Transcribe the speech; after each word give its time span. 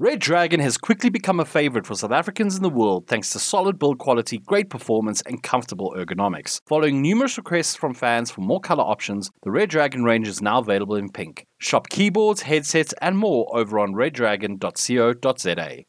Redragon 0.00 0.60
has 0.60 0.78
quickly 0.78 1.10
become 1.10 1.40
a 1.40 1.44
favorite 1.44 1.84
for 1.84 1.96
South 1.96 2.12
Africans 2.12 2.54
in 2.56 2.62
the 2.62 2.68
world 2.68 3.08
thanks 3.08 3.30
to 3.30 3.40
solid 3.40 3.80
build 3.80 3.98
quality, 3.98 4.38
great 4.38 4.70
performance, 4.70 5.22
and 5.22 5.42
comfortable 5.42 5.92
ergonomics. 5.98 6.60
Following 6.68 7.02
numerous 7.02 7.36
requests 7.36 7.74
from 7.74 7.94
fans 7.94 8.30
for 8.30 8.42
more 8.42 8.60
color 8.60 8.84
options, 8.84 9.32
the 9.42 9.50
Redragon 9.50 10.04
range 10.04 10.28
is 10.28 10.40
now 10.40 10.60
available 10.60 10.94
in 10.94 11.10
pink. 11.10 11.46
Shop 11.58 11.88
keyboards, 11.88 12.42
headsets, 12.42 12.94
and 13.02 13.18
more 13.18 13.48
over 13.52 13.80
on 13.80 13.92
redragon.co.za. 13.92 15.84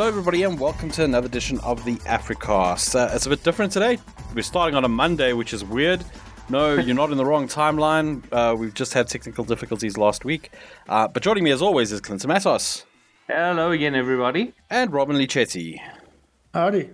Hello, 0.00 0.08
everybody, 0.08 0.44
and 0.44 0.58
welcome 0.58 0.90
to 0.92 1.04
another 1.04 1.26
edition 1.26 1.60
of 1.60 1.84
the 1.84 1.96
Africast. 1.96 2.98
Uh, 2.98 3.14
it's 3.14 3.26
a 3.26 3.28
bit 3.28 3.42
different 3.42 3.70
today. 3.70 3.98
We're 4.34 4.40
starting 4.40 4.74
on 4.74 4.86
a 4.86 4.88
Monday, 4.88 5.34
which 5.34 5.52
is 5.52 5.62
weird. 5.62 6.02
No, 6.48 6.72
you're 6.78 6.96
not 6.96 7.10
in 7.10 7.18
the 7.18 7.24
wrong 7.26 7.46
timeline. 7.46 8.22
Uh, 8.32 8.56
we've 8.56 8.72
just 8.72 8.94
had 8.94 9.08
technical 9.08 9.44
difficulties 9.44 9.98
last 9.98 10.24
week. 10.24 10.52
Uh, 10.88 11.06
but 11.06 11.22
joining 11.22 11.44
me, 11.44 11.50
as 11.50 11.60
always, 11.60 11.92
is 11.92 12.00
Clinton 12.00 12.28
Matos 12.28 12.86
Hello 13.26 13.72
again, 13.72 13.94
everybody. 13.94 14.54
and 14.70 14.90
Robin-Leigh 14.90 15.26
Chetty. 15.26 15.78
Howdy. 16.54 16.88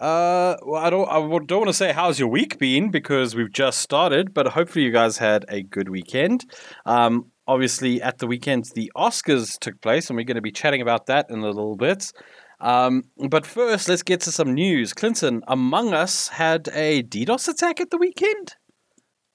Uh, 0.00 0.56
well, 0.62 0.82
I 0.82 0.88
don't, 0.88 1.06
I 1.06 1.20
don't 1.20 1.50
want 1.50 1.66
to 1.66 1.74
say 1.74 1.92
how's 1.92 2.18
your 2.18 2.28
week 2.28 2.58
been 2.58 2.90
because 2.90 3.34
we've 3.34 3.52
just 3.52 3.80
started, 3.80 4.32
but 4.32 4.46
hopefully 4.46 4.86
you 4.86 4.90
guys 4.90 5.18
had 5.18 5.44
a 5.50 5.62
good 5.62 5.90
weekend. 5.90 6.46
Um, 6.86 7.30
obviously, 7.48 8.00
at 8.00 8.18
the 8.18 8.28
weekend, 8.28 8.66
the 8.74 8.92
Oscars 8.94 9.58
took 9.58 9.80
place, 9.80 10.08
and 10.08 10.16
we're 10.16 10.24
going 10.24 10.36
to 10.36 10.42
be 10.42 10.52
chatting 10.52 10.82
about 10.82 11.06
that 11.06 11.28
in 11.30 11.40
a 11.40 11.46
little 11.46 11.76
bit. 11.76 12.12
Um, 12.60 13.04
but 13.28 13.46
first, 13.46 13.88
let's 13.88 14.02
get 14.02 14.20
to 14.22 14.32
some 14.32 14.54
news. 14.54 14.92
Clinton, 14.92 15.42
Among 15.48 15.94
Us 15.94 16.28
had 16.28 16.68
a 16.74 17.02
DDoS 17.02 17.48
attack 17.48 17.80
at 17.80 17.90
the 17.90 17.96
weekend. 17.96 18.54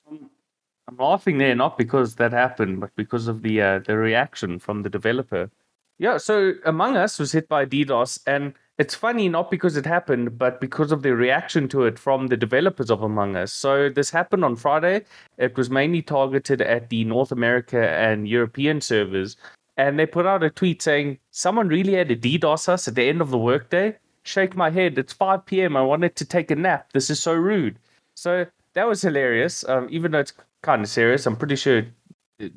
I'm 0.10 0.98
laughing 0.98 1.38
there 1.40 1.56
not 1.56 1.78
because 1.78 2.16
that 2.16 2.34
happened, 2.34 2.80
but 2.80 2.92
because 2.96 3.28
of 3.28 3.42
the 3.42 3.62
uh, 3.62 3.80
the 3.80 3.98
reaction 3.98 4.60
from 4.60 4.84
the 4.84 4.90
developer. 4.90 5.50
Yeah, 5.98 6.18
so 6.18 6.54
Among 6.66 6.98
Us 6.98 7.18
was 7.18 7.32
hit 7.32 7.48
by 7.48 7.66
DDoS, 7.66 8.20
and 8.28 8.54
it's 8.84 8.96
funny 8.96 9.30
not 9.30 9.50
because 9.50 9.78
it 9.78 9.86
happened, 9.86 10.38
but 10.38 10.60
because 10.60 10.92
of 10.92 11.04
the 11.04 11.16
reaction 11.16 11.70
to 11.70 11.84
it 11.86 11.98
from 11.98 12.28
the 12.28 12.36
developers 12.36 12.92
of 12.92 13.02
Among 13.02 13.38
Us. 13.38 13.54
So 13.54 13.88
this 13.88 14.10
happened 14.10 14.44
on 14.44 14.58
Friday. 14.58 15.06
It 15.38 15.56
was 15.56 15.70
mainly 15.70 16.02
targeted 16.02 16.62
at 16.62 16.90
the 16.90 17.06
North 17.06 17.32
America 17.32 17.82
and 17.92 18.28
European 18.28 18.82
servers, 18.82 19.38
and 19.78 19.98
they 19.98 20.06
put 20.06 20.26
out 20.26 20.44
a 20.44 20.50
tweet 20.50 20.82
saying, 20.82 21.20
"Someone 21.32 21.70
really 21.70 21.94
had 21.94 22.10
to 22.10 22.18
DDoS 22.18 22.68
us 22.68 22.90
at 22.90 22.96
the 22.96 23.08
end 23.08 23.22
of 23.22 23.30
the 23.30 23.38
workday." 23.38 23.96
Shake 24.24 24.54
my 24.54 24.70
head. 24.70 24.98
It's 24.98 25.14
5 25.14 25.46
p.m. 25.46 25.78
I 25.78 25.82
wanted 25.82 26.18
to 26.18 26.26
take 26.26 26.52
a 26.52 26.56
nap. 26.56 26.92
This 26.92 27.10
is 27.10 27.22
so 27.22 27.34
rude. 27.34 27.80
So 28.16 28.46
that 28.74 28.88
was 28.88 29.02
hilarious. 29.02 29.64
Um, 29.70 29.88
even 29.92 30.12
though 30.12 30.20
it's 30.20 30.34
kind 30.62 30.82
of 30.82 30.90
serious, 30.90 31.26
I'm 31.26 31.38
pretty 31.38 31.56
sure, 31.56 31.84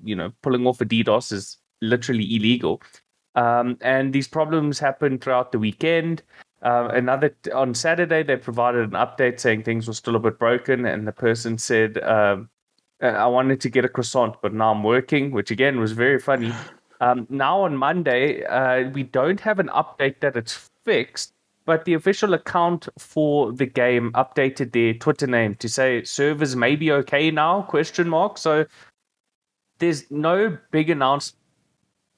you 0.02 0.16
know, 0.16 0.32
pulling 0.42 0.66
off 0.66 0.80
a 0.80 0.84
DDoS 0.84 1.32
is 1.32 1.58
literally 1.80 2.26
illegal. 2.34 2.82
Um, 3.36 3.76
and 3.82 4.12
these 4.12 4.26
problems 4.26 4.78
happened 4.78 5.20
throughout 5.20 5.52
the 5.52 5.58
weekend. 5.58 6.22
Uh, 6.62 6.88
another 6.92 7.36
on 7.54 7.74
Saturday, 7.74 8.22
they 8.22 8.36
provided 8.36 8.84
an 8.84 8.90
update 8.90 9.38
saying 9.38 9.62
things 9.62 9.86
were 9.86 9.94
still 9.94 10.16
a 10.16 10.18
bit 10.18 10.38
broken, 10.38 10.86
and 10.86 11.06
the 11.06 11.12
person 11.12 11.58
said, 11.58 12.02
um, 12.02 12.48
"I 13.00 13.26
wanted 13.26 13.60
to 13.60 13.68
get 13.68 13.84
a 13.84 13.88
croissant, 13.88 14.36
but 14.42 14.54
now 14.54 14.72
I'm 14.72 14.82
working," 14.82 15.30
which 15.30 15.50
again 15.50 15.78
was 15.78 15.92
very 15.92 16.18
funny. 16.18 16.52
Um, 16.98 17.26
now 17.28 17.60
on 17.60 17.76
Monday, 17.76 18.42
uh, 18.46 18.88
we 18.88 19.02
don't 19.02 19.38
have 19.40 19.58
an 19.58 19.68
update 19.68 20.20
that 20.20 20.34
it's 20.34 20.70
fixed, 20.82 21.34
but 21.66 21.84
the 21.84 21.92
official 21.92 22.32
account 22.32 22.88
for 22.98 23.52
the 23.52 23.66
game 23.66 24.12
updated 24.12 24.72
their 24.72 24.94
Twitter 24.94 25.26
name 25.26 25.56
to 25.56 25.68
say 25.68 26.04
servers 26.04 26.56
may 26.56 26.74
be 26.74 26.90
okay 26.92 27.30
now? 27.30 27.60
Question 27.60 28.08
mark. 28.08 28.38
So 28.38 28.64
there's 29.78 30.10
no 30.10 30.56
big 30.70 30.88
announcement 30.88 31.38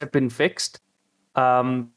have 0.00 0.12
been 0.12 0.30
fixed. 0.30 0.80
Um, 1.38 1.92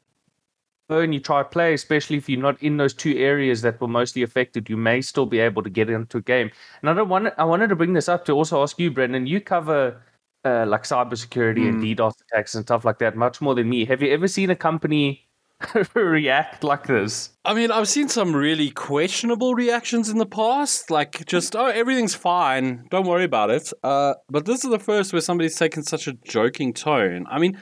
when 0.87 1.13
you 1.13 1.19
try 1.19 1.41
to 1.41 1.47
play, 1.47 1.73
especially 1.73 2.17
if 2.17 2.27
you're 2.27 2.41
not 2.41 2.61
in 2.61 2.77
those 2.77 2.93
two 2.93 3.17
areas 3.17 3.61
that 3.61 3.79
were 3.79 3.87
mostly 3.87 4.23
affected, 4.23 4.69
you 4.69 4.75
may 4.75 5.01
still 5.01 5.25
be 5.25 5.39
able 5.39 5.63
to 5.63 5.69
get 5.69 5.89
into 5.89 6.17
a 6.17 6.21
game. 6.21 6.51
And 6.81 6.89
I 6.89 6.93
don't 6.93 7.07
want 7.09 7.33
I 7.37 7.45
wanted 7.45 7.69
to 7.69 7.75
bring 7.75 7.93
this 7.93 8.09
up 8.09 8.25
to 8.25 8.33
also 8.33 8.61
ask 8.61 8.77
you, 8.77 8.91
Brendan. 8.91 9.25
You 9.25 9.39
cover 9.39 10.01
uh, 10.43 10.65
like 10.65 10.83
cybersecurity 10.83 11.67
and 11.69 11.81
DDoS 11.81 12.13
attacks 12.21 12.55
and 12.55 12.65
stuff 12.65 12.83
like 12.83 12.99
that 12.99 13.15
much 13.15 13.41
more 13.41 13.55
than 13.55 13.69
me. 13.69 13.85
Have 13.85 14.01
you 14.01 14.11
ever 14.11 14.27
seen 14.27 14.49
a 14.49 14.55
company 14.55 15.27
react 15.93 16.63
like 16.63 16.87
this? 16.87 17.29
I 17.45 17.53
mean, 17.53 17.71
I've 17.71 17.87
seen 17.87 18.09
some 18.09 18.35
really 18.35 18.69
questionable 18.71 19.55
reactions 19.55 20.09
in 20.09 20.17
the 20.17 20.25
past, 20.25 20.91
like 20.91 21.25
just 21.25 21.55
oh, 21.55 21.67
everything's 21.67 22.15
fine, 22.15 22.85
don't 22.89 23.07
worry 23.07 23.23
about 23.23 23.49
it. 23.49 23.71
Uh, 23.83 24.15
but 24.29 24.45
this 24.45 24.63
is 24.63 24.71
the 24.71 24.79
first 24.79 25.13
where 25.13 25.21
somebody's 25.21 25.55
taken 25.55 25.83
such 25.83 26.07
a 26.07 26.13
joking 26.13 26.73
tone. 26.73 27.27
I 27.29 27.39
mean, 27.39 27.57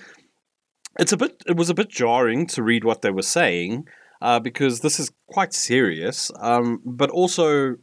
it's 0.99 1.11
a 1.11 1.17
bit, 1.17 1.41
it 1.47 1.55
was 1.55 1.69
a 1.69 1.73
bit 1.73 1.89
jarring 1.89 2.45
to 2.47 2.63
read 2.63 2.83
what 2.83 3.01
they 3.01 3.11
were 3.11 3.23
saying 3.23 3.87
uh, 4.21 4.39
because 4.39 4.81
this 4.81 4.99
is 4.99 5.11
quite 5.27 5.53
serious. 5.53 6.31
Um, 6.39 6.81
but 6.85 7.09
also, 7.09 7.75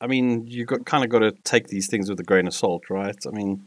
I 0.00 0.06
mean, 0.06 0.46
you 0.46 0.64
got 0.66 0.84
kind 0.84 1.04
of 1.04 1.10
got 1.10 1.20
to 1.20 1.32
take 1.44 1.68
these 1.68 1.86
things 1.88 2.10
with 2.10 2.20
a 2.20 2.24
grain 2.24 2.46
of 2.46 2.54
salt, 2.54 2.84
right? 2.90 3.16
I 3.26 3.30
mean. 3.30 3.66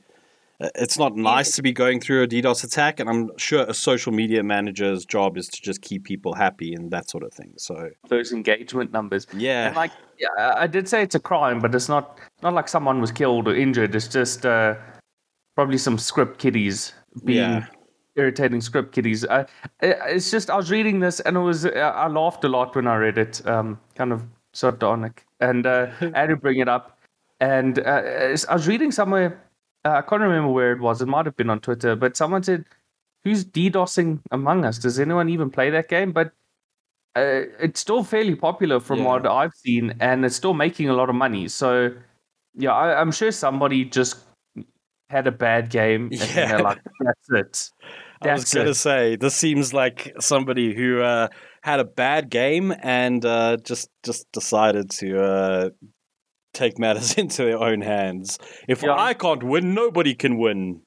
It's 0.59 0.97
not 0.97 1.15
nice 1.15 1.55
to 1.57 1.61
be 1.61 1.71
going 1.71 1.99
through 1.99 2.23
a 2.23 2.27
DDoS 2.27 2.63
attack, 2.63 2.99
and 2.99 3.07
I'm 3.07 3.29
sure 3.37 3.63
a 3.67 3.75
social 3.75 4.11
media 4.11 4.41
manager's 4.41 5.05
job 5.05 5.37
is 5.37 5.47
to 5.49 5.61
just 5.61 5.83
keep 5.83 6.03
people 6.03 6.33
happy 6.33 6.73
and 6.73 6.89
that 6.89 7.11
sort 7.11 7.23
of 7.23 7.31
thing. 7.31 7.53
So, 7.57 7.91
Those 8.09 8.31
engagement 8.31 8.91
numbers. 8.91 9.27
yeah, 9.37 9.67
And 9.67 9.75
like, 9.75 9.91
yeah, 10.17 10.29
I 10.39 10.63
I 10.63 10.67
did 10.67 10.89
say 10.89 11.03
it's 11.03 11.13
a 11.13 11.19
crime, 11.19 11.59
but 11.59 11.75
it's 11.75 11.87
not 11.87 12.17
not 12.41 12.55
like 12.55 12.67
someone 12.69 12.99
was 12.99 13.11
killed 13.11 13.47
or 13.47 13.55
injured. 13.55 13.93
It's 13.93 14.07
just 14.07 14.47
uh, 14.47 14.73
probably 15.53 15.77
some 15.77 15.99
script 15.99 16.39
kiddies 16.39 16.91
being 17.23 17.37
Yeah. 17.37 17.67
Irritating 18.17 18.61
script 18.61 18.91
kiddies. 18.93 19.23
It- 19.23 19.49
it's 19.81 20.31
just 20.31 20.49
I 20.49 20.55
was 20.57 20.69
reading 20.71 20.99
this 20.99 21.19
and 21.21 21.37
it 21.37 21.41
was 21.41 21.65
uh, 21.65 21.69
I 21.95 22.07
laughed 22.07 22.43
a 22.43 22.49
lot 22.49 22.75
when 22.75 22.87
I 22.87 22.95
read 22.97 23.17
it. 23.17 23.45
Um, 23.47 23.79
kind 23.95 24.11
of 24.11 24.23
sardonic, 24.53 25.25
and 25.39 25.65
uh, 25.67 25.87
I 26.01 26.19
had 26.21 26.29
to 26.29 26.35
bring 26.35 26.59
it 26.59 26.67
up. 26.67 26.97
And 27.39 27.79
uh, 27.79 28.35
I 28.49 28.53
was 28.53 28.67
reading 28.67 28.91
somewhere. 28.91 29.39
Uh, 29.85 29.91
I 29.91 30.01
can't 30.01 30.21
remember 30.21 30.49
where 30.51 30.71
it 30.73 30.79
was. 30.81 31.01
It 31.01 31.07
might 31.07 31.25
have 31.27 31.35
been 31.37 31.49
on 31.51 31.59
Twitter, 31.59 31.95
but 31.95 32.17
someone 32.17 32.41
said, 32.43 32.65
"Who's 33.23 33.45
DDoSing 33.45 34.19
Among 34.31 34.65
Us? 34.65 34.79
Does 34.79 34.99
anyone 34.99 35.29
even 35.29 35.49
play 35.51 35.69
that 35.69 35.87
game?" 35.87 36.11
But 36.11 36.31
uh, 37.15 37.45
it's 37.59 37.79
still 37.79 38.03
fairly 38.03 38.35
popular 38.35 38.79
from 38.79 38.99
Yeah. 38.99 39.05
what 39.05 39.27
I've 39.27 39.53
seen, 39.53 39.93
and 39.99 40.25
it's 40.25 40.35
still 40.35 40.53
making 40.55 40.89
a 40.89 40.93
lot 40.93 41.09
of 41.09 41.15
money. 41.15 41.47
So, 41.47 41.91
yeah, 42.55 42.71
I, 42.73 42.99
I'm 42.99 43.11
sure 43.11 43.31
somebody 43.31 43.85
just 43.85 44.17
had 45.09 45.27
a 45.27 45.31
bad 45.31 45.69
game, 45.69 46.05
and 46.11 46.19
Yeah. 46.35 46.47
they're 46.47 46.59
like, 46.63 46.81
"That's 47.01 47.29
it." 47.31 47.69
I 48.21 48.33
was 48.33 48.53
gonna 48.53 48.73
say 48.73 49.15
this 49.15 49.35
seems 49.35 49.73
like 49.73 50.13
somebody 50.19 50.73
who 50.75 51.01
uh, 51.01 51.27
had 51.63 51.79
a 51.79 51.85
bad 51.85 52.29
game 52.29 52.73
and 52.81 53.23
uh, 53.25 53.57
just 53.63 53.89
just 54.03 54.25
decided 54.31 54.89
to 54.91 55.21
uh, 55.21 55.69
take 56.53 56.79
matters 56.79 57.13
into 57.17 57.43
their 57.43 57.59
own 57.59 57.81
hands. 57.81 58.39
If 58.67 58.83
Yeah. 58.83 58.95
I 58.97 59.13
can't 59.13 59.43
win, 59.43 59.73
nobody 59.73 60.15
can 60.15 60.37
win. 60.37 60.81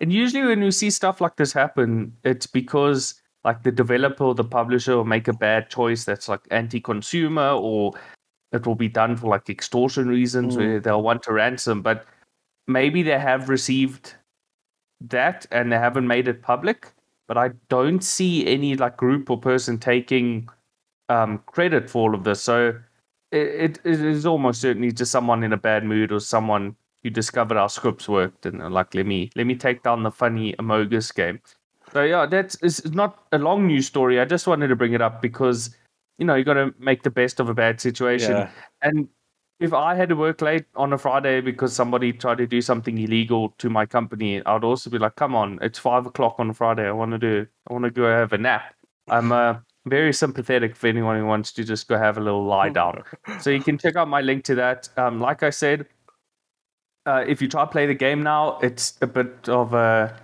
And 0.00 0.12
usually, 0.12 0.44
when 0.46 0.62
you 0.62 0.70
see 0.70 0.90
stuff 0.90 1.20
like 1.20 1.36
this 1.36 1.52
happen, 1.52 2.12
it's 2.24 2.46
because 2.46 3.20
like 3.44 3.62
the 3.62 3.72
developer 3.72 4.24
or 4.24 4.34
the 4.34 4.44
publisher 4.44 4.96
will 4.96 5.04
make 5.04 5.26
a 5.28 5.32
bad 5.32 5.70
choice 5.70 6.04
that's 6.04 6.28
like 6.28 6.40
anti-consumer, 6.50 7.50
or 7.50 7.92
it 8.52 8.66
will 8.66 8.74
be 8.74 8.88
done 8.88 9.16
for 9.16 9.28
like 9.28 9.48
extortion 9.48 10.08
reasons, 10.08 10.54
Mm. 10.54 10.58
where 10.58 10.80
they'll 10.80 11.02
want 11.02 11.26
a 11.28 11.32
ransom. 11.32 11.82
But 11.82 12.04
maybe 12.66 13.02
they 13.02 13.18
have 13.18 13.48
received 13.48 14.14
that 15.00 15.46
and 15.50 15.72
they 15.72 15.76
haven't 15.76 16.06
made 16.06 16.28
it 16.28 16.42
public. 16.42 16.88
But 17.26 17.36
I 17.36 17.50
don't 17.68 18.02
see 18.02 18.46
any 18.46 18.74
like 18.74 18.96
group 18.96 19.30
or 19.30 19.38
person 19.38 19.78
taking 19.78 20.48
um, 21.08 21.42
credit 21.46 21.90
for 21.90 22.02
all 22.02 22.14
of 22.14 22.24
this. 22.24 22.40
So 22.40 22.78
it, 23.30 23.80
it 23.84 24.00
is 24.00 24.24
almost 24.24 24.60
certainly 24.60 24.92
just 24.92 25.12
someone 25.12 25.42
in 25.42 25.52
a 25.52 25.56
bad 25.58 25.84
mood 25.84 26.10
or 26.10 26.20
someone 26.20 26.74
who 27.02 27.10
discovered 27.10 27.56
our 27.56 27.68
scripts 27.68 28.08
worked 28.08 28.46
and 28.46 28.62
are 28.62 28.70
like 28.70 28.94
let 28.94 29.06
me 29.06 29.30
let 29.36 29.46
me 29.46 29.54
take 29.54 29.82
down 29.82 30.02
the 30.02 30.10
funny 30.10 30.54
Amogus 30.54 31.14
game. 31.14 31.40
So 31.92 32.02
yeah, 32.02 32.26
that's 32.26 32.56
it's 32.62 32.84
not 32.86 33.26
a 33.32 33.38
long 33.38 33.66
news 33.66 33.86
story. 33.86 34.20
I 34.20 34.24
just 34.24 34.46
wanted 34.46 34.68
to 34.68 34.76
bring 34.76 34.92
it 34.94 35.00
up 35.00 35.22
because 35.22 35.76
you 36.18 36.24
know 36.24 36.34
you 36.34 36.44
got 36.44 36.54
to 36.54 36.74
make 36.78 37.02
the 37.02 37.10
best 37.10 37.40
of 37.40 37.48
a 37.48 37.54
bad 37.54 37.80
situation. 37.80 38.32
Yeah. 38.32 38.50
And 38.82 39.08
if 39.60 39.72
I 39.72 39.94
had 39.94 40.08
to 40.10 40.16
work 40.16 40.40
late 40.40 40.66
on 40.76 40.92
a 40.92 40.98
Friday 40.98 41.40
because 41.40 41.72
somebody 41.72 42.12
tried 42.12 42.38
to 42.38 42.46
do 42.46 42.60
something 42.60 42.98
illegal 42.98 43.54
to 43.58 43.68
my 43.68 43.86
company, 43.86 44.44
I'd 44.44 44.64
also 44.64 44.90
be 44.90 44.98
like, 44.98 45.16
"Come 45.16 45.34
on, 45.34 45.58
it's 45.62 45.78
five 45.78 46.06
o'clock 46.06 46.36
on 46.38 46.52
Friday. 46.52 46.86
I 46.86 46.92
want 46.92 47.12
to 47.12 47.18
do. 47.18 47.46
I 47.68 47.72
want 47.72 47.84
to 47.84 47.90
go 47.90 48.04
have 48.04 48.32
a 48.32 48.38
nap." 48.38 48.74
I'm 49.08 49.32
uh, 49.32 49.58
very 49.86 50.12
sympathetic 50.12 50.76
for 50.76 50.86
anyone 50.86 51.18
who 51.18 51.26
wants 51.26 51.52
to 51.52 51.64
just 51.64 51.88
go 51.88 51.98
have 51.98 52.18
a 52.18 52.20
little 52.20 52.44
lie 52.44 52.68
down. 52.68 53.02
so 53.40 53.50
you 53.50 53.60
can 53.60 53.78
check 53.78 53.96
out 53.96 54.08
my 54.08 54.20
link 54.20 54.44
to 54.44 54.54
that. 54.56 54.88
Um, 54.96 55.20
like 55.20 55.42
I 55.42 55.50
said, 55.50 55.86
uh, 57.06 57.24
if 57.26 57.40
you 57.42 57.48
try 57.48 57.64
to 57.64 57.70
play 57.70 57.86
the 57.86 57.94
game 57.94 58.22
now, 58.22 58.58
it's 58.62 58.98
a 59.00 59.06
bit 59.06 59.48
of 59.48 59.74
a 59.74 60.14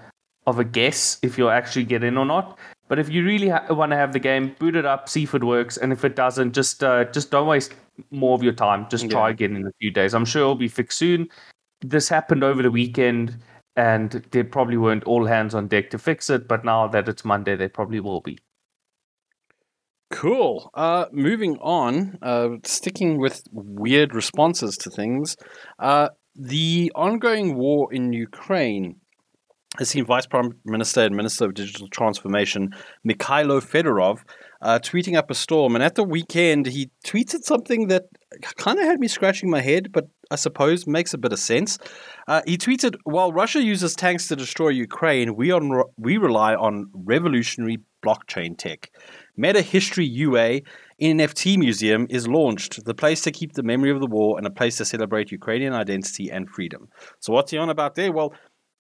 of 0.47 0.59
a 0.59 0.65
guess 0.65 1.19
if 1.23 1.39
you'll 1.39 1.51
actually 1.51 1.85
get 1.85 2.05
in 2.05 2.19
or 2.19 2.27
not. 2.27 2.59
But 2.89 2.99
if 2.99 3.09
you 3.09 3.25
really 3.25 3.49
ha- 3.49 3.67
want 3.71 3.91
to 3.93 3.97
have 3.97 4.13
the 4.13 4.19
game, 4.19 4.55
boot 4.59 4.77
it 4.77 4.85
up, 4.85 5.09
see 5.09 5.23
if 5.23 5.35
it 5.35 5.43
works, 5.43 5.77
and 5.79 5.93
if 5.93 6.05
it 6.05 6.17
doesn't, 6.17 6.53
just 6.55 6.85
uh, 6.85 7.05
just 7.07 7.31
don't 7.31 7.47
waste 7.47 7.75
more 8.11 8.35
of 8.35 8.43
your 8.43 8.53
time. 8.53 8.87
Just 8.91 9.11
try 9.11 9.29
Yeah. 9.29 9.33
again 9.35 9.57
in 9.57 9.67
a 9.67 9.73
few 9.81 9.91
days. 9.91 10.15
I'm 10.15 10.25
sure 10.27 10.43
it'll 10.43 10.55
be 10.55 10.69
fixed 10.69 10.99
soon. 10.99 11.29
This 11.81 12.09
happened 12.09 12.45
over 12.45 12.63
the 12.63 12.71
weekend, 12.71 13.39
and 13.77 14.11
there 14.33 14.45
probably 14.45 14.77
weren't 14.77 15.05
all 15.05 15.25
hands 15.25 15.55
on 15.55 15.67
deck 15.69 15.91
to 15.91 15.99
fix 15.99 16.29
it. 16.29 16.47
But 16.47 16.65
now 16.65 16.87
that 16.89 17.09
it's 17.09 17.25
Monday, 17.25 17.57
they 17.57 17.69
probably 17.69 18.01
will 18.01 18.21
be. 18.21 18.39
Cool. 20.11 20.71
Uh, 20.75 21.07
moving 21.11 21.57
on, 21.61 22.19
uh, 22.23 22.51
sticking 22.65 23.19
with 23.19 23.43
weird 23.51 24.15
responses 24.15 24.77
to 24.77 24.91
things, 24.91 25.37
uh, 25.79 26.11
the 26.37 26.93
ongoing 26.95 27.57
war 27.57 27.93
in 27.93 28.13
Ukraine 28.13 28.97
has 29.79 29.89
seen 29.91 30.05
Vice 30.05 30.27
Prime 30.27 30.53
Minister 30.65 31.03
and 31.03 31.17
Minister 31.17 31.45
of 31.47 31.55
Digital 31.55 31.89
Transformation 31.89 32.71
Mikhailo 33.07 33.61
Fedorov 33.61 34.21
uh, 34.63 34.79
tweeting 34.79 35.17
up 35.17 35.31
a 35.31 35.35
storm. 35.35 35.75
And 35.75 35.85
at 35.85 35.95
the 35.95 36.05
weekend, 36.05 36.67
he 36.67 36.91
tweeted 37.07 37.43
something 37.43 37.89
that 37.89 38.05
kind 38.57 38.79
of 38.79 38.87
had 38.87 38.99
me 38.99 39.09
scratching 39.09 39.51
my 39.51 39.61
head, 39.61 39.93
but 39.93 40.09
I 40.31 40.37
suppose 40.37 40.87
makes 40.87 41.13
a 41.13 41.19
bit 41.19 41.33
of 41.33 41.39
sense. 41.39 41.79
Uh, 42.27 42.41
he 42.47 42.57
tweeted, 42.57 42.97
"While 43.05 43.33
Russia 43.33 43.63
uses 43.63 43.95
tanks 43.95 44.27
to 44.29 44.37
destroy 44.37 44.71
Ukraine, 44.71 45.37
we 45.37 45.53
on 45.53 45.83
we 45.99 46.17
rely 46.17 46.55
on 46.55 46.87
revolutionary 46.95 47.79
blockchain 48.05 48.57
tech. 48.57 48.91
Meta 49.37 49.61
History 49.61 50.07
UA 50.07 50.61
NFT 51.01 51.59
Museum 51.59 52.07
is 52.09 52.29
launched, 52.29 52.85
the 52.85 52.95
place 52.95 53.21
to 53.23 53.33
keep 53.33 53.53
the 53.53 53.63
memory 53.63 53.91
of 53.91 54.01
the 54.01 54.07
war 54.07 54.39
and 54.39 54.47
a 54.47 54.51
place 54.51 54.77
to 54.77 54.85
celebrate 54.85 55.31
Ukrainian 55.31 55.75
identity 55.75 56.31
and 56.31 56.49
freedom." 56.49 56.89
So 57.21 57.33
what's 57.33 57.51
he 57.51 57.59
on 57.59 57.71
about 57.71 57.95
there? 57.97 58.13
Well. 58.13 58.33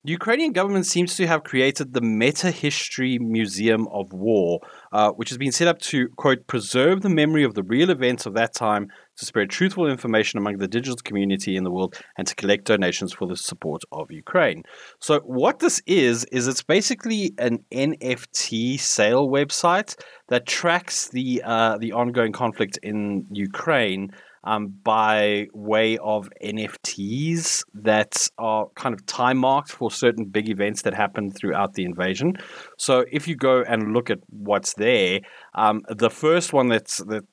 The 0.04 0.12
Ukrainian 0.12 0.52
government 0.52 0.84
seems 0.84 1.16
to 1.16 1.26
have 1.26 1.44
created 1.44 1.94
the 1.94 2.02
Meta 2.02 2.50
History 2.50 3.18
Museum 3.18 3.88
of 3.88 4.12
War, 4.12 4.60
uh, 4.92 5.12
which 5.12 5.30
has 5.30 5.38
been 5.38 5.50
set 5.50 5.66
up 5.66 5.78
to, 5.78 6.08
quote, 6.18 6.46
preserve 6.46 7.00
the 7.00 7.08
memory 7.08 7.42
of 7.42 7.54
the 7.54 7.62
real 7.62 7.88
events 7.88 8.26
of 8.26 8.34
that 8.34 8.52
time, 8.52 8.88
to 9.16 9.24
spread 9.24 9.48
truthful 9.48 9.86
information 9.86 10.38
among 10.38 10.58
the 10.58 10.68
digital 10.68 10.96
community 10.96 11.56
in 11.56 11.64
the 11.64 11.70
world, 11.70 11.96
and 12.18 12.26
to 12.26 12.34
collect 12.34 12.64
donations 12.64 13.14
for 13.14 13.26
the 13.26 13.34
support 13.34 13.80
of 13.92 14.10
Ukraine. 14.10 14.62
So, 15.00 15.20
what 15.20 15.60
this 15.60 15.80
is, 15.86 16.24
is 16.24 16.48
it's 16.48 16.62
basically 16.62 17.32
an 17.38 17.64
NFT 17.72 18.78
sale 18.78 19.26
website 19.30 19.96
that 20.28 20.44
tracks 20.44 21.08
the, 21.08 21.40
uh, 21.42 21.78
the 21.78 21.92
ongoing 21.92 22.32
conflict 22.32 22.78
in 22.82 23.26
Ukraine 23.30 24.12
um, 24.44 24.68
by 24.84 25.48
way 25.52 25.98
of 25.98 26.30
NFTs 26.42 27.64
that 27.74 28.28
are 28.38 28.68
kind 28.76 28.94
of 28.94 29.04
time 29.06 29.38
marked 29.38 29.72
for 29.72 29.90
certain 29.90 30.26
big 30.26 30.48
events 30.48 30.82
that 30.82 30.94
happened 30.94 31.36
throughout 31.36 31.74
the 31.74 31.84
invasion. 31.84 32.34
So 32.78 33.04
if 33.10 33.26
you 33.26 33.36
go 33.36 33.62
and 33.62 33.92
look 33.92 34.10
at 34.10 34.18
what's 34.28 34.74
there, 34.74 35.20
um, 35.54 35.82
the 35.88 36.10
first 36.10 36.52
one 36.52 36.68
that's 36.68 36.98
that 37.04 37.24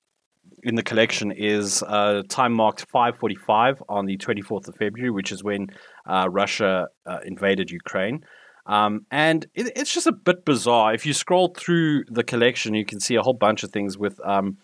in 0.64 0.76
the 0.76 0.84
collection 0.84 1.32
is 1.32 1.84
uh, 1.84 2.22
time 2.30 2.54
marked 2.54 2.86
545 2.92 3.82
on 3.90 4.06
the 4.06 4.18
24th 4.18 4.68
of 4.68 4.76
February, 4.76 5.10
which 5.10 5.32
is 5.32 5.44
when 5.44 5.68
uh, 6.06 6.28
Russia 6.30 6.88
uh, 7.06 7.20
invaded 7.26 7.72
Ukraine. 7.72 8.24
Um, 8.68 9.06
and 9.10 9.46
it, 9.56 9.72
it's 9.76 9.94
just 9.94 10.08
a 10.08 10.12
bit 10.12 10.46
bizarre. 10.46 10.94
If 10.94 11.06
you 11.06 11.14
scroll 11.14 11.54
through 11.58 12.06
the 12.06 12.24
collection, 12.24 12.76
you 12.76 12.86
can 12.86 13.00
see 13.00 13.16
a 13.16 13.22
whole 13.22 13.34
bunch 13.34 13.64
of 13.64 13.72
things 13.72 13.98
with 13.98 14.20
um, 14.24 14.58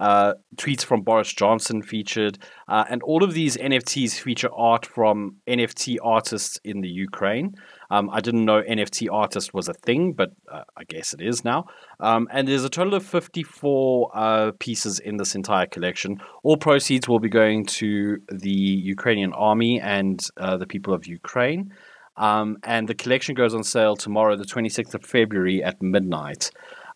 uh, 0.00 0.32
tweets 0.56 0.82
from 0.82 1.02
Boris 1.02 1.32
Johnson 1.32 1.82
featured, 1.82 2.38
uh, 2.68 2.84
and 2.88 3.02
all 3.02 3.22
of 3.22 3.34
these 3.34 3.56
NFTs 3.58 4.18
feature 4.18 4.48
art 4.52 4.86
from 4.86 5.36
NFT 5.46 5.98
artists 6.02 6.58
in 6.64 6.80
the 6.80 6.88
Ukraine. 6.88 7.54
Um, 7.90 8.08
I 8.10 8.20
didn't 8.20 8.46
know 8.46 8.62
NFT 8.62 9.12
artist 9.12 9.52
was 9.52 9.68
a 9.68 9.74
thing, 9.74 10.14
but 10.14 10.30
uh, 10.50 10.62
I 10.76 10.84
guess 10.84 11.12
it 11.12 11.20
is 11.20 11.44
now. 11.44 11.66
Um, 11.98 12.28
and 12.32 12.48
there's 12.48 12.64
a 12.64 12.70
total 12.70 12.94
of 12.94 13.04
54 13.04 14.10
uh, 14.14 14.52
pieces 14.58 15.00
in 15.00 15.18
this 15.18 15.34
entire 15.34 15.66
collection. 15.66 16.20
All 16.44 16.56
proceeds 16.56 17.06
will 17.06 17.20
be 17.20 17.28
going 17.28 17.66
to 17.66 18.18
the 18.30 18.50
Ukrainian 18.50 19.34
army 19.34 19.80
and 19.80 20.18
uh, 20.38 20.56
the 20.56 20.66
people 20.66 20.94
of 20.94 21.06
Ukraine. 21.06 21.74
Um, 22.16 22.58
and 22.62 22.88
the 22.88 22.94
collection 22.94 23.34
goes 23.34 23.54
on 23.54 23.64
sale 23.64 23.96
tomorrow, 23.96 24.36
the 24.36 24.44
26th 24.44 24.94
of 24.94 25.04
February 25.04 25.62
at 25.62 25.80
midnight. 25.82 26.50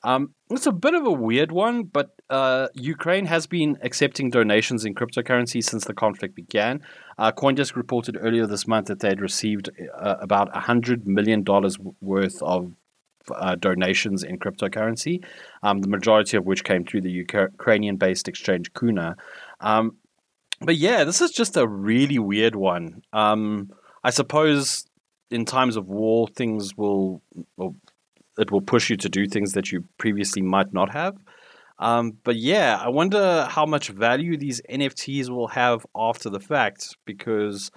Um, 0.04 0.34
it's 0.50 0.66
a 0.66 0.72
bit 0.72 0.94
of 0.94 1.06
a 1.06 1.10
weird 1.10 1.50
one, 1.50 1.84
but 1.84 2.10
uh, 2.28 2.68
Ukraine 2.74 3.24
has 3.26 3.46
been 3.46 3.78
accepting 3.82 4.30
donations 4.30 4.84
in 4.84 4.94
cryptocurrency 4.94 5.64
since 5.64 5.86
the 5.86 5.94
conflict 5.94 6.34
began. 6.36 6.82
Uh, 7.18 7.32
CoinDesk 7.32 7.74
reported 7.74 8.18
earlier 8.20 8.46
this 8.46 8.68
month 8.68 8.86
that 8.88 9.00
they 9.00 9.08
had 9.08 9.20
received 9.20 9.70
uh, 9.98 10.16
about 10.20 10.52
$100 10.52 11.06
million 11.06 11.42
worth 12.02 12.42
of 12.42 12.72
uh, 13.34 13.54
donations 13.54 14.22
in 14.22 14.38
cryptocurrency, 14.38 15.24
um, 15.62 15.80
the 15.80 15.88
majority 15.88 16.36
of 16.36 16.44
which 16.44 16.64
came 16.64 16.84
through 16.84 17.00
the 17.00 17.10
Ukrainian 17.10 17.96
based 17.96 18.28
exchange 18.28 18.72
Kuna. 18.74 19.16
Um, 19.60 19.96
but 20.60 20.76
yeah, 20.76 21.04
this 21.04 21.22
is 21.22 21.30
just 21.30 21.56
a 21.56 21.66
really 21.66 22.18
weird 22.18 22.54
one. 22.54 23.02
Um, 23.12 23.70
I 24.02 24.10
suppose 24.10 24.84
in 25.30 25.46
times 25.46 25.76
of 25.76 25.88
war, 25.88 26.28
things 26.28 26.76
will, 26.76 27.22
will 27.56 27.76
it 28.38 28.50
will 28.50 28.60
push 28.60 28.90
you 28.90 28.96
to 28.96 29.08
do 29.08 29.26
things 29.26 29.52
that 29.52 29.70
you 29.72 29.84
previously 29.98 30.42
might 30.42 30.72
not 30.72 30.92
have. 30.92 31.16
Um, 31.78 32.12
but 32.22 32.36
yeah, 32.36 32.78
I 32.80 32.88
wonder 32.88 33.46
how 33.50 33.66
much 33.66 33.88
value 33.88 34.36
these 34.36 34.60
NFTs 34.70 35.28
will 35.28 35.48
have 35.48 35.86
after 35.96 36.30
the 36.30 36.40
fact 36.40 36.96
because. 37.04 37.70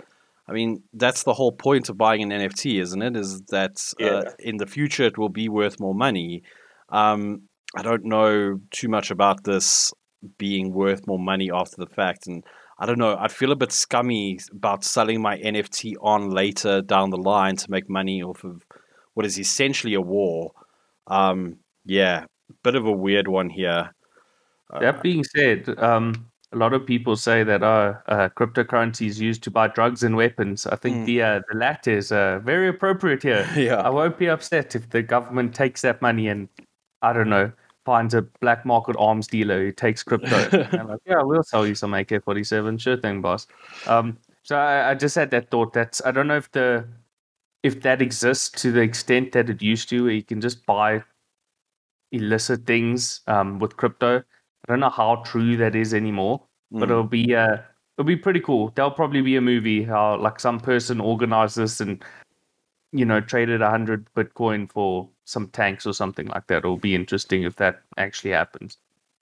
I 0.50 0.54
mean, 0.54 0.82
that's 0.94 1.24
the 1.24 1.34
whole 1.34 1.52
point 1.52 1.90
of 1.90 1.98
buying 1.98 2.24
an 2.24 2.30
NFT, 2.30 2.80
isn't 2.80 3.02
it? 3.02 3.18
Is 3.18 3.42
that 3.50 3.76
Yeah. 4.00 4.08
uh, 4.08 4.32
in 4.40 4.56
the 4.56 4.66
future 4.66 5.04
it 5.04 5.18
will 5.18 5.28
be 5.28 5.50
worth 5.50 5.78
more 5.78 5.94
money. 5.94 6.42
Um, 6.88 7.50
I 7.76 7.82
don't 7.82 8.06
know 8.06 8.62
too 8.72 8.88
much 8.88 9.12
about 9.12 9.44
this 9.44 9.94
being 10.38 10.72
worth 10.74 11.06
more 11.06 11.20
money 11.20 11.52
after 11.54 11.76
the 11.78 11.86
fact, 11.94 12.28
and 12.28 12.46
I 12.80 12.86
don't 12.86 12.98
know. 12.98 13.18
I 13.20 13.28
feel 13.28 13.52
a 13.52 13.58
bit 13.58 13.74
scummy 13.74 14.40
about 14.52 14.86
selling 14.86 15.22
my 15.22 15.38
NFT 15.38 15.96
on 16.02 16.30
later 16.30 16.82
down 16.82 17.10
the 17.10 17.18
line 17.18 17.58
to 17.58 17.70
make 17.70 17.90
money 17.90 18.24
off 18.24 18.46
of 18.46 18.67
what 19.18 19.26
is 19.26 19.40
essentially 19.40 19.96
a 19.96 20.02
war. 20.02 20.52
Um, 21.08 21.58
yeah, 21.86 22.26
bit 22.64 22.76
of 22.76 22.86
a 22.86 22.92
weird 22.92 23.28
one 23.28 23.50
here. 23.50 23.92
Uh, 24.72 24.80
That 24.80 25.02
being 25.02 25.24
said, 25.24 25.68
um, 25.80 26.30
a 26.52 26.58
lot 26.58 26.74
of 26.74 26.86
people 26.86 27.16
say 27.16 27.44
that 27.44 27.64
uh, 27.64 27.96
uh, 28.08 28.30
cryptocurrency 28.38 29.08
is 29.08 29.20
used 29.20 29.42
to 29.46 29.50
buy 29.50 29.70
drugs 29.70 30.04
and 30.04 30.16
weapons. 30.16 30.68
I 30.68 30.76
think 30.76 30.98
Mm. 30.98 31.06
the 31.08 31.22
uh, 31.24 31.42
the 31.52 31.58
latter 31.58 31.98
is 31.98 32.12
uh, 32.12 32.40
very 32.44 32.68
appropriate 32.70 33.24
here. 33.24 33.44
I 33.84 33.90
won't 33.90 34.20
be 34.20 34.30
upset 34.30 34.76
if 34.76 34.92
the 34.92 35.02
government 35.02 35.56
takes 35.56 35.82
that 35.82 36.00
money 36.00 36.28
and 36.28 36.48
I 37.02 37.12
don't 37.12 37.30
know 37.30 37.52
finds 37.86 38.14
a 38.14 38.22
black 38.42 38.66
market 38.66 38.96
arms 39.00 39.28
dealer 39.28 39.60
who 39.64 39.72
takes 39.72 40.04
crypto. 40.04 40.38
and 40.78 40.90
like, 40.90 41.00
yeah, 41.08 41.24
we'll 41.24 41.42
sell 41.42 41.66
you 41.66 41.74
some 41.74 41.94
AK-47. 41.94 42.80
Sure 42.80 42.98
thing, 42.98 43.22
boss. 43.22 43.48
Um, 43.88 44.18
so 44.44 44.58
I, 44.58 44.92
I 44.92 44.94
just 44.94 45.16
had 45.16 45.32
that 45.32 45.50
thought. 45.50 45.74
That's 45.74 46.06
I 46.06 46.12
don't 46.12 46.28
know 46.28 46.38
if 46.38 46.52
the 46.52 46.86
if 47.68 47.82
that 47.82 48.02
exists 48.02 48.50
to 48.62 48.72
the 48.72 48.82
extent 48.82 49.34
that 49.34 49.50
it 49.50 49.62
used 49.62 49.90
to, 49.90 50.08
you 50.08 50.24
can 50.24 50.40
just 50.42 50.66
buy 50.66 51.04
illicit 52.12 52.66
things 52.66 53.22
um, 53.28 53.60
with 53.60 53.78
crypto. 53.78 54.20
I 54.20 54.66
don't 54.72 54.80
know 54.80 54.90
how 54.90 55.22
true 55.26 55.58
that 55.58 55.76
is 55.76 55.94
anymore, 55.94 56.42
but 56.72 56.88
Mm. 56.88 56.92
it'll 56.92 57.04
be 57.04 57.36
uh, 57.36 57.58
it'll 57.98 58.08
be 58.08 58.16
pretty 58.16 58.40
cool. 58.40 58.72
There'll 58.76 58.92
probably 58.92 59.22
be 59.22 59.36
a 59.36 59.42
movie 59.42 59.84
how 59.84 60.18
like 60.18 60.40
some 60.40 60.60
person 60.60 61.00
organized 61.00 61.58
this 61.58 61.80
and 61.82 62.04
you 62.92 63.06
know 63.06 63.20
traded 63.22 63.62
a 63.62 63.70
hundred 63.70 64.08
Bitcoin 64.16 64.72
for 64.72 65.10
some 65.26 65.48
tanks 65.48 65.86
or 65.86 65.94
something 65.94 66.28
like 66.28 66.48
that. 66.48 66.60
It'll 66.60 66.78
be 66.78 66.96
interesting 66.96 67.44
if 67.44 67.56
that 67.58 67.82
actually 67.98 68.32
happens. 68.32 68.78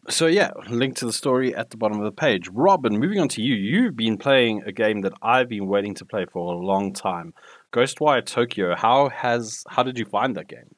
So 0.08 0.28
yeah, 0.28 0.52
link 0.70 0.96
to 0.98 1.06
the 1.08 1.14
story 1.14 1.56
at 1.56 1.72
the 1.72 1.78
bottom 1.78 1.98
of 2.00 2.06
the 2.06 2.12
page. 2.12 2.48
Robin, 2.50 3.00
moving 3.00 3.20
on 3.20 3.28
to 3.30 3.42
you. 3.42 3.56
You've 3.56 3.96
been 3.96 4.18
playing 4.18 4.62
a 4.68 4.72
game 4.72 5.02
that 5.02 5.14
I've 5.24 5.50
been 5.50 5.66
waiting 5.66 5.96
to 5.96 6.06
play 6.06 6.26
for 6.32 6.54
a 6.54 6.58
long 6.58 6.94
time. 6.94 7.34
Ghostwire 7.76 8.26
Tokyo. 8.26 8.74
How 8.74 9.10
has 9.10 9.64
how 9.68 9.84
did 9.84 10.00
you 10.00 10.06
find 10.06 10.34
that 10.38 10.48
game? 10.48 10.74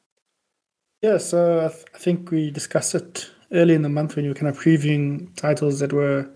Yeah, 1.04 1.20
so 1.20 1.66
I, 1.66 1.68
th- 1.68 1.86
I 1.94 1.98
think 2.00 2.32
we 2.32 2.50
discussed 2.50 2.96
it 2.96 3.30
early 3.52 3.76
in 3.76 3.84
the 3.84 3.90
month 3.90 4.16
when 4.16 4.26
you 4.26 4.32
were 4.32 4.36
kind 4.36 4.48
of 4.48 4.60
previewing 4.60 5.36
titles 5.36 5.80
that 5.80 5.94
were 5.94 6.28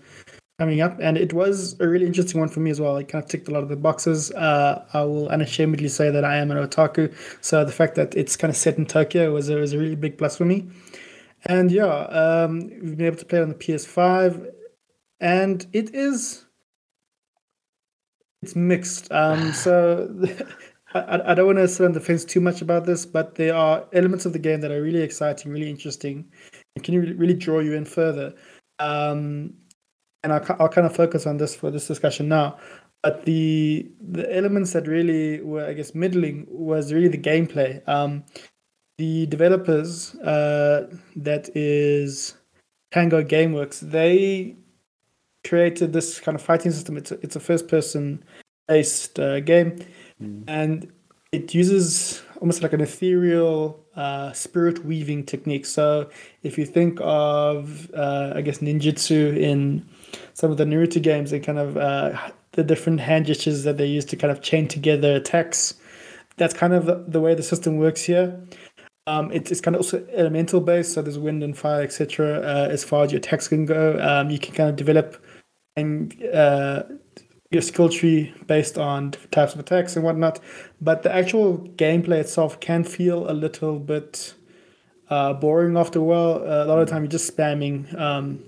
coming 0.60 0.80
up, 0.80 0.96
and 1.00 1.18
it 1.18 1.32
was 1.32 1.74
a 1.80 1.88
really 1.88 2.06
interesting 2.06 2.38
one 2.38 2.48
for 2.48 2.60
me 2.60 2.70
as 2.70 2.80
well. 2.80 2.96
It 2.96 3.08
kind 3.08 3.24
of 3.24 3.28
ticked 3.28 3.48
a 3.48 3.50
lot 3.50 3.64
of 3.64 3.70
the 3.70 3.76
boxes. 3.76 4.30
Uh, 4.30 4.84
I 4.94 5.02
will 5.02 5.28
unashamedly 5.30 5.88
say 5.88 6.12
that 6.12 6.24
I 6.24 6.36
am 6.36 6.52
an 6.52 6.58
otaku, 6.58 7.12
so 7.40 7.64
the 7.64 7.72
fact 7.72 7.96
that 7.96 8.14
it's 8.16 8.36
kind 8.36 8.50
of 8.50 8.56
set 8.56 8.78
in 8.78 8.86
Tokyo 8.86 9.32
was 9.32 9.48
a, 9.48 9.56
was 9.56 9.72
a 9.72 9.78
really 9.78 9.96
big 9.96 10.16
plus 10.16 10.36
for 10.36 10.44
me. 10.44 10.68
And 11.46 11.72
yeah, 11.72 11.86
um, 11.86 12.68
we've 12.80 12.96
been 12.96 13.06
able 13.06 13.16
to 13.16 13.24
play 13.24 13.40
it 13.40 13.42
on 13.42 13.48
the 13.48 13.56
PS5, 13.56 14.48
and 15.18 15.66
it 15.72 15.92
is 15.92 16.44
it's 18.42 18.56
mixed. 18.56 19.10
Um, 19.12 19.52
so 19.52 20.12
I, 20.94 21.32
I 21.32 21.34
don't 21.34 21.46
want 21.46 21.58
to 21.58 21.68
sit 21.68 21.84
on 21.84 21.92
the 21.92 22.00
fence 22.00 22.24
too 22.24 22.40
much 22.40 22.62
about 22.62 22.86
this, 22.86 23.06
but 23.06 23.36
there 23.36 23.54
are 23.54 23.86
elements 23.92 24.26
of 24.26 24.32
the 24.32 24.38
game 24.38 24.60
that 24.60 24.70
are 24.70 24.82
really 24.82 25.02
exciting, 25.02 25.52
really 25.52 25.70
interesting, 25.70 26.26
and 26.76 26.84
can 26.84 27.00
really, 27.18 27.34
draw 27.34 27.60
you 27.60 27.74
in 27.74 27.84
further. 27.84 28.34
Um, 28.78 29.54
and 30.22 30.32
I'll, 30.32 30.56
I'll 30.58 30.68
kind 30.68 30.86
of 30.86 30.94
focus 30.94 31.26
on 31.26 31.36
this 31.38 31.54
for 31.54 31.70
this 31.70 31.86
discussion 31.86 32.28
now. 32.28 32.58
but 33.02 33.24
the 33.24 33.90
the 34.00 34.34
elements 34.34 34.72
that 34.72 34.86
really 34.86 35.40
were, 35.40 35.66
I 35.66 35.72
guess, 35.74 35.94
middling 35.94 36.46
was 36.48 36.92
really 36.92 37.08
the 37.08 37.18
gameplay. 37.18 37.86
Um, 37.88 38.24
the 38.98 39.26
developers, 39.26 40.14
uh, 40.16 40.86
that 41.16 41.50
is 41.56 42.34
Tango 42.92 43.22
GameWorks, 43.24 43.80
they 43.80 44.56
created 45.44 45.92
this 45.92 46.20
kind 46.20 46.34
of 46.34 46.42
fighting 46.42 46.72
system. 46.72 46.96
It's 46.96 47.12
a, 47.12 47.18
it's 47.22 47.36
a 47.36 47.40
first 47.40 47.68
person 47.68 48.22
based 48.68 49.18
uh, 49.18 49.40
game, 49.40 49.84
mm. 50.22 50.44
and 50.46 50.90
it 51.32 51.54
uses 51.54 52.22
almost 52.40 52.62
like 52.62 52.72
an 52.72 52.80
ethereal 52.80 53.82
uh, 53.94 54.32
spirit 54.32 54.84
weaving 54.84 55.24
technique. 55.24 55.64
So 55.64 56.10
if 56.42 56.58
you 56.58 56.66
think 56.66 56.98
of, 57.00 57.90
uh, 57.94 58.32
I 58.34 58.40
guess, 58.40 58.58
ninjutsu 58.58 59.36
in 59.38 59.88
some 60.34 60.50
of 60.50 60.56
the 60.56 60.64
Naruto 60.64 61.00
games, 61.00 61.32
and 61.32 61.44
kind 61.44 61.58
of 61.58 61.76
uh, 61.76 62.30
the 62.52 62.64
different 62.64 63.00
hand 63.00 63.26
gestures 63.26 63.64
that 63.64 63.78
they 63.78 63.86
use 63.86 64.04
to 64.06 64.16
kind 64.16 64.30
of 64.30 64.42
chain 64.42 64.68
together 64.68 65.14
attacks. 65.14 65.74
That's 66.36 66.54
kind 66.54 66.72
of 66.72 67.12
the 67.12 67.20
way 67.20 67.34
the 67.34 67.42
system 67.42 67.78
works 67.78 68.02
here. 68.02 68.40
Um, 69.06 69.32
it, 69.32 69.50
it's 69.50 69.60
kind 69.60 69.74
of 69.74 69.80
also 69.80 70.06
elemental 70.12 70.60
based, 70.60 70.92
so 70.92 71.02
there's 71.02 71.18
wind 71.18 71.42
and 71.42 71.56
fire, 71.56 71.82
etc. 71.82 72.40
Uh, 72.40 72.68
as 72.70 72.84
far 72.84 73.04
as 73.04 73.10
your 73.10 73.18
attacks 73.18 73.48
can 73.48 73.66
go, 73.66 73.98
um, 74.00 74.30
you 74.30 74.38
can 74.38 74.54
kind 74.54 74.70
of 74.70 74.76
develop 74.76 75.22
and 75.76 76.22
uh, 76.34 76.84
your 77.50 77.62
skill 77.62 77.88
tree 77.88 78.34
based 78.46 78.78
on 78.78 79.10
different 79.10 79.32
types 79.32 79.54
of 79.54 79.60
attacks 79.60 79.94
and 79.96 80.04
whatnot. 80.04 80.40
But 80.80 81.02
the 81.02 81.14
actual 81.14 81.58
gameplay 81.76 82.20
itself 82.20 82.60
can 82.60 82.84
feel 82.84 83.30
a 83.30 83.32
little 83.32 83.78
bit 83.78 84.34
uh, 85.10 85.34
boring 85.34 85.76
after 85.76 85.98
a 85.98 86.02
while. 86.02 86.42
Uh, 86.42 86.64
a 86.64 86.66
lot 86.66 86.78
of 86.78 86.86
the 86.86 86.92
time, 86.92 87.02
you're 87.02 87.10
just 87.10 87.36
spamming 87.36 87.98
um, 88.00 88.42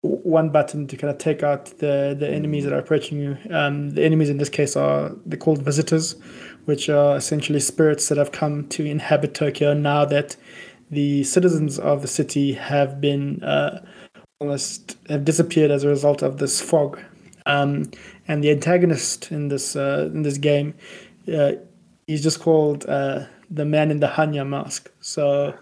one 0.00 0.50
button 0.50 0.86
to 0.86 0.96
kind 0.96 1.10
of 1.10 1.18
take 1.18 1.42
out 1.42 1.66
the, 1.78 2.16
the 2.18 2.28
enemies 2.28 2.64
that 2.64 2.72
are 2.72 2.78
approaching 2.78 3.18
you. 3.18 3.36
Um, 3.50 3.90
the 3.90 4.04
enemies 4.04 4.30
in 4.30 4.38
this 4.38 4.48
case 4.48 4.76
are 4.76 5.12
they're 5.26 5.38
called 5.38 5.62
visitors, 5.62 6.16
which 6.64 6.88
are 6.88 7.16
essentially 7.16 7.60
spirits 7.60 8.08
that 8.08 8.18
have 8.18 8.32
come 8.32 8.68
to 8.68 8.84
inhabit 8.84 9.34
Tokyo 9.34 9.74
now 9.74 10.04
that 10.06 10.36
the 10.90 11.24
citizens 11.24 11.78
of 11.78 12.02
the 12.02 12.08
city 12.08 12.54
have 12.54 13.00
been 13.00 13.42
uh, 13.42 13.84
almost 14.44 14.96
have 15.08 15.24
disappeared 15.24 15.70
as 15.70 15.84
a 15.84 15.88
result 15.88 16.22
of 16.22 16.38
this 16.38 16.60
fog. 16.60 17.00
Um, 17.46 17.90
and 18.28 18.42
the 18.42 18.50
antagonist 18.50 19.30
in 19.30 19.48
this 19.48 19.76
uh, 19.76 20.10
in 20.12 20.22
this 20.22 20.38
game, 20.38 20.74
uh, 21.32 21.52
he's 22.06 22.22
just 22.22 22.40
called 22.40 22.86
uh, 22.86 23.26
the 23.50 23.64
man 23.64 23.90
in 23.90 24.00
the 24.00 24.08
Hannya 24.08 24.46
mask. 24.46 24.90
So. 25.00 25.54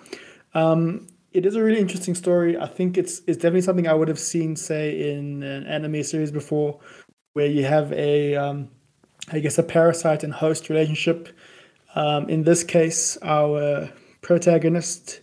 Um, 0.55 1.07
it 1.33 1.47
is 1.47 1.57
a 1.57 1.62
really 1.62 1.81
interesting 1.81 2.15
story. 2.15 2.59
I 2.59 2.67
think 2.67 2.99
it's 2.99 3.23
it's 3.27 3.39
definitely 3.39 3.62
something 3.62 3.89
I 3.89 3.95
would 3.95 4.09
have 4.09 4.19
seen, 4.19 4.55
say, 4.55 5.15
in 5.15 5.43
an 5.43 5.67
anime 5.67 6.03
series 6.03 6.31
before, 6.31 6.79
where 7.33 7.47
you 7.47 7.65
have 7.65 7.91
a 7.95 8.37
um, 8.37 8.69
I 9.31 9.39
guess, 9.39 9.59
a 9.59 9.62
parasite 9.62 10.25
and 10.25 10.33
host 10.33 10.69
relationship. 10.69 11.29
Um, 11.95 12.29
in 12.29 12.45
this 12.45 12.65
case, 12.65 13.19
our 13.23 13.91
protagonist, 14.23 15.21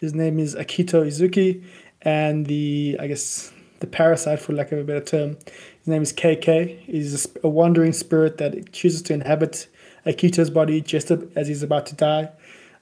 his 0.00 0.14
name 0.14 0.38
is 0.38 0.54
Akito 0.54 1.06
Izuki, 1.06 1.64
and 2.02 2.46
the, 2.46 2.96
I 3.00 3.06
guess, 3.06 3.52
the 3.80 3.86
parasite, 3.86 4.40
for 4.40 4.52
lack 4.52 4.72
of 4.72 4.78
a 4.78 4.84
better 4.84 5.04
term, 5.04 5.36
his 5.78 5.86
name 5.86 6.02
is 6.02 6.12
KK. 6.12 6.80
He's 6.80 7.26
a 7.42 7.48
wandering 7.48 7.92
spirit 7.92 8.38
that 8.38 8.72
chooses 8.72 9.02
to 9.02 9.14
inhabit 9.14 9.68
Akito's 10.06 10.50
body 10.50 10.80
just 10.80 11.10
as 11.10 11.48
he's 11.48 11.62
about 11.62 11.86
to 11.86 11.94
die. 11.94 12.30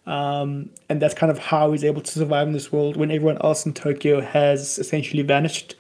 Um, 0.07 0.71
and 0.89 1.03
that's 1.03 1.15
kind 1.15 1.33
of 1.33 1.39
how 1.39 1.73
he's 1.73 1.83
able 1.83 2.01
to 2.01 2.11
survive 2.11 2.47
in 2.47 2.53
this 2.53 2.71
world 2.71 2.97
when 2.97 3.11
everyone 3.11 3.39
else 3.43 3.67
in 3.67 3.75
Tokyo 3.75 4.21
has 4.21 4.79
essentially 4.79 5.23
vanished. 5.23 5.75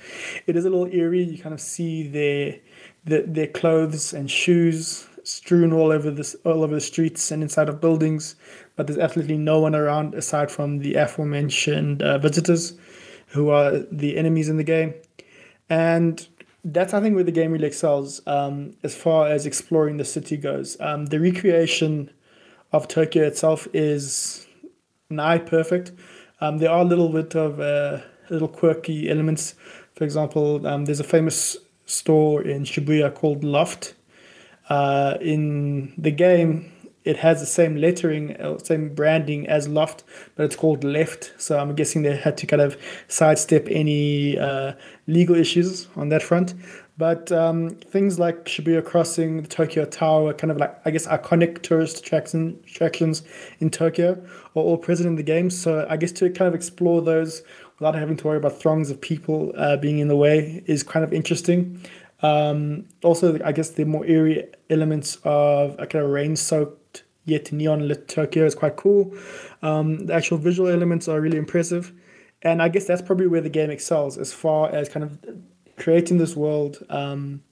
It 0.47 0.57
is 0.57 0.65
a 0.65 0.71
little 0.71 0.93
eerie. 0.93 1.23
You 1.23 1.39
kind 1.39 1.55
of 1.55 1.61
see 1.61 2.09
their 2.09 2.59
the, 3.05 3.23
their 3.25 3.47
clothes 3.47 4.13
and 4.13 4.29
shoes 4.29 5.07
strewn 5.23 5.73
all 5.73 5.91
over 5.93 6.11
this 6.11 6.37
all 6.45 6.63
over 6.63 6.75
the 6.75 6.81
streets 6.81 7.31
and 7.31 7.43
inside 7.43 7.69
of 7.69 7.81
buildings, 7.81 8.35
but 8.75 8.87
there's 8.87 8.99
absolutely 8.99 9.39
no 9.39 9.61
one 9.61 9.75
around 9.75 10.15
aside 10.15 10.51
from 10.51 10.79
the 10.79 10.95
aforementioned 10.95 12.03
uh, 12.03 12.19
visitors, 12.19 12.75
who 13.27 13.51
are 13.51 13.79
the 13.91 14.17
enemies 14.17 14.49
in 14.49 14.57
the 14.57 14.65
game, 14.65 14.95
and 15.69 16.27
that's 16.65 16.93
I 16.93 17.01
think 17.01 17.15
where 17.15 17.25
the 17.25 17.33
game 17.33 17.53
really 17.53 17.67
excels 17.67 18.21
um, 18.27 18.77
as 18.83 18.95
far 18.95 19.29
as 19.29 19.47
exploring 19.47 19.99
the 19.99 20.05
city 20.05 20.37
goes. 20.37 20.77
Um, 20.81 21.07
the 21.07 21.21
recreation 21.21 22.11
of 22.73 22.89
Tokyo 22.89 23.25
itself 23.25 23.69
is 23.73 24.47
nigh 25.09 25.39
perfect. 25.39 25.93
Um, 26.41 26.59
there 26.59 26.71
are 26.71 26.81
a 26.81 26.85
little 26.85 27.09
bit 27.09 27.35
of 27.35 27.61
uh, 27.61 28.01
little 28.31 28.49
quirky 28.49 29.09
elements. 29.09 29.55
For 29.95 30.05
example, 30.05 30.67
um, 30.67 30.85
there's 30.85 31.01
a 31.01 31.05
famous 31.05 31.57
store 31.87 32.43
in 32.43 32.65
Shibuya 32.65 33.15
called 33.15 33.45
Loft. 33.45 33.95
Uh, 34.69 35.17
in 35.21 35.95
the 35.97 36.11
game, 36.11 36.73
it 37.07 37.17
has 37.19 37.41
the 37.41 37.47
same 37.47 37.77
lettering, 37.77 38.37
uh, 38.41 38.59
same 38.59 38.95
branding 38.95 39.49
as 39.49 39.69
Loft, 39.69 40.03
but 40.35 40.45
it's 40.45 40.57
called 40.57 40.83
Left. 40.83 41.33
So 41.39 41.59
I'm 41.59 41.75
guessing 41.75 42.03
they 42.03 42.17
had 42.17 42.37
to 42.39 42.47
kind 42.47 42.61
of 42.61 42.77
sidestep 43.09 43.69
any 43.71 44.39
uh, 44.39 44.73
legal 45.07 45.37
issues 45.37 45.87
on 45.97 46.09
that 46.09 46.23
front. 46.23 46.55
But 46.99 47.31
um, 47.31 47.71
things 47.71 48.19
like 48.19 48.47
Shibuya 48.47 48.85
Crossing, 48.85 49.43
the 49.43 49.49
Tokyo 49.49 49.85
Tower, 49.85 50.33
kind 50.35 50.51
of 50.51 50.57
like 50.57 50.81
I 50.85 50.91
guess 50.91 51.07
iconic 51.07 51.63
tourist 51.63 51.99
attraction, 51.99 52.59
attractions 52.67 53.23
in 53.61 53.71
Tokyo, 53.71 54.13
are 54.57 54.63
all 54.63 54.79
present 54.79 55.07
in 55.07 55.15
the 55.15 55.23
game. 55.23 55.49
So 55.51 55.87
I 55.89 55.97
guess 55.97 56.11
to 56.13 56.31
kind 56.31 56.49
of 56.49 56.55
explore 56.55 57.03
those 57.03 57.43
without 57.79 57.95
having 57.95 58.17
to 58.17 58.27
worry 58.27 58.39
about 58.39 58.59
throngs 58.59 58.91
of 58.91 59.01
people 59.01 59.53
uh, 59.57 59.77
being 59.77 59.99
in 59.99 60.09
the 60.09 60.17
way 60.17 60.63
is 60.67 60.83
kind 60.83 61.05
of 61.05 61.13
interesting. 61.13 61.81
Um, 62.23 62.87
also, 63.05 63.39
I 63.45 63.53
guess 63.53 63.71
the 63.71 63.85
more 63.85 64.07
eerie 64.07 64.49
elements 64.71 65.19
of 65.25 65.77
a 65.79 65.87
kind 65.87 66.05
of 66.05 66.11
rain 66.11 66.35
soaked 66.35 66.86
yet 67.27 67.53
neon 67.53 67.87
lit 67.87 68.09
Tokyo 68.09 68.47
is 68.47 68.55
quite 68.55 68.77
cool. 68.77 69.15
Um, 69.61 70.07
the 70.07 70.15
actual 70.15 70.39
visual 70.39 70.69
elements 70.69 71.09
are 71.09 71.21
really 71.21 71.39
impressive. 71.39 71.93
And 72.43 72.63
I 72.63 72.69
guess 72.69 72.87
that's 72.87 73.03
probably 73.03 73.27
where 73.27 73.41
the 73.41 73.51
game 73.51 73.71
excels 73.71 74.17
as 74.17 74.33
far 74.33 74.71
as 74.75 74.89
kind 74.89 75.05
of 75.05 75.19
creating 75.77 76.19
this 76.19 76.35
world. 76.35 76.85
Um, 76.89 77.43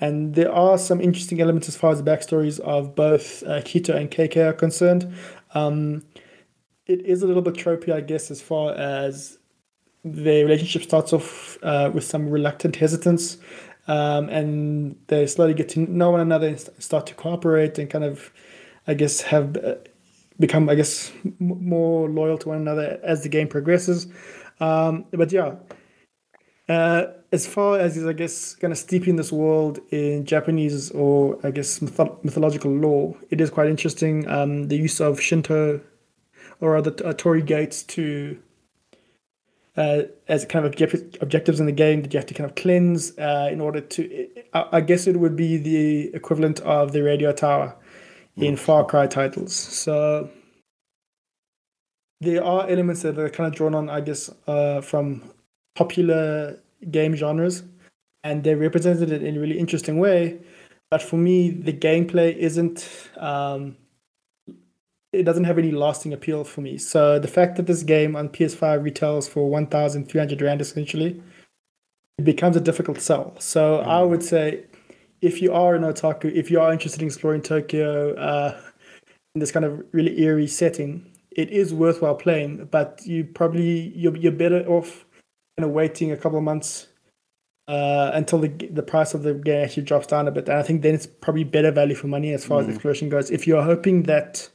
and 0.00 0.34
there 0.34 0.52
are 0.52 0.76
some 0.76 1.00
interesting 1.00 1.40
elements 1.40 1.68
as 1.68 1.76
far 1.76 1.92
as 1.92 2.02
the 2.02 2.10
backstories 2.10 2.60
of 2.60 2.94
both 2.94 3.42
uh, 3.44 3.60
Kito 3.60 3.94
and 3.94 4.10
KK 4.10 4.48
are 4.48 4.52
concerned. 4.52 5.14
Um, 5.54 6.04
it 6.86 7.00
is 7.06 7.22
a 7.22 7.26
little 7.26 7.42
bit 7.42 7.54
tropey, 7.54 7.92
I 7.92 8.00
guess, 8.00 8.30
as 8.30 8.42
far 8.42 8.74
as 8.74 9.38
the 10.04 10.42
relationship 10.42 10.82
starts 10.82 11.12
off 11.12 11.56
uh, 11.62 11.90
with 11.94 12.04
some 12.04 12.28
reluctant 12.28 12.76
hesitance, 12.76 13.38
um, 13.88 14.28
and 14.28 14.96
they 15.06 15.26
slowly 15.26 15.54
get 15.54 15.70
to 15.70 15.80
know 15.80 16.10
one 16.10 16.20
another 16.20 16.48
and 16.48 16.60
start 16.78 17.06
to 17.06 17.14
cooperate 17.14 17.78
and 17.78 17.88
kind 17.88 18.04
of, 18.04 18.30
I 18.86 18.94
guess, 18.94 19.22
have 19.22 19.56
uh, 19.56 19.76
become, 20.38 20.68
I 20.68 20.74
guess, 20.74 21.12
more 21.38 22.08
loyal 22.08 22.38
to 22.38 22.48
one 22.48 22.58
another 22.58 22.98
as 23.02 23.22
the 23.22 23.28
game 23.28 23.48
progresses. 23.48 24.06
Um, 24.60 25.06
but 25.10 25.32
yeah, 25.32 25.56
uh, 26.68 27.06
as 27.32 27.46
far 27.46 27.78
as 27.78 27.96
is, 27.96 28.06
I 28.06 28.12
guess, 28.12 28.54
kind 28.54 28.72
of 28.72 28.78
steeping 28.78 29.16
this 29.16 29.32
world 29.32 29.80
in 29.90 30.24
Japanese 30.24 30.90
or 30.92 31.38
I 31.44 31.50
guess 31.50 31.82
myth- 31.82 32.24
mythological 32.24 32.70
lore, 32.70 33.16
it 33.30 33.40
is 33.40 33.50
quite 33.50 33.68
interesting. 33.68 34.28
Um, 34.28 34.68
the 34.68 34.76
use 34.76 35.00
of 35.00 35.20
Shinto 35.20 35.80
or 36.60 36.76
other 36.76 36.94
uh, 37.04 37.12
gates 37.40 37.82
to 37.82 38.38
uh, 39.76 40.02
as 40.28 40.44
kind 40.44 40.64
of 40.64 40.72
object- 40.72 41.18
objectives 41.20 41.58
in 41.60 41.66
the 41.66 41.72
game 41.72 42.02
that 42.02 42.14
you 42.14 42.18
have 42.18 42.26
to 42.26 42.34
kind 42.34 42.48
of 42.48 42.54
cleanse 42.54 43.16
uh, 43.18 43.48
in 43.50 43.60
order 43.60 43.80
to. 43.80 44.28
I, 44.52 44.68
I, 44.72 44.80
guess 44.80 45.06
it 45.06 45.18
would 45.18 45.34
be 45.34 45.56
the 45.56 46.14
equivalent 46.14 46.60
of 46.60 46.92
the 46.92 47.02
radio 47.02 47.32
tower 47.32 47.76
in 48.36 48.56
Far 48.56 48.84
Cry 48.84 49.06
titles. 49.06 49.54
So 49.54 50.30
there 52.20 52.44
are 52.44 52.68
elements 52.68 53.02
that 53.02 53.18
are 53.18 53.30
kind 53.30 53.46
of 53.46 53.54
drawn 53.54 53.74
on, 53.74 53.88
I 53.88 54.00
guess, 54.00 54.30
uh, 54.46 54.80
from 54.80 55.22
popular 55.74 56.58
game 56.90 57.14
genres, 57.14 57.62
and 58.22 58.42
they're 58.42 58.56
represented 58.56 59.10
in 59.10 59.36
a 59.36 59.40
really 59.40 59.58
interesting 59.58 59.98
way. 59.98 60.38
But 60.90 61.02
for 61.02 61.16
me, 61.16 61.50
the 61.50 61.72
gameplay 61.72 62.36
isn't. 62.36 63.10
Um, 63.16 63.76
it 65.12 65.22
doesn't 65.22 65.44
have 65.44 65.58
any 65.58 65.70
lasting 65.70 66.12
appeal 66.12 66.42
for 66.42 66.60
me. 66.60 66.76
So 66.76 67.20
the 67.20 67.28
fact 67.28 67.56
that 67.56 67.66
this 67.66 67.84
game 67.84 68.16
on 68.16 68.28
PS5 68.28 68.82
retails 68.82 69.28
for 69.28 69.48
1,300 69.48 70.42
Rand 70.42 70.60
essentially, 70.60 71.22
it 72.18 72.24
becomes 72.24 72.56
a 72.56 72.60
difficult 72.60 73.00
sell. 73.00 73.36
So 73.38 73.78
mm. 73.78 73.86
I 73.86 74.02
would 74.02 74.24
say 74.24 74.64
if 75.24 75.40
you 75.40 75.52
are 75.52 75.74
an 75.74 75.82
otaku, 75.82 76.32
if 76.34 76.50
you 76.50 76.60
are 76.60 76.72
interested 76.72 77.00
in 77.00 77.08
exploring 77.08 77.42
Tokyo 77.42 78.14
uh, 78.14 78.60
in 79.34 79.40
this 79.40 79.50
kind 79.50 79.64
of 79.64 79.82
really 79.92 80.20
eerie 80.20 80.46
setting, 80.46 81.10
it 81.30 81.50
is 81.50 81.72
worthwhile 81.72 82.14
playing, 82.14 82.68
but 82.70 83.00
you 83.04 83.24
probably 83.24 83.92
you're, 83.96 84.16
you're 84.16 84.32
better 84.32 84.64
off 84.68 85.04
kind 85.56 85.68
of 85.68 85.70
waiting 85.70 86.12
a 86.12 86.16
couple 86.16 86.38
of 86.38 86.44
months 86.44 86.88
uh, 87.68 88.10
until 88.12 88.38
the 88.38 88.48
the 88.48 88.82
price 88.82 89.14
of 89.14 89.22
the 89.22 89.34
game 89.34 89.64
actually 89.64 89.84
drops 89.84 90.06
down 90.06 90.28
a 90.28 90.30
bit. 90.30 90.48
And 90.48 90.58
I 90.58 90.62
think 90.62 90.82
then 90.82 90.94
it's 90.94 91.06
probably 91.06 91.44
better 91.44 91.70
value 91.70 91.94
for 91.94 92.06
money 92.06 92.32
as 92.32 92.44
far 92.44 92.60
mm. 92.60 92.64
as 92.64 92.74
exploration 92.74 93.08
goes. 93.08 93.30
If 93.30 93.46
you're 93.46 93.62
hoping 93.62 94.04
that 94.04 94.48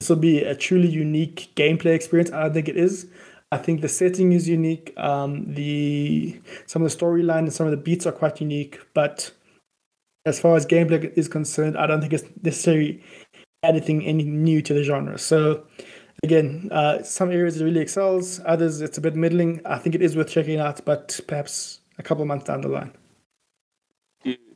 this 0.00 0.08
will 0.08 0.16
be 0.16 0.40
a 0.40 0.54
truly 0.54 0.88
unique 0.88 1.50
gameplay 1.54 1.94
experience. 1.94 2.30
I 2.30 2.48
think 2.48 2.68
it 2.68 2.76
is. 2.76 3.06
I 3.52 3.58
think 3.58 3.80
the 3.80 3.88
setting 3.88 4.32
is 4.32 4.48
unique. 4.48 4.92
Um, 4.96 5.54
the 5.54 6.40
some 6.66 6.82
of 6.82 6.90
the 6.90 6.96
storyline 6.96 7.40
and 7.40 7.52
some 7.52 7.66
of 7.66 7.70
the 7.70 7.76
beats 7.76 8.06
are 8.06 8.12
quite 8.12 8.40
unique, 8.40 8.80
but 8.94 9.30
as 10.26 10.40
far 10.40 10.56
as 10.56 10.66
gameplay 10.66 11.12
is 11.16 11.28
concerned, 11.28 11.76
I 11.76 11.86
don't 11.86 12.00
think 12.00 12.12
it's 12.12 12.24
necessarily 12.42 13.02
anything 13.62 14.04
any 14.04 14.24
new 14.24 14.62
to 14.62 14.74
the 14.74 14.82
genre. 14.82 15.18
So 15.18 15.64
again, 16.22 16.68
uh, 16.70 17.02
some 17.02 17.30
areas 17.30 17.60
it 17.60 17.64
really 17.64 17.80
excels, 17.80 18.40
others 18.46 18.80
it's 18.80 18.98
a 18.98 19.00
bit 19.00 19.16
middling. 19.16 19.60
I 19.64 19.78
think 19.78 19.94
it 19.94 20.02
is 20.02 20.16
worth 20.16 20.30
checking 20.30 20.58
out, 20.58 20.84
but 20.84 21.20
perhaps 21.26 21.80
a 21.98 22.02
couple 22.02 22.24
months 22.24 22.46
down 22.46 22.62
the 22.62 22.68
line. 22.68 22.92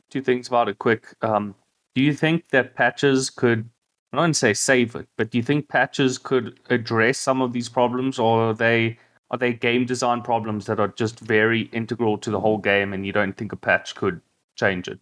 Two, 0.09 0.21
things 0.21 0.47
about 0.47 0.69
it 0.69 0.79
quick. 0.79 1.05
Um, 1.21 1.53
do 1.93 2.01
you 2.01 2.13
think 2.13 2.49
that 2.49 2.73
patches 2.73 3.29
could 3.29 3.69
I 4.11 4.17
don't 4.17 4.33
say 4.33 4.55
save 4.55 4.95
it, 4.95 5.07
but 5.17 5.29
do 5.29 5.37
you 5.37 5.43
think 5.43 5.69
patches 5.69 6.17
could 6.17 6.59
address 6.71 7.19
some 7.19 7.43
of 7.43 7.53
these 7.53 7.69
problems, 7.69 8.17
or 8.17 8.49
are 8.49 8.53
they 8.55 8.97
are 9.29 9.37
they 9.37 9.53
game 9.53 9.85
design 9.85 10.23
problems 10.23 10.65
that 10.65 10.79
are 10.79 10.87
just 10.87 11.19
very 11.19 11.69
integral 11.73 12.17
to 12.17 12.31
the 12.31 12.39
whole 12.39 12.57
game, 12.57 12.91
and 12.91 13.05
you 13.05 13.13
don't 13.13 13.37
think 13.37 13.51
a 13.51 13.55
patch 13.55 13.93
could 13.93 14.19
change 14.55 14.87
it? 14.87 14.99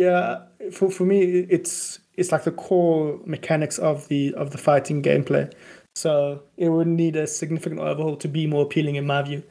Yeah, 0.00 0.44
for 0.72 0.90
for 0.90 1.04
me, 1.04 1.40
it's 1.50 1.98
it's 2.14 2.32
like 2.32 2.44
the 2.44 2.52
core 2.52 3.20
mechanics 3.26 3.78
of 3.78 4.08
the 4.08 4.32
of 4.32 4.50
the 4.50 4.56
fighting 4.56 5.02
gameplay. 5.02 5.52
So 5.94 6.42
it 6.56 6.70
would 6.70 6.86
need 6.86 7.16
a 7.16 7.26
significant 7.26 7.82
overhaul 7.82 8.16
to 8.16 8.26
be 8.26 8.46
more 8.46 8.62
appealing, 8.62 8.94
in 8.94 9.06
my 9.06 9.20
view. 9.20 9.42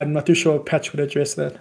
I'm 0.00 0.12
not 0.12 0.24
too 0.24 0.36
sure 0.36 0.54
a 0.54 0.60
patch 0.60 0.92
would 0.92 1.00
address 1.00 1.34
that. 1.34 1.58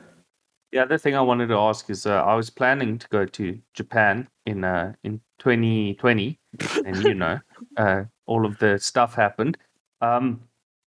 The 0.72 0.78
other 0.78 1.00
thing 1.00 1.16
I 1.16 1.22
wanted 1.22 1.48
to 1.48 1.56
ask 1.56 1.90
is, 1.90 2.06
uh, 2.06 2.22
I 2.24 2.36
was 2.36 2.52
planning 2.52 3.00
to 3.00 3.08
go 3.08 3.26
to 3.26 3.60
Japan 3.74 4.28
in 4.46 4.64
uh, 4.64 4.94
in 5.04 5.20
2020, 5.40 6.40
and 6.86 7.04
you 7.04 7.16
know, 7.16 7.40
uh, 7.78 8.04
all 8.28 8.46
of 8.46 8.60
the 8.60 8.78
stuff 8.78 9.16
happened. 9.16 9.58
Um, 10.02 10.42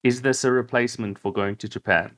is 0.05 0.23
this 0.23 0.45
a 0.45 0.53
replacement 0.53 1.19
for 1.19 1.33
going 1.33 1.57
to 1.57 1.69
Japan? 1.69 2.17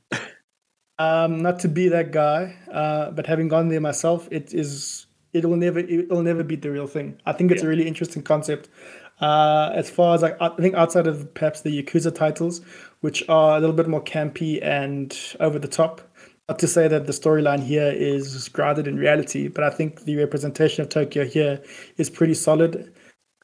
Um, 0.99 1.41
not 1.41 1.59
to 1.61 1.67
be 1.67 1.87
that 1.89 2.11
guy, 2.11 2.55
uh, 2.71 3.09
but 3.09 3.25
having 3.25 3.47
gone 3.47 3.69
there 3.69 3.81
myself, 3.81 4.27
it 4.29 4.53
is 4.53 5.02
it 5.33 5.45
will 5.45 5.57
never 5.57 5.79
it 5.79 6.09
will 6.09 6.23
never 6.23 6.43
beat 6.43 6.61
the 6.61 6.71
real 6.71 6.87
thing. 6.87 7.19
I 7.25 7.33
think 7.33 7.51
it's 7.51 7.61
yeah. 7.61 7.67
a 7.67 7.69
really 7.69 7.87
interesting 7.87 8.21
concept. 8.21 8.69
Uh, 9.19 9.71
as 9.73 9.89
far 9.89 10.15
as 10.15 10.21
like, 10.21 10.35
I 10.41 10.49
think 10.49 10.75
outside 10.75 11.07
of 11.07 11.33
perhaps 11.33 11.61
the 11.61 11.83
Yakuza 11.83 12.13
titles, 12.13 12.61
which 13.01 13.23
are 13.29 13.57
a 13.57 13.59
little 13.59 13.75
bit 13.75 13.87
more 13.87 14.03
campy 14.03 14.63
and 14.63 15.17
over 15.39 15.59
the 15.59 15.67
top, 15.67 16.01
not 16.49 16.59
to 16.59 16.67
say 16.67 16.87
that 16.87 17.05
the 17.05 17.13
storyline 17.13 17.63
here 17.63 17.91
is 17.91 18.49
grounded 18.49 18.87
in 18.87 18.97
reality, 18.97 19.47
but 19.47 19.63
I 19.63 19.69
think 19.69 20.03
the 20.03 20.17
representation 20.17 20.81
of 20.81 20.89
Tokyo 20.89 21.25
here 21.25 21.61
is 21.97 22.09
pretty 22.09 22.33
solid. 22.33 22.93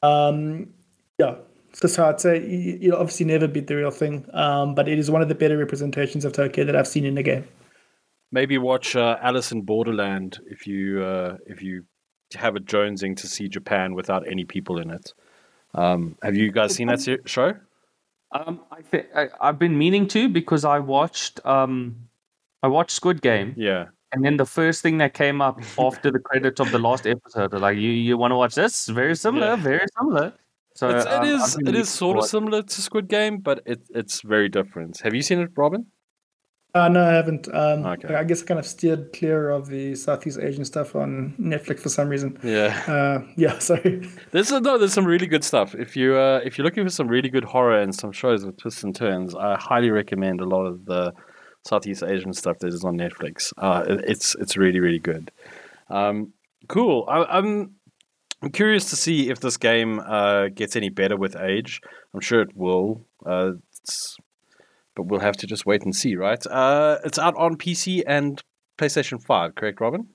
Um, 0.02 0.74
yeah, 1.18 1.36
so 1.72 2.06
I'd 2.06 2.20
say 2.20 2.44
you'll 2.46 2.96
obviously 2.96 3.26
never 3.26 3.48
beat 3.48 3.68
the 3.68 3.76
real 3.76 3.90
thing, 3.90 4.26
um, 4.34 4.74
but 4.74 4.88
it 4.88 4.98
is 4.98 5.10
one 5.10 5.22
of 5.22 5.28
the 5.28 5.34
better 5.34 5.56
representations 5.56 6.24
of 6.24 6.32
Tokyo 6.32 6.64
that 6.64 6.76
I've 6.76 6.88
seen 6.88 7.04
in 7.04 7.14
the 7.14 7.22
game. 7.22 7.46
Maybe 8.32 8.58
watch 8.58 8.94
uh, 8.96 9.18
Alice 9.20 9.52
in 9.52 9.62
Borderland 9.62 10.38
if 10.46 10.66
you 10.66 11.02
uh, 11.02 11.36
if 11.46 11.62
you 11.62 11.84
have 12.34 12.56
a 12.56 12.60
jonesing 12.60 13.16
to 13.16 13.26
see 13.26 13.48
Japan 13.48 13.94
without 13.94 14.26
any 14.28 14.44
people 14.44 14.78
in 14.78 14.90
it. 14.90 15.12
Um, 15.74 16.16
have 16.22 16.36
you 16.36 16.52
guys 16.52 16.74
seen 16.74 16.88
that 16.88 17.20
show? 17.26 17.54
Um, 18.32 18.60
I 18.70 18.82
think 18.82 19.06
I've 19.40 19.58
been 19.58 19.76
meaning 19.76 20.06
to 20.08 20.28
because 20.28 20.64
I 20.64 20.78
watched 20.78 21.44
um, 21.44 22.08
I 22.62 22.68
watched 22.68 22.92
Squid 22.92 23.22
Game. 23.22 23.54
Yeah. 23.56 23.86
And 24.12 24.24
then 24.24 24.36
the 24.36 24.46
first 24.46 24.82
thing 24.82 24.98
that 24.98 25.14
came 25.14 25.40
up 25.40 25.60
after 25.78 26.10
the 26.10 26.18
credits 26.18 26.60
of 26.60 26.70
the 26.72 26.78
last 26.78 27.06
episode, 27.06 27.52
like 27.54 27.76
you, 27.76 27.90
you 27.90 28.16
want 28.16 28.32
to 28.32 28.36
watch 28.36 28.54
this? 28.54 28.86
Very 28.88 29.14
similar, 29.14 29.48
yeah. 29.48 29.56
very 29.56 29.86
similar. 29.98 30.32
So 30.74 30.88
it's, 30.88 31.04
it 31.04 31.12
um, 31.12 31.24
is, 31.24 31.58
it 31.66 31.74
is 31.74 31.88
sort 31.88 32.18
of 32.18 32.24
similar 32.24 32.62
to 32.62 32.82
Squid 32.82 33.08
Game, 33.08 33.38
but 33.38 33.62
it, 33.66 33.82
it's 33.90 34.22
very 34.22 34.48
different. 34.48 35.00
Have 35.00 35.14
you 35.14 35.22
seen 35.22 35.40
it, 35.40 35.50
Robin? 35.56 35.86
Uh, 36.72 36.88
no, 36.88 37.04
I 37.04 37.12
haven't. 37.12 37.48
Um, 37.52 37.84
okay. 37.84 38.14
I 38.14 38.22
guess 38.22 38.42
I 38.42 38.46
kind 38.46 38.60
of 38.60 38.66
steered 38.66 39.12
clear 39.12 39.50
of 39.50 39.68
the 39.68 39.96
Southeast 39.96 40.38
Asian 40.40 40.64
stuff 40.64 40.94
on 40.94 41.34
Netflix 41.38 41.80
for 41.80 41.88
some 41.88 42.08
reason. 42.08 42.38
Yeah. 42.44 42.80
Uh, 42.86 43.26
yeah. 43.36 43.58
Sorry. 43.58 44.08
There's 44.30 44.52
no. 44.52 44.78
There's 44.78 44.92
some 44.92 45.06
really 45.06 45.26
good 45.26 45.42
stuff. 45.42 45.74
If 45.74 45.96
you 45.96 46.16
uh, 46.16 46.40
if 46.44 46.56
you're 46.56 46.64
looking 46.64 46.84
for 46.84 46.90
some 46.90 47.08
really 47.08 47.28
good 47.28 47.44
horror 47.44 47.80
and 47.80 47.94
some 47.94 48.12
shows 48.12 48.44
with 48.44 48.56
twists 48.56 48.84
and 48.84 48.94
turns, 48.94 49.34
I 49.34 49.56
highly 49.58 49.90
recommend 49.90 50.40
a 50.40 50.46
lot 50.46 50.64
of 50.64 50.84
the 50.84 51.12
Southeast 51.66 52.04
Asian 52.04 52.32
stuff 52.32 52.58
that 52.60 52.68
is 52.68 52.84
on 52.84 52.96
Netflix. 52.96 53.52
Uh, 53.58 53.84
it's 53.88 54.36
it's 54.36 54.56
really 54.56 54.78
really 54.78 55.00
good. 55.00 55.32
Um, 55.88 56.32
cool. 56.68 57.04
I, 57.08 57.24
I'm 57.38 57.74
I'm 58.42 58.50
curious 58.50 58.88
to 58.90 58.96
see 58.96 59.28
if 59.28 59.40
this 59.40 59.56
game 59.56 60.00
uh, 60.00 60.48
gets 60.48 60.76
any 60.76 60.88
better 60.88 61.16
with 61.16 61.36
age. 61.36 61.80
I'm 62.14 62.20
sure 62.20 62.40
it 62.40 62.56
will. 62.56 63.04
Uh, 63.26 63.52
but 64.94 65.04
we'll 65.04 65.20
have 65.20 65.36
to 65.38 65.46
just 65.46 65.66
wait 65.66 65.82
and 65.82 65.94
see, 65.94 66.16
right? 66.16 66.44
Uh, 66.46 66.98
it's 67.04 67.18
out 67.18 67.36
on 67.36 67.56
PC 67.56 68.02
and 68.06 68.42
PlayStation 68.78 69.22
5, 69.22 69.54
correct, 69.54 69.80
Robin? 69.80 70.08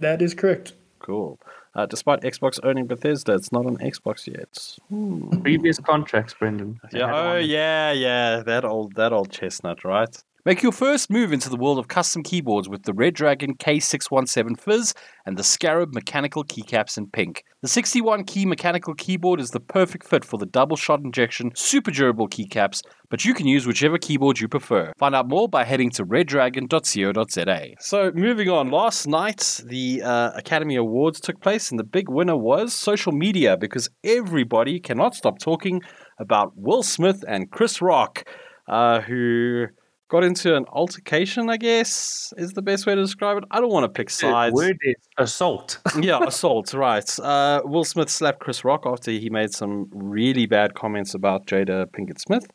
That 0.00 0.22
is 0.22 0.34
correct. 0.34 0.74
Cool. 0.98 1.38
Uh, 1.74 1.86
despite 1.86 2.22
Xbox 2.22 2.58
owning 2.62 2.86
Bethesda, 2.86 3.34
it's 3.34 3.52
not 3.52 3.66
on 3.66 3.76
Xbox 3.76 4.26
yet. 4.26 4.78
Hmm. 4.88 5.42
Previous 5.42 5.78
contracts, 5.78 6.34
Brendan. 6.34 6.80
Yeah. 6.92 7.14
Oh, 7.14 7.36
yeah, 7.36 7.92
yeah. 7.92 8.42
That 8.44 8.64
old, 8.64 8.94
that 8.96 9.12
old 9.12 9.30
chestnut, 9.30 9.84
right? 9.84 10.16
Make 10.48 10.62
your 10.62 10.72
first 10.72 11.10
move 11.10 11.34
into 11.34 11.50
the 11.50 11.58
world 11.58 11.78
of 11.78 11.88
custom 11.88 12.22
keyboards 12.22 12.70
with 12.70 12.84
the 12.84 12.94
Redragon 12.94 13.58
K617 13.58 14.58
Fizz 14.58 14.94
and 15.26 15.36
the 15.36 15.44
Scarab 15.44 15.92
mechanical 15.92 16.42
keycaps 16.42 16.96
in 16.96 17.08
pink. 17.08 17.44
The 17.60 17.68
61 17.68 18.24
key 18.24 18.46
mechanical 18.46 18.94
keyboard 18.94 19.42
is 19.42 19.50
the 19.50 19.60
perfect 19.60 20.08
fit 20.08 20.24
for 20.24 20.38
the 20.38 20.46
double 20.46 20.78
shot 20.78 21.00
injection 21.00 21.50
super 21.54 21.90
durable 21.90 22.30
keycaps, 22.30 22.80
but 23.10 23.26
you 23.26 23.34
can 23.34 23.46
use 23.46 23.66
whichever 23.66 23.98
keyboard 23.98 24.40
you 24.40 24.48
prefer. 24.48 24.90
Find 24.96 25.14
out 25.14 25.28
more 25.28 25.50
by 25.50 25.64
heading 25.64 25.90
to 25.90 26.06
redragon.co.za. 26.06 27.74
So, 27.80 28.10
moving 28.14 28.48
on, 28.48 28.70
last 28.70 29.06
night 29.06 29.60
the 29.66 30.00
uh, 30.00 30.30
Academy 30.34 30.76
Awards 30.76 31.20
took 31.20 31.42
place, 31.42 31.70
and 31.70 31.78
the 31.78 31.84
big 31.84 32.08
winner 32.08 32.38
was 32.38 32.72
social 32.72 33.12
media 33.12 33.58
because 33.58 33.90
everybody 34.02 34.80
cannot 34.80 35.14
stop 35.14 35.40
talking 35.40 35.82
about 36.18 36.52
Will 36.56 36.82
Smith 36.82 37.22
and 37.28 37.50
Chris 37.50 37.82
Rock, 37.82 38.26
uh, 38.66 39.02
who 39.02 39.66
got 40.08 40.24
into 40.24 40.56
an 40.56 40.64
altercation, 40.72 41.50
I 41.50 41.58
guess 41.58 42.32
is 42.36 42.52
the 42.52 42.62
best 42.62 42.86
way 42.86 42.94
to 42.94 43.02
describe 43.02 43.38
it. 43.38 43.44
I 43.50 43.60
don't 43.60 43.70
want 43.70 43.84
to 43.84 43.88
pick 43.88 44.10
sides. 44.10 44.52
The 44.52 44.56
word 44.56 44.78
is 44.82 44.96
assault. 45.18 45.78
yeah, 46.00 46.20
assault, 46.26 46.72
right. 46.72 47.18
Uh, 47.20 47.60
Will 47.64 47.84
Smith 47.84 48.08
slapped 48.08 48.40
Chris 48.40 48.64
Rock 48.64 48.84
after 48.86 49.10
he 49.10 49.28
made 49.30 49.52
some 49.52 49.88
really 49.92 50.46
bad 50.46 50.74
comments 50.74 51.14
about 51.14 51.46
Jada 51.46 51.86
Pinkett 51.86 52.18
Smith. 52.18 52.46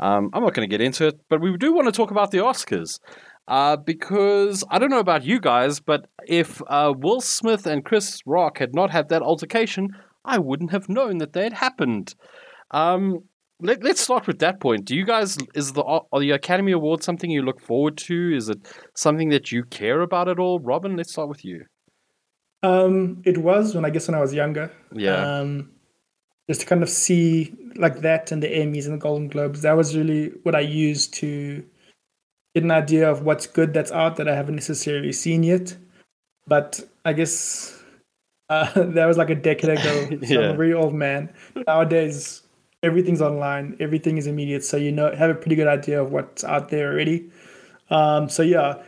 Um, 0.00 0.30
I'm 0.32 0.42
not 0.42 0.54
going 0.54 0.68
to 0.68 0.70
get 0.70 0.80
into 0.80 1.06
it, 1.06 1.20
but 1.28 1.40
we 1.40 1.56
do 1.56 1.72
want 1.72 1.86
to 1.86 1.92
talk 1.92 2.10
about 2.10 2.32
the 2.32 2.38
Oscars. 2.38 2.98
Uh, 3.48 3.76
because 3.76 4.64
I 4.70 4.80
don't 4.80 4.90
know 4.90 4.98
about 4.98 5.24
you 5.24 5.38
guys, 5.38 5.78
but 5.78 6.08
if 6.26 6.60
uh, 6.66 6.92
Will 6.96 7.20
Smith 7.20 7.64
and 7.64 7.84
Chris 7.84 8.20
Rock 8.26 8.58
had 8.58 8.74
not 8.74 8.90
had 8.90 9.08
that 9.10 9.22
altercation, 9.22 9.90
I 10.24 10.38
wouldn't 10.38 10.72
have 10.72 10.88
known 10.88 11.18
that 11.18 11.32
they 11.32 11.44
had 11.44 11.52
happened. 11.52 12.16
Um, 12.72 13.22
let, 13.60 13.84
us 13.84 14.00
start 14.00 14.26
with 14.26 14.38
that 14.40 14.60
point. 14.60 14.84
Do 14.84 14.94
you 14.94 15.04
guys 15.04 15.38
is 15.54 15.72
the 15.72 15.82
are 15.82 16.20
the 16.20 16.32
Academy 16.32 16.72
Awards 16.72 17.04
something 17.04 17.30
you 17.30 17.42
look 17.42 17.60
forward 17.60 17.96
to? 17.98 18.36
Is 18.36 18.48
it 18.48 18.58
something 18.94 19.30
that 19.30 19.50
you 19.50 19.64
care 19.64 20.02
about 20.02 20.28
at 20.28 20.38
all? 20.38 20.60
Robin, 20.60 20.96
let's 20.96 21.12
start 21.12 21.28
with 21.28 21.44
you. 21.44 21.64
Um, 22.62 23.22
it 23.24 23.38
was 23.38 23.74
when 23.74 23.84
I 23.84 23.90
guess 23.90 24.08
when 24.08 24.14
I 24.14 24.20
was 24.20 24.34
younger. 24.34 24.70
Yeah. 24.92 25.38
Um, 25.38 25.70
just 26.48 26.60
to 26.60 26.66
kind 26.66 26.82
of 26.82 26.88
see 26.88 27.54
like 27.76 28.00
that 28.00 28.30
and 28.30 28.42
the 28.42 28.48
Emmys 28.48 28.84
and 28.84 28.94
the 28.94 28.98
Golden 28.98 29.28
Globes. 29.28 29.62
That 29.62 29.76
was 29.76 29.96
really 29.96 30.32
what 30.42 30.54
I 30.54 30.60
used 30.60 31.14
to 31.14 31.64
get 32.54 32.64
an 32.64 32.70
idea 32.70 33.10
of 33.10 33.22
what's 33.22 33.46
good 33.46 33.74
that's 33.74 33.92
out 33.92 34.16
that 34.16 34.28
I 34.28 34.34
haven't 34.34 34.54
necessarily 34.54 35.12
seen 35.12 35.42
yet. 35.42 35.76
But 36.46 36.80
I 37.04 37.12
guess 37.12 37.82
uh, 38.48 38.70
that 38.74 39.06
was 39.06 39.16
like 39.16 39.30
a 39.30 39.34
decade 39.34 39.78
ago. 39.78 40.18
So 40.26 40.34
yeah. 40.34 40.48
I'm 40.48 40.54
a 40.54 40.56
very 40.56 40.72
old 40.72 40.94
man. 40.94 41.32
Nowadays, 41.66 42.42
everything's 42.82 43.22
online, 43.22 43.76
everything 43.80 44.18
is 44.18 44.26
immediate, 44.26 44.64
so 44.64 44.76
you 44.76 44.92
know 44.92 45.14
have 45.14 45.30
a 45.30 45.34
pretty 45.34 45.56
good 45.56 45.68
idea 45.68 46.02
of 46.02 46.12
what's 46.12 46.44
out 46.44 46.68
there 46.68 46.92
already. 46.92 47.30
Um, 47.90 48.28
so 48.28 48.42
yeah, 48.42 48.82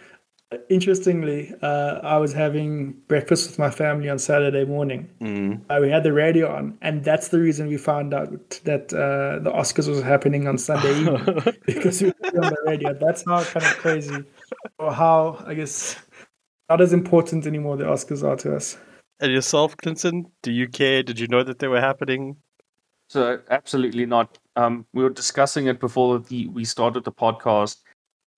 interestingly, 0.71 1.55
uh, 1.63 2.01
I 2.03 2.17
was 2.19 2.33
having 2.33 2.93
breakfast 3.07 3.49
with 3.49 3.59
my 3.59 3.71
family 3.71 4.09
on 4.09 4.19
Saturday 4.19 4.65
morning. 4.65 5.09
Mm. 5.21 5.63
Uh, 5.69 5.79
we 5.81 5.91
had 5.91 6.03
the 6.03 6.13
radio 6.13 6.55
on, 6.55 6.79
and 6.81 7.05
that's 7.05 7.29
the 7.29 7.39
reason 7.39 7.69
we 7.69 7.77
found 7.77 8.15
out 8.15 8.61
that 8.65 8.93
uh, 8.93 9.43
the 9.43 9.51
Oscars 9.51 9.89
was 9.89 10.03
happening 10.03 10.49
on 10.49 10.59
Sunday 10.59 11.01
evening 11.01 11.43
because 11.67 12.01
we 12.01 12.09
were 12.09 12.45
on 12.45 12.51
the 12.51 12.63
radio. 12.67 12.95
That's 12.95 13.25
how 13.25 13.45
kind 13.45 13.67
of 13.67 13.77
crazy, 13.79 14.25
or 14.79 14.93
how 14.93 15.43
I 15.47 15.55
guess 15.55 15.97
not 16.69 16.81
as 16.81 16.93
important 16.93 17.47
anymore 17.47 17.77
the 17.77 17.85
Oscars 17.85 18.23
are 18.23 18.37
to 18.37 18.57
us. 18.57 18.79
And 19.21 19.33
yourself, 19.33 19.77
Clinton, 19.77 20.27
do 20.43 20.53
you 20.53 20.69
care? 20.69 21.03
Did 21.03 21.19
you 21.19 21.27
know 21.27 21.43
that 21.43 21.59
they 21.59 21.69
were 21.69 21.81
happening? 21.81 22.37
So 23.09 23.41
absolutely 23.51 24.07
not. 24.07 24.39
Um, 24.57 24.87
we 24.93 25.03
were 25.03 25.11
discussing 25.11 25.67
it 25.67 25.81
before 25.81 26.19
the, 26.19 26.49
we 26.49 26.65
started 26.65 27.05
the 27.05 27.13
podcast, 27.13 27.79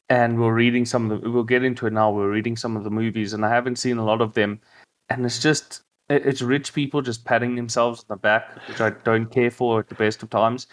and 0.08 0.40
we're 0.40 0.54
reading 0.54 0.84
some 0.84 1.10
of 1.10 1.22
the. 1.22 1.30
We'll 1.30 1.42
get 1.44 1.64
into 1.64 1.86
it 1.86 1.92
now. 1.92 2.10
We're 2.10 2.30
reading 2.30 2.56
some 2.56 2.76
of 2.76 2.84
the 2.84 2.90
movies, 2.90 3.32
and 3.32 3.44
I 3.44 3.48
haven't 3.48 3.76
seen 3.76 3.98
a 3.98 4.04
lot 4.04 4.20
of 4.20 4.34
them, 4.34 4.60
and 5.08 5.24
it's 5.24 5.40
just 5.40 5.82
it's 6.08 6.42
rich 6.42 6.72
people 6.74 7.02
just 7.02 7.24
patting 7.24 7.54
themselves 7.54 8.00
on 8.00 8.06
the 8.08 8.16
back, 8.16 8.58
which 8.68 8.80
I 8.80 8.90
don't 8.90 9.26
care 9.26 9.50
for 9.50 9.80
at 9.80 9.88
the 9.88 9.94
best 9.94 10.22
of 10.22 10.30
times. 10.30 10.66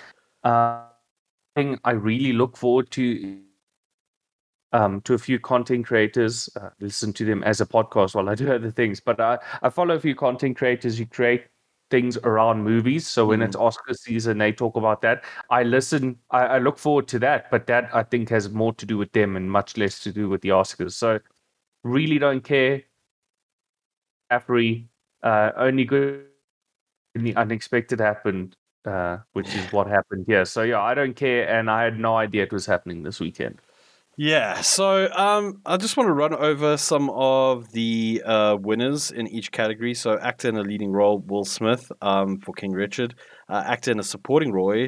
Uh, 0.44 0.82
thing 1.56 1.80
I 1.84 1.92
really 1.92 2.34
look 2.34 2.56
forward 2.56 2.92
to 2.92 3.40
um, 4.74 5.02
to 5.02 5.14
a 5.14 5.18
few 5.18 5.40
content 5.40 5.88
creators. 5.88 6.50
Uh, 6.60 6.70
listen 6.80 7.14
to 7.14 7.26
them 7.26 7.44
as 7.44 7.62
a 7.62 7.66
podcast 7.66 8.16
while 8.16 8.30
I 8.30 8.36
do 8.36 8.52
other 8.52 8.72
things. 8.72 9.00
But 9.00 9.20
I, 9.20 9.40
I 9.62 9.70
follow 9.70 9.96
a 9.96 10.00
few 10.00 10.16
content 10.16 10.58
creators 10.58 10.98
who 10.98 11.06
create 11.06 11.46
things 11.90 12.18
around 12.18 12.64
movies. 12.64 13.08
So 13.08 13.26
when 13.26 13.40
Mm. 13.40 13.46
it's 13.46 13.56
Oscar 13.56 13.94
season, 13.94 14.38
they 14.38 14.52
talk 14.52 14.76
about 14.76 15.02
that. 15.02 15.24
I 15.50 15.64
listen. 15.64 16.18
I, 16.32 16.46
I 16.46 16.58
look 16.60 16.78
forward 16.78 17.08
to 17.10 17.20
that. 17.20 17.50
But 17.52 17.68
that 17.68 17.90
I 17.94 18.04
think 18.04 18.30
has 18.30 18.50
more 18.50 18.74
to 18.74 18.86
do 18.86 18.98
with 18.98 19.12
them 19.14 19.36
and 19.36 19.50
much 19.50 19.78
less 19.78 20.00
to 20.02 20.12
do 20.12 20.30
with 20.30 20.42
the 20.42 20.50
Oscars. 20.50 20.94
So 20.94 21.20
really 21.84 22.20
don't 22.20 22.44
care. 22.44 22.84
Afri, 24.32 24.88
uh, 25.24 25.52
only 25.56 25.86
good 25.86 26.26
when 27.14 27.24
the 27.24 27.36
unexpected 27.36 28.00
happened, 28.00 28.56
uh, 28.86 29.20
which 29.34 29.56
is 29.56 29.72
what 29.72 29.88
happened 29.88 30.26
here. 30.28 30.44
So 30.46 30.64
yeah, 30.64 30.82
I 30.82 30.94
don't 30.94 31.16
care, 31.16 31.48
and 31.48 31.70
I 31.70 31.84
had 31.84 31.98
no 31.98 32.18
idea 32.18 32.44
it 32.44 32.52
was 32.52 32.66
happening 32.66 33.04
this 33.04 33.20
weekend. 33.20 33.62
Yeah, 34.20 34.62
so 34.62 35.12
um, 35.14 35.62
I 35.64 35.78
just 35.78 35.96
want 35.96 36.08
to 36.08 36.14
run 36.14 36.34
over 36.34 36.76
some 36.76 37.12
of 37.12 37.72
the 37.72 38.24
uh, 38.26 38.58
winners 38.60 39.12
in 39.12 39.28
each 39.28 39.52
category. 39.52 39.94
So, 39.94 40.18
actor 40.18 40.50
in 40.50 40.58
a 40.58 40.64
leading 40.64 40.92
role, 40.92 41.20
Will 41.20 41.46
Smith 41.46 41.92
um, 42.02 42.40
for 42.40 42.52
King 42.54 42.72
Richard. 42.72 43.14
Uh, 43.48 43.64
actor 43.64 43.92
in 43.92 44.00
a 44.00 44.04
supporting 44.04 44.52
role, 44.52 44.88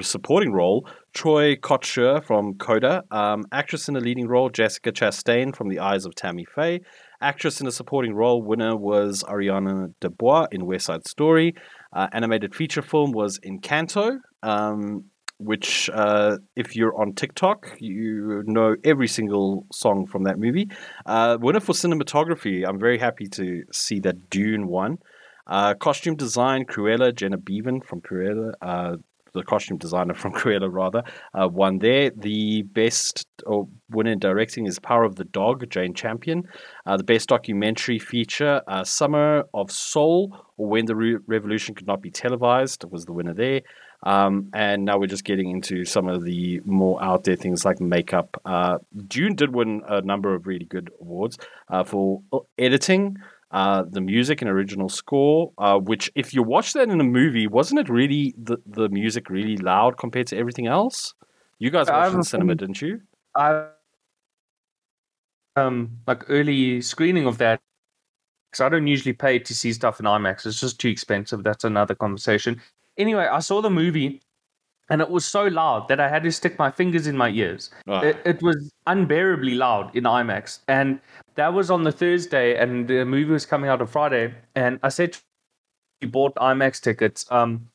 supporting 0.00 0.50
role, 0.50 0.88
Troy 1.12 1.56
Kotsur 1.56 2.24
from 2.24 2.54
Coda. 2.54 3.02
Um, 3.10 3.44
actress 3.52 3.86
in 3.90 3.96
a 3.96 4.00
leading 4.00 4.28
role, 4.28 4.48
Jessica 4.48 4.92
Chastain 4.92 5.54
from 5.54 5.68
The 5.68 5.80
Eyes 5.80 6.06
of 6.06 6.14
Tammy 6.14 6.46
Faye. 6.46 6.80
Actress 7.20 7.60
in 7.60 7.66
a 7.66 7.72
supporting 7.72 8.14
role, 8.14 8.42
winner 8.42 8.76
was 8.76 9.22
Ariana 9.24 9.92
DeBose 10.00 10.48
in 10.52 10.64
West 10.64 10.86
Side 10.86 11.06
Story. 11.06 11.54
Uh, 11.92 12.08
animated 12.12 12.54
feature 12.54 12.80
film 12.80 13.12
was 13.12 13.38
Encanto. 13.40 14.20
Um, 14.42 15.04
which 15.44 15.90
uh, 15.92 16.38
if 16.56 16.74
you're 16.74 16.98
on 17.00 17.12
TikTok, 17.14 17.76
you 17.78 18.42
know 18.46 18.76
every 18.84 19.08
single 19.08 19.66
song 19.72 20.06
from 20.06 20.24
that 20.24 20.38
movie. 20.38 20.68
Uh, 21.06 21.36
winner 21.40 21.60
for 21.60 21.72
cinematography, 21.72 22.66
I'm 22.66 22.78
very 22.78 22.98
happy 22.98 23.28
to 23.28 23.64
see 23.72 24.00
that 24.00 24.30
Dune 24.30 24.66
won. 24.68 24.98
Uh, 25.46 25.74
costume 25.74 26.16
design, 26.16 26.64
Cruella, 26.64 27.14
Jenna 27.14 27.36
Beavan 27.36 27.84
from 27.84 28.00
Cruella, 28.00 28.52
uh, 28.62 28.96
the 29.34 29.42
costume 29.42 29.76
designer 29.76 30.14
from 30.22 30.32
Cruella 30.32 30.72
rather, 30.72 31.02
uh, 31.34 31.48
won 31.48 31.78
there. 31.78 32.10
The 32.10 32.62
best 32.62 33.26
or 33.46 33.68
winner 33.90 34.12
in 34.12 34.18
directing 34.18 34.66
is 34.66 34.78
Power 34.78 35.04
of 35.04 35.16
the 35.16 35.24
Dog, 35.24 35.68
Jane 35.68 35.92
Campion. 35.92 36.44
Uh, 36.86 36.96
the 36.96 37.04
best 37.04 37.28
documentary 37.28 37.98
feature, 37.98 38.62
uh, 38.68 38.84
Summer 38.84 39.44
of 39.52 39.70
Soul, 39.70 40.34
or 40.56 40.68
When 40.68 40.86
the 40.86 40.96
Re- 40.96 41.18
Revolution 41.26 41.74
Could 41.74 41.86
Not 41.86 42.00
Be 42.00 42.10
Televised, 42.10 42.84
was 42.90 43.04
the 43.04 43.12
winner 43.12 43.34
there. 43.34 43.60
Um, 44.04 44.50
and 44.52 44.84
now 44.84 44.98
we're 44.98 45.06
just 45.06 45.24
getting 45.24 45.50
into 45.50 45.84
some 45.84 46.08
of 46.08 46.24
the 46.24 46.60
more 46.64 47.02
out 47.02 47.24
there 47.24 47.36
things 47.36 47.64
like 47.64 47.80
makeup. 47.80 48.40
Uh, 48.44 48.78
Dune 49.08 49.34
did 49.34 49.54
win 49.54 49.82
a 49.88 50.02
number 50.02 50.34
of 50.34 50.46
really 50.46 50.66
good 50.66 50.90
awards 51.00 51.38
uh, 51.70 51.84
for 51.84 52.22
editing, 52.58 53.16
uh, 53.50 53.84
the 53.88 54.02
music 54.02 54.42
and 54.42 54.50
original 54.50 54.90
score. 54.90 55.52
Uh, 55.56 55.78
which, 55.78 56.12
if 56.14 56.34
you 56.34 56.42
watch 56.42 56.74
that 56.74 56.90
in 56.90 57.00
a 57.00 57.04
movie, 57.04 57.46
wasn't 57.46 57.80
it 57.80 57.88
really 57.88 58.34
the 58.36 58.58
the 58.66 58.88
music 58.90 59.30
really 59.30 59.56
loud 59.56 59.96
compared 59.96 60.26
to 60.28 60.36
everything 60.36 60.66
else? 60.66 61.14
You 61.58 61.70
guys 61.70 61.88
watched 61.88 62.12
it 62.12 62.16
in 62.16 62.22
cinema, 62.24 62.54
didn't 62.56 62.82
you? 62.82 63.00
I 63.34 63.68
um 65.56 65.98
like 66.06 66.28
early 66.28 66.80
screening 66.82 67.26
of 67.26 67.38
that 67.38 67.60
because 68.50 68.60
I 68.60 68.68
don't 68.68 68.86
usually 68.86 69.14
pay 69.14 69.38
to 69.38 69.54
see 69.54 69.72
stuff 69.72 69.98
in 69.98 70.06
IMAX. 70.06 70.46
It's 70.46 70.60
just 70.60 70.78
too 70.78 70.88
expensive. 70.88 71.42
That's 71.42 71.64
another 71.64 71.94
conversation. 71.94 72.60
Anyway, 72.96 73.26
I 73.26 73.40
saw 73.40 73.60
the 73.60 73.70
movie 73.70 74.20
and 74.90 75.00
it 75.00 75.08
was 75.08 75.24
so 75.24 75.46
loud 75.46 75.88
that 75.88 75.98
I 75.98 76.08
had 76.08 76.22
to 76.24 76.32
stick 76.32 76.58
my 76.58 76.70
fingers 76.70 77.06
in 77.06 77.16
my 77.16 77.30
ears. 77.30 77.70
Ah. 77.88 78.02
It, 78.02 78.18
it 78.24 78.42
was 78.42 78.72
unbearably 78.86 79.54
loud 79.54 79.94
in 79.96 80.04
IMAX. 80.04 80.60
And 80.68 81.00
that 81.36 81.54
was 81.54 81.70
on 81.70 81.84
the 81.84 81.92
Thursday 81.92 82.56
and 82.56 82.86
the 82.86 83.04
movie 83.04 83.30
was 83.32 83.46
coming 83.46 83.70
out 83.70 83.80
on 83.80 83.86
Friday. 83.86 84.34
And 84.54 84.78
I 84.82 84.90
said, 84.90 85.16
you 86.00 86.08
bought 86.08 86.34
IMAX 86.36 86.80
tickets. 86.80 87.24
Um, 87.30 87.68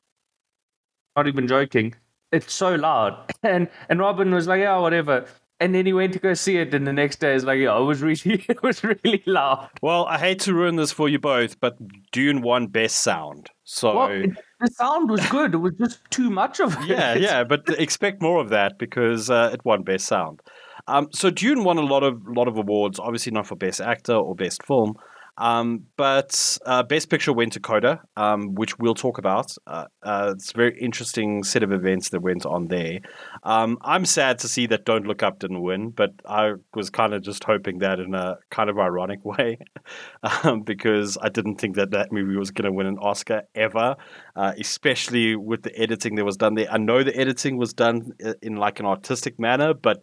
not 1.15 1.27
even 1.27 1.47
joking. 1.47 1.95
It's 2.31 2.53
so 2.53 2.75
loud. 2.75 3.33
And 3.43 3.69
and 3.87 3.99
Robin 3.99 4.33
was 4.33 4.47
like, 4.47 4.59
yeah, 4.59 4.77
whatever. 4.77 5.25
And 5.61 5.75
then 5.75 5.85
he 5.85 5.91
went 5.91 6.13
to 6.13 6.19
go 6.19 6.33
see 6.33 6.57
it, 6.57 6.73
and 6.73 6.87
the 6.87 6.93
next 6.93 7.19
day 7.19 7.33
is 7.35 7.43
like, 7.43 7.59
yeah, 7.59 7.77
it 7.77 7.83
was 7.83 8.01
really, 8.01 8.45
it 8.49 8.63
was 8.63 8.81
really 8.83 9.21
loud. 9.25 9.69
Well, 9.81 10.05
I 10.05 10.17
hate 10.17 10.39
to 10.41 10.53
ruin 10.53 10.77
this 10.77 10.91
for 10.93 11.09
you 11.09 11.19
both, 11.19 11.59
but 11.59 11.75
Dune 12.13 12.41
won 12.41 12.67
best 12.67 12.97
sound. 13.01 13.49
So 13.65 13.95
Well, 13.95 14.09
it- 14.11 14.29
the 14.61 14.67
sound 14.71 15.09
was 15.09 15.25
good. 15.29 15.53
It 15.53 15.57
was 15.57 15.73
just 15.79 15.99
too 16.11 16.29
much 16.29 16.59
of 16.59 16.75
it. 16.81 16.87
yeah, 16.87 17.13
yeah, 17.13 17.43
but 17.43 17.61
expect 17.79 18.21
more 18.21 18.39
of 18.41 18.49
that 18.49 18.77
because 18.79 19.29
uh, 19.29 19.51
it 19.53 19.63
won 19.65 19.83
best 19.83 20.05
sound. 20.05 20.41
Um, 20.87 21.07
so 21.13 21.29
Dune 21.29 21.63
won 21.63 21.77
a 21.77 21.81
lot 21.81 22.03
of 22.03 22.21
lot 22.27 22.47
of 22.47 22.57
awards. 22.57 22.97
Obviously, 22.99 23.31
not 23.31 23.45
for 23.47 23.55
best 23.55 23.79
actor 23.79 24.15
or 24.15 24.33
best 24.35 24.63
film, 24.65 24.95
um, 25.39 25.85
but 25.97 26.57
uh, 26.65 26.83
best 26.83 27.09
picture 27.09 27.33
went 27.33 27.53
to 27.53 27.59
Coda, 27.59 28.01
um, 28.15 28.53
which 28.55 28.77
we'll 28.77 28.93
talk 28.93 29.17
about. 29.17 29.55
Uh, 29.65 29.85
uh, 30.03 30.33
it's 30.35 30.51
a 30.51 30.57
very 30.57 30.79
interesting 30.79 31.43
set 31.43 31.63
of 31.63 31.71
events 31.71 32.09
that 32.09 32.21
went 32.21 32.45
on 32.45 32.67
there. 32.67 32.99
Um, 33.43 33.77
I'm 33.81 34.05
sad 34.05 34.37
to 34.39 34.47
see 34.47 34.67
that 34.67 34.85
Don't 34.85 35.07
Look 35.07 35.23
Up 35.23 35.39
didn't 35.39 35.61
win, 35.61 35.89
but 35.89 36.11
I 36.27 36.53
was 36.75 36.89
kind 36.91 37.13
of 37.13 37.23
just 37.23 37.43
hoping 37.43 37.79
that 37.79 37.99
in 37.99 38.13
a 38.13 38.37
kind 38.51 38.69
of 38.69 38.77
ironic 38.77 39.25
way, 39.25 39.57
um, 40.43 40.61
because 40.61 41.17
I 41.21 41.29
didn't 41.29 41.55
think 41.55 41.75
that 41.77 41.91
that 41.91 42.11
movie 42.11 42.37
was 42.37 42.51
going 42.51 42.65
to 42.65 42.71
win 42.71 42.85
an 42.85 42.99
Oscar 42.99 43.43
ever 43.55 43.95
uh, 44.39 44.53
especially 44.57 45.35
with 45.35 45.63
the 45.63 45.77
editing 45.77 46.15
that 46.15 46.23
was 46.23 46.37
done 46.37 46.55
there. 46.55 46.71
I 46.71 46.77
know 46.77 47.03
the 47.03 47.15
editing 47.15 47.57
was 47.57 47.73
done 47.73 48.13
in 48.41 48.55
like 48.55 48.79
an 48.79 48.85
artistic 48.85 49.37
manner, 49.37 49.73
but 49.73 50.01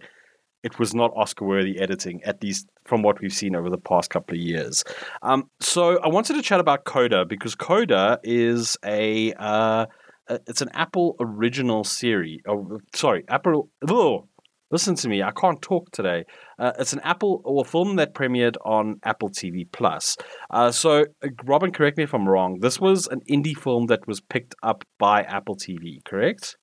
it 0.67 0.81
was 0.81 0.95
not 0.95 1.13
Oscar 1.15 1.45
worthy 1.45 1.79
editing, 1.79 2.21
at 2.25 2.43
least 2.43 2.67
from 2.85 3.03
what 3.03 3.21
we've 3.21 3.33
seen 3.33 3.55
over 3.55 3.71
the 3.71 3.79
past 3.79 4.11
couple 4.11 4.35
of 4.35 4.41
years. 4.41 4.83
Um, 5.23 5.49
so 5.61 5.99
I 6.01 6.09
wanted 6.09 6.35
to 6.35 6.43
chat 6.43 6.59
about 6.59 6.85
Coda 6.85 7.25
because 7.25 7.55
Coda 7.55 8.19
is 8.25 8.77
a. 8.85 9.33
Uh, 9.39 9.87
it's 10.29 10.61
an 10.61 10.71
Apple 10.75 11.15
original 11.21 11.85
series. 11.85 12.41
Oh, 12.49 12.81
sorry, 12.97 13.23
Apple. 13.29 13.71
Oh, 13.89 14.27
listen 14.73 14.97
to 14.97 15.09
me. 15.09 15.23
I 15.23 15.31
can't 15.31 15.63
talk 15.63 15.93
today. 15.93 16.25
Uh, 16.59 16.73
it's 16.81 16.93
an 16.93 17.01
Apple 17.05 17.43
or 17.45 17.65
film 17.65 17.95
that 17.97 18.13
premiered 18.13 18.57
on 18.65 18.97
Apple 19.05 19.31
TV 19.31 19.71
Plus. 19.71 20.17
Uh, 20.51 20.73
so, 20.73 21.05
uh, 21.23 21.29
Robin, 21.45 21.71
correct 21.71 21.97
me 21.97 22.03
if 22.03 22.13
I'm 22.13 22.29
wrong. 22.29 22.59
This 22.59 22.81
was 22.81 23.07
an 23.07 23.21
indie 23.31 23.57
film 23.57 23.87
that 23.87 24.09
was 24.09 24.21
picked 24.21 24.57
up 24.65 24.83
by 24.99 25.23
Apple 25.23 25.57
TV, 25.57 26.05
correct? 26.05 26.57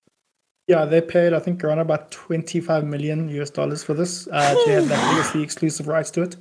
Yeah, 0.68 0.86
they 0.86 1.02
paid 1.02 1.34
I 1.34 1.40
think 1.40 1.64
around 1.64 1.80
about 1.80 2.10
25 2.12 2.86
million 2.86 3.28
US 3.30 3.50
dollars 3.50 3.84
for 3.84 3.94
this 3.94 4.28
uh, 4.32 4.56
to 4.66 4.72
have 4.72 4.88
that 4.88 5.12
legacy 5.12 5.44
exclusive 5.44 5.88
rights 5.88 6.10
to 6.12 6.22
it, 6.22 6.38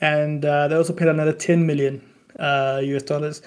and 0.00 0.44
uh, 0.44 0.66
they 0.66 0.74
also 0.74 0.92
paid 0.92 1.06
another 1.08 1.32
10 1.32 1.64
million 1.64 2.02
uh, 2.38 2.80
US 2.82 3.02
dollars 3.04 3.42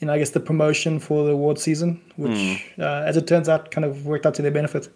in 0.00 0.08
I 0.08 0.18
guess 0.18 0.30
the 0.30 0.40
promotion 0.40 0.98
for 0.98 1.24
the 1.24 1.32
award 1.32 1.58
season, 1.58 2.00
which 2.16 2.64
uh, 2.78 3.04
as 3.06 3.16
it 3.16 3.26
turns 3.26 3.48
out 3.48 3.70
kind 3.70 3.84
of 3.84 4.06
worked 4.06 4.26
out 4.26 4.34
to 4.34 4.42
their 4.42 4.50
benefit. 4.50 4.88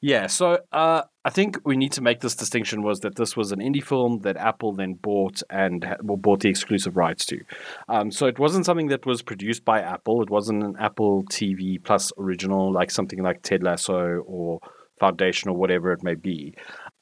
Yeah. 0.00 0.26
So, 0.26 0.58
uh, 0.72 1.02
I 1.24 1.30
think 1.30 1.58
we 1.64 1.76
need 1.76 1.92
to 1.92 2.00
make 2.00 2.20
this 2.20 2.34
distinction: 2.34 2.82
was 2.82 3.00
that 3.00 3.16
this 3.16 3.36
was 3.36 3.52
an 3.52 3.60
indie 3.60 3.84
film 3.84 4.20
that 4.20 4.36
Apple 4.36 4.72
then 4.72 4.94
bought 4.94 5.42
and 5.50 5.96
well, 6.02 6.16
bought 6.16 6.40
the 6.40 6.48
exclusive 6.48 6.96
rights 6.96 7.26
to. 7.26 7.40
Um, 7.88 8.10
so 8.10 8.26
it 8.26 8.38
wasn't 8.38 8.64
something 8.64 8.88
that 8.88 9.04
was 9.04 9.22
produced 9.22 9.64
by 9.64 9.80
Apple. 9.80 10.22
It 10.22 10.30
wasn't 10.30 10.62
an 10.62 10.76
Apple 10.78 11.24
TV 11.24 11.82
Plus 11.82 12.10
original, 12.18 12.72
like 12.72 12.90
something 12.90 13.22
like 13.22 13.42
Ted 13.42 13.62
Lasso 13.62 14.22
or 14.26 14.60
Foundation 14.98 15.50
or 15.50 15.56
whatever 15.56 15.92
it 15.92 16.02
may 16.02 16.14
be. 16.14 16.54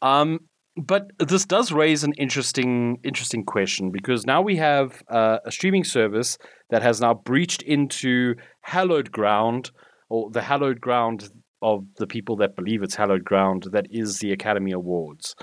Um, 0.03 0.41
but 0.77 1.11
this 1.19 1.45
does 1.45 1.71
raise 1.71 2.03
an 2.03 2.13
interesting 2.15 2.99
interesting 3.05 3.45
question 3.45 3.91
because 3.91 4.27
now 4.27 4.43
we 4.43 4.57
have 4.57 5.03
uh, 5.09 5.39
a 5.45 5.53
streaming 5.53 5.85
service 5.85 6.37
that 6.71 6.83
has 6.83 7.01
now 7.01 7.15
breached 7.15 7.63
into 7.63 8.35
hallowed 8.63 9.13
ground 9.13 9.71
or 10.09 10.31
the 10.31 10.43
hallowed 10.43 10.81
ground 10.81 11.31
of 11.63 11.85
the 11.97 12.07
people 12.07 12.37
that 12.37 12.57
believe 12.57 12.83
it's 12.83 12.95
hallowed 12.95 13.25
ground 13.25 13.69
that 13.73 13.87
is 13.91 14.19
the 14.19 14.33
Academy 14.33 14.73
Awards. 14.73 15.35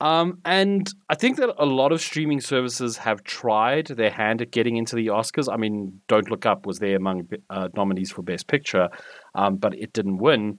Um, 0.00 0.40
and 0.44 0.92
I 1.08 1.14
think 1.14 1.36
that 1.36 1.54
a 1.58 1.64
lot 1.64 1.92
of 1.92 2.00
streaming 2.00 2.40
services 2.40 2.96
have 2.96 3.22
tried 3.22 3.86
their 3.86 4.10
hand 4.10 4.42
at 4.42 4.50
getting 4.50 4.76
into 4.76 4.96
the 4.96 5.06
Oscars. 5.06 5.52
I 5.52 5.56
mean, 5.56 6.00
Don't 6.08 6.28
Look 6.28 6.44
Up 6.44 6.66
was 6.66 6.80
there 6.80 6.96
among 6.96 7.28
uh, 7.48 7.68
nominees 7.76 8.10
for 8.10 8.22
Best 8.22 8.48
Picture, 8.48 8.88
um, 9.36 9.58
but 9.58 9.78
it 9.78 9.92
didn't 9.92 10.18
win. 10.18 10.58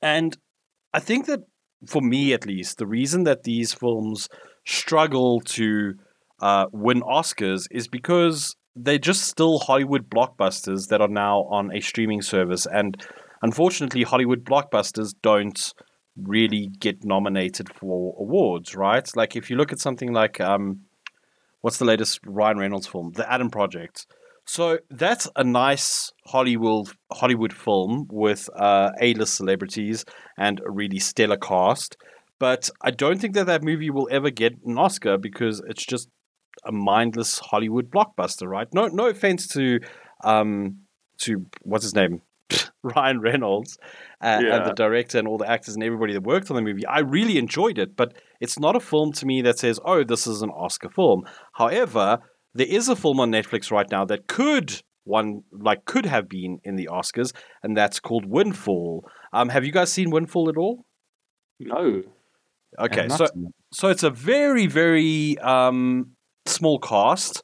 And 0.00 0.34
I 0.94 1.00
think 1.00 1.26
that 1.26 1.40
for 1.86 2.02
me 2.02 2.32
at 2.32 2.46
least, 2.46 2.78
the 2.78 2.86
reason 2.86 3.24
that 3.24 3.44
these 3.44 3.72
films 3.72 4.28
struggle 4.66 5.40
to 5.40 5.94
uh, 6.40 6.66
win 6.72 7.02
Oscars 7.02 7.66
is 7.70 7.88
because 7.88 8.56
they're 8.76 8.98
just 8.98 9.22
still 9.22 9.58
Hollywood 9.58 10.08
blockbusters 10.08 10.88
that 10.88 11.00
are 11.00 11.08
now 11.08 11.40
on 11.50 11.74
a 11.74 11.80
streaming 11.80 12.22
service. 12.22 12.66
And 12.66 13.02
unfortunately, 13.42 14.02
Hollywood 14.02 14.44
blockbusters 14.44 15.14
don't 15.22 15.72
really 16.16 16.68
get 16.78 17.04
nominated 17.04 17.72
for 17.74 18.14
awards, 18.18 18.74
right? 18.74 19.08
Like 19.16 19.36
if 19.36 19.50
you 19.50 19.56
look 19.56 19.72
at 19.72 19.80
something 19.80 20.12
like 20.12 20.40
um, 20.40 20.80
what's 21.60 21.78
the 21.78 21.84
latest 21.84 22.20
Ryan 22.26 22.58
Reynolds 22.58 22.86
film, 22.86 23.12
The 23.14 23.30
Adam 23.30 23.50
Project. 23.50 24.06
So 24.46 24.78
that's 24.90 25.28
a 25.36 25.44
nice 25.44 26.12
Hollywood 26.26 26.88
Hollywood 27.12 27.52
film 27.52 28.06
with 28.10 28.48
uh, 28.56 28.90
A-list 29.00 29.34
celebrities 29.34 30.04
and 30.36 30.60
a 30.60 30.70
really 30.70 30.98
stellar 30.98 31.36
cast. 31.36 31.96
but 32.38 32.70
I 32.82 32.90
don't 32.90 33.20
think 33.20 33.34
that 33.34 33.46
that 33.46 33.62
movie 33.62 33.90
will 33.90 34.08
ever 34.10 34.30
get 34.30 34.54
an 34.64 34.78
Oscar 34.78 35.18
because 35.18 35.62
it's 35.68 35.84
just 35.84 36.08
a 36.64 36.72
mindless 36.72 37.38
Hollywood 37.38 37.90
blockbuster, 37.90 38.48
right? 38.48 38.66
No, 38.72 38.86
no 38.86 39.06
offense 39.06 39.46
to, 39.48 39.78
um, 40.24 40.78
to 41.18 41.46
what's 41.62 41.84
his 41.84 41.94
name, 41.94 42.22
Ryan 42.82 43.20
Reynolds, 43.20 43.78
uh, 44.22 44.40
and 44.54 44.66
the 44.66 44.72
director 44.74 45.18
and 45.18 45.28
all 45.28 45.38
the 45.38 45.48
actors 45.48 45.74
and 45.74 45.84
everybody 45.84 46.12
that 46.14 46.22
worked 46.22 46.50
on 46.50 46.56
the 46.56 46.62
movie. 46.62 46.84
I 46.86 47.00
really 47.00 47.38
enjoyed 47.38 47.78
it, 47.78 47.94
but 47.94 48.14
it's 48.40 48.58
not 48.58 48.74
a 48.74 48.80
film 48.80 49.12
to 49.12 49.26
me 49.26 49.42
that 49.42 49.58
says, 49.58 49.78
"Oh, 49.84 50.02
this 50.02 50.26
is 50.26 50.42
an 50.42 50.50
Oscar 50.50 50.88
film." 50.88 51.24
However, 51.52 52.18
there 52.54 52.66
is 52.66 52.88
a 52.88 52.96
film 52.96 53.20
on 53.20 53.30
Netflix 53.30 53.70
right 53.70 53.90
now 53.90 54.04
that 54.04 54.26
could 54.26 54.82
one 55.04 55.42
like 55.52 55.84
could 55.84 56.06
have 56.06 56.28
been 56.28 56.60
in 56.64 56.76
the 56.76 56.88
Oscars, 56.90 57.32
and 57.62 57.76
that's 57.76 58.00
called 58.00 58.26
Windfall. 58.26 59.04
Um, 59.32 59.48
have 59.48 59.64
you 59.64 59.72
guys 59.72 59.92
seen 59.92 60.10
Windfall 60.10 60.48
at 60.48 60.56
all? 60.56 60.84
No. 61.58 62.02
Okay, 62.78 63.08
so 63.08 63.26
so 63.72 63.88
it's 63.88 64.02
a 64.02 64.10
very 64.10 64.66
very 64.66 65.38
um, 65.38 66.12
small 66.46 66.78
cast. 66.78 67.42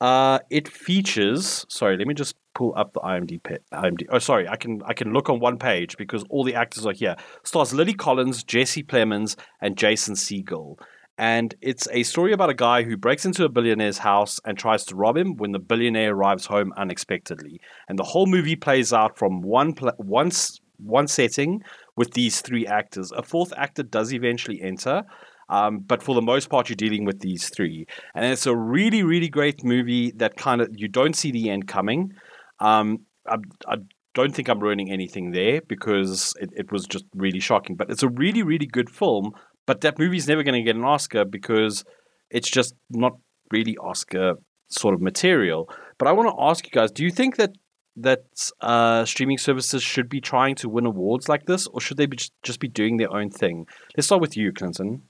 Uh, 0.00 0.38
it 0.48 0.68
features. 0.68 1.66
Sorry, 1.68 1.96
let 1.96 2.06
me 2.06 2.14
just 2.14 2.36
pull 2.54 2.72
up 2.76 2.92
the 2.92 3.00
IMDb. 3.00 3.58
IMDb. 3.72 4.06
Oh, 4.10 4.18
sorry, 4.18 4.48
I 4.48 4.56
can 4.56 4.80
I 4.86 4.94
can 4.94 5.12
look 5.12 5.28
on 5.28 5.40
one 5.40 5.58
page 5.58 5.96
because 5.96 6.24
all 6.30 6.44
the 6.44 6.54
actors 6.54 6.86
are 6.86 6.92
here. 6.92 7.16
Stars 7.44 7.74
Lily 7.74 7.94
Collins, 7.94 8.44
Jesse 8.44 8.84
Plemons, 8.84 9.36
and 9.60 9.76
Jason 9.76 10.14
Segel. 10.14 10.78
And 11.18 11.54
it's 11.60 11.88
a 11.92 12.04
story 12.04 12.32
about 12.32 12.48
a 12.48 12.54
guy 12.54 12.84
who 12.84 12.96
breaks 12.96 13.24
into 13.26 13.44
a 13.44 13.48
billionaire's 13.48 13.98
house 13.98 14.38
and 14.44 14.56
tries 14.56 14.84
to 14.84 14.94
rob 14.94 15.16
him 15.16 15.36
when 15.36 15.50
the 15.50 15.58
billionaire 15.58 16.14
arrives 16.14 16.46
home 16.46 16.72
unexpectedly. 16.76 17.60
And 17.88 17.98
the 17.98 18.04
whole 18.04 18.26
movie 18.26 18.56
plays 18.56 18.92
out 18.92 19.18
from 19.18 19.42
one 19.42 19.74
pla- 19.74 19.96
one 19.96 20.30
one 20.78 21.08
setting 21.08 21.60
with 21.96 22.12
these 22.12 22.40
three 22.40 22.66
actors. 22.66 23.10
A 23.10 23.22
fourth 23.22 23.52
actor 23.56 23.82
does 23.82 24.14
eventually 24.14 24.60
enter, 24.62 25.02
um, 25.48 25.80
but 25.80 26.02
for 26.02 26.14
the 26.14 26.22
most 26.22 26.50
part, 26.50 26.68
you're 26.68 26.76
dealing 26.76 27.04
with 27.04 27.20
these 27.20 27.48
three. 27.48 27.86
And 28.14 28.24
it's 28.24 28.46
a 28.46 28.56
really, 28.56 29.02
really 29.02 29.28
great 29.28 29.64
movie 29.64 30.12
that 30.16 30.36
kind 30.36 30.60
of 30.60 30.68
you 30.72 30.88
don't 30.88 31.16
see 31.16 31.32
the 31.32 31.50
end 31.50 31.66
coming. 31.66 32.12
Um, 32.60 32.98
I, 33.26 33.36
I 33.66 33.76
don't 34.14 34.34
think 34.34 34.48
I'm 34.48 34.60
ruining 34.60 34.90
anything 34.90 35.32
there 35.32 35.60
because 35.66 36.34
it, 36.40 36.50
it 36.56 36.72
was 36.72 36.86
just 36.86 37.04
really 37.14 37.40
shocking. 37.40 37.76
But 37.76 37.90
it's 37.90 38.02
a 38.02 38.08
really, 38.08 38.42
really 38.42 38.66
good 38.66 38.90
film. 38.90 39.32
But 39.68 39.82
that 39.82 39.98
movie's 39.98 40.26
never 40.26 40.42
going 40.42 40.54
to 40.54 40.62
get 40.62 40.76
an 40.76 40.84
Oscar 40.84 41.26
because 41.26 41.84
it's 42.30 42.48
just 42.48 42.74
not 42.88 43.18
really 43.52 43.76
Oscar 43.76 44.36
sort 44.68 44.94
of 44.94 45.02
material. 45.02 45.68
But 45.98 46.08
I 46.08 46.12
want 46.12 46.34
to 46.34 46.42
ask 46.42 46.64
you 46.64 46.70
guys: 46.70 46.90
Do 46.90 47.04
you 47.04 47.10
think 47.10 47.36
that 47.36 47.52
that 47.94 48.24
uh, 48.62 49.04
streaming 49.04 49.36
services 49.36 49.82
should 49.82 50.08
be 50.08 50.22
trying 50.22 50.54
to 50.54 50.70
win 50.70 50.86
awards 50.86 51.28
like 51.28 51.44
this, 51.44 51.66
or 51.66 51.82
should 51.82 51.98
they 51.98 52.06
be 52.06 52.16
just, 52.42 52.60
be 52.60 52.68
doing 52.68 52.96
their 52.96 53.12
own 53.14 53.28
thing? 53.28 53.66
Let's 53.94 54.06
start 54.06 54.22
with 54.22 54.38
you, 54.38 54.52
Clinton. 54.52 55.02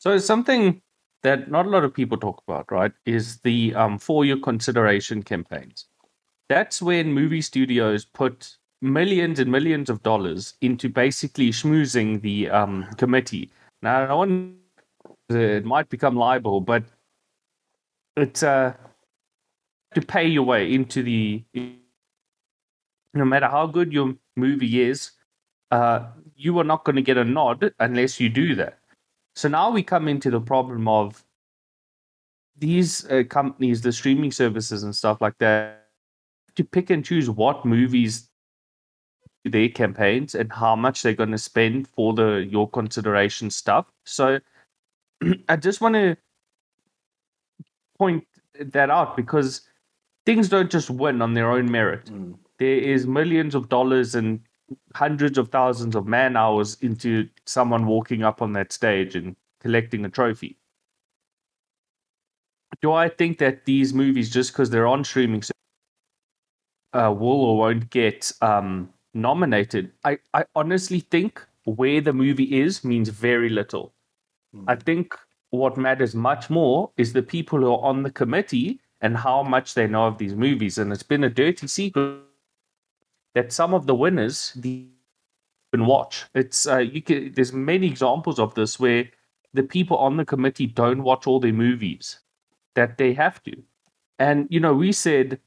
So 0.00 0.18
something 0.18 0.82
that 1.22 1.50
not 1.50 1.64
a 1.64 1.70
lot 1.70 1.82
of 1.82 1.94
people 1.94 2.18
talk 2.18 2.42
about, 2.46 2.70
right, 2.70 2.92
is 3.06 3.38
the 3.38 3.74
um, 3.74 3.98
for 3.98 4.22
consideration 4.36 5.22
campaigns. 5.22 5.86
That's 6.50 6.82
when 6.82 7.14
movie 7.14 7.40
studios 7.40 8.04
put 8.04 8.58
millions 8.82 9.38
and 9.38 9.50
millions 9.50 9.88
of 9.88 10.02
dollars 10.02 10.52
into 10.60 10.90
basically 10.90 11.52
schmoozing 11.52 12.20
the 12.20 12.50
um, 12.50 12.86
committee. 12.98 13.50
Now, 13.82 14.06
don't 14.06 14.18
want 14.18 14.56
it 15.30 15.64
might 15.64 15.88
become 15.88 16.16
liable, 16.16 16.60
but 16.60 16.84
it's 18.16 18.42
uh, 18.42 18.74
to 19.94 20.02
pay 20.02 20.26
your 20.26 20.44
way 20.44 20.72
into 20.72 21.02
the. 21.02 21.42
No 23.14 23.24
matter 23.24 23.46
how 23.46 23.66
good 23.66 23.92
your 23.92 24.14
movie 24.36 24.80
is, 24.80 25.10
uh, 25.70 26.06
you 26.34 26.58
are 26.58 26.64
not 26.64 26.84
going 26.84 26.96
to 26.96 27.02
get 27.02 27.18
a 27.18 27.24
nod 27.24 27.74
unless 27.78 28.18
you 28.18 28.30
do 28.30 28.54
that. 28.54 28.78
So 29.34 29.48
now 29.48 29.70
we 29.70 29.82
come 29.82 30.08
into 30.08 30.30
the 30.30 30.40
problem 30.40 30.88
of 30.88 31.22
these 32.56 33.10
uh, 33.10 33.24
companies, 33.28 33.82
the 33.82 33.92
streaming 33.92 34.32
services 34.32 34.82
and 34.82 34.94
stuff 34.94 35.20
like 35.20 35.36
that, 35.38 35.88
to 36.56 36.64
pick 36.64 36.90
and 36.90 37.04
choose 37.04 37.28
what 37.28 37.66
movies 37.66 38.30
their 39.44 39.68
campaigns 39.68 40.34
and 40.34 40.52
how 40.52 40.76
much 40.76 41.02
they're 41.02 41.14
going 41.14 41.32
to 41.32 41.38
spend 41.38 41.88
for 41.88 42.12
the 42.12 42.46
your 42.48 42.68
consideration 42.70 43.50
stuff. 43.50 43.86
So 44.04 44.38
I 45.48 45.56
just 45.56 45.80
want 45.80 45.94
to 45.94 46.16
point 47.98 48.24
that 48.58 48.90
out 48.90 49.16
because 49.16 49.62
things 50.26 50.48
don't 50.48 50.70
just 50.70 50.90
win 50.90 51.22
on 51.22 51.34
their 51.34 51.50
own 51.50 51.70
merit. 51.70 52.06
Mm. 52.06 52.36
There 52.58 52.78
is 52.78 53.06
millions 53.06 53.54
of 53.54 53.68
dollars 53.68 54.14
and 54.14 54.40
hundreds 54.94 55.38
of 55.38 55.48
thousands 55.48 55.96
of 55.96 56.06
man 56.06 56.36
hours 56.36 56.76
into 56.80 57.28
someone 57.46 57.86
walking 57.86 58.22
up 58.22 58.40
on 58.42 58.52
that 58.52 58.72
stage 58.72 59.16
and 59.16 59.36
collecting 59.60 60.04
a 60.04 60.08
trophy. 60.08 60.56
Do 62.80 62.92
I 62.92 63.08
think 63.08 63.38
that 63.38 63.64
these 63.64 63.92
movies, 63.92 64.30
just 64.30 64.52
because 64.52 64.70
they're 64.70 64.86
on 64.86 65.04
streaming, 65.04 65.42
uh, 66.94 67.14
will 67.16 67.44
or 67.44 67.58
won't 67.58 67.90
get 67.90 68.32
um, 68.40 68.88
nominated? 69.14 69.92
I, 70.04 70.18
I 70.34 70.44
honestly 70.54 71.00
think 71.00 71.44
where 71.64 72.00
the 72.00 72.12
movie 72.12 72.60
is 72.60 72.84
means 72.84 73.08
very 73.08 73.48
little. 73.48 73.94
I 74.66 74.74
think 74.76 75.16
what 75.50 75.76
matters 75.76 76.14
much 76.14 76.50
more 76.50 76.90
is 76.96 77.12
the 77.12 77.22
people 77.22 77.60
who 77.60 77.72
are 77.72 77.80
on 77.82 78.02
the 78.02 78.10
committee 78.10 78.80
and 79.00 79.16
how 79.16 79.42
much 79.42 79.74
they 79.74 79.86
know 79.86 80.06
of 80.06 80.18
these 80.18 80.34
movies. 80.34 80.78
And 80.78 80.92
it's 80.92 81.02
been 81.02 81.24
a 81.24 81.30
dirty 81.30 81.66
secret 81.66 82.20
that 83.34 83.52
some 83.52 83.72
of 83.72 83.86
the 83.86 83.94
winners 83.94 84.52
the 84.56 84.86
and 85.72 85.86
watch. 85.86 86.26
It's 86.34 86.66
uh, 86.66 86.78
you 86.78 87.02
can. 87.02 87.32
There's 87.32 87.52
many 87.52 87.86
examples 87.86 88.38
of 88.38 88.54
this 88.54 88.78
where 88.78 89.08
the 89.54 89.62
people 89.62 89.96
on 89.96 90.16
the 90.16 90.24
committee 90.24 90.66
don't 90.66 91.02
watch 91.02 91.26
all 91.26 91.40
their 91.40 91.52
movies 91.52 92.20
that 92.74 92.98
they 92.98 93.12
have 93.14 93.42
to. 93.44 93.56
And 94.18 94.46
you 94.50 94.60
know, 94.60 94.74
we 94.74 94.92
said, 94.92 95.40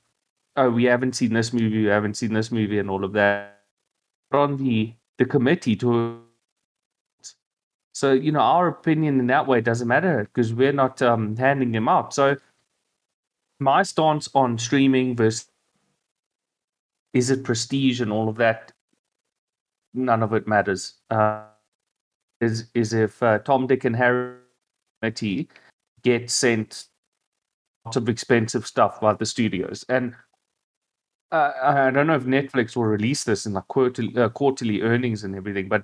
"Oh, 0.56 0.70
we 0.70 0.86
haven't 0.86 1.14
seen 1.14 1.34
this 1.34 1.54
movie, 1.54 1.84
we 1.84 1.90
haven't 1.90 2.16
seen 2.18 2.34
this 2.34 2.52
movie, 2.52 2.80
and 2.80 2.90
all 2.90 3.04
of 3.04 3.14
that." 3.14 3.55
On 4.32 4.58
the 4.58 4.94
the 5.18 5.26
committee 5.26 5.76
to 5.78 6.22
so 7.94 8.12
you 8.12 8.32
know 8.32 8.40
our 8.40 8.68
opinion 8.68 9.20
in 9.20 9.28
that 9.28 9.48
way 9.48 9.62
doesn't 9.62 9.88
matter 9.88 10.24
because 10.24 10.54
we're 10.54 10.74
not 10.74 11.02
um, 11.02 11.36
handing 11.38 11.72
them 11.72 11.88
out. 11.88 12.14
So 12.14 12.36
my 13.60 13.84
stance 13.84 14.30
on 14.36 14.58
streaming 14.58 15.16
versus 15.16 15.48
is 17.14 17.30
it 17.30 17.46
prestige 17.46 18.02
and 18.02 18.12
all 18.12 18.28
of 18.28 18.36
that 18.36 18.74
none 19.96 20.22
of 20.22 20.34
it 20.34 20.48
matters. 20.48 20.96
Uh, 21.10 21.44
is 22.42 22.70
is 22.74 22.94
if 22.94 23.24
uh, 23.24 23.40
Tom, 23.40 23.66
Dick, 23.66 23.86
and 23.86 23.96
Harry 23.96 24.38
get 26.04 26.30
sent 26.30 26.86
lots 27.86 27.98
of 27.98 28.10
expensive 28.10 28.68
stuff 28.68 29.00
by 29.00 29.14
the 29.14 29.26
studios, 29.26 29.86
and 29.90 30.16
uh, 31.36 31.88
I 31.88 31.92
don't 31.92 32.08
know 32.08 32.16
if 32.16 32.24
Netflix 32.24 32.76
will 32.76 32.86
release 32.86 33.24
this 33.24 33.46
in 33.46 33.54
like 33.54 33.68
quarterly, 33.68 34.16
uh, 34.18 34.30
quarterly 34.30 34.82
earnings 34.82 35.24
and 35.24 35.36
everything, 35.36 35.68
but 35.68 35.84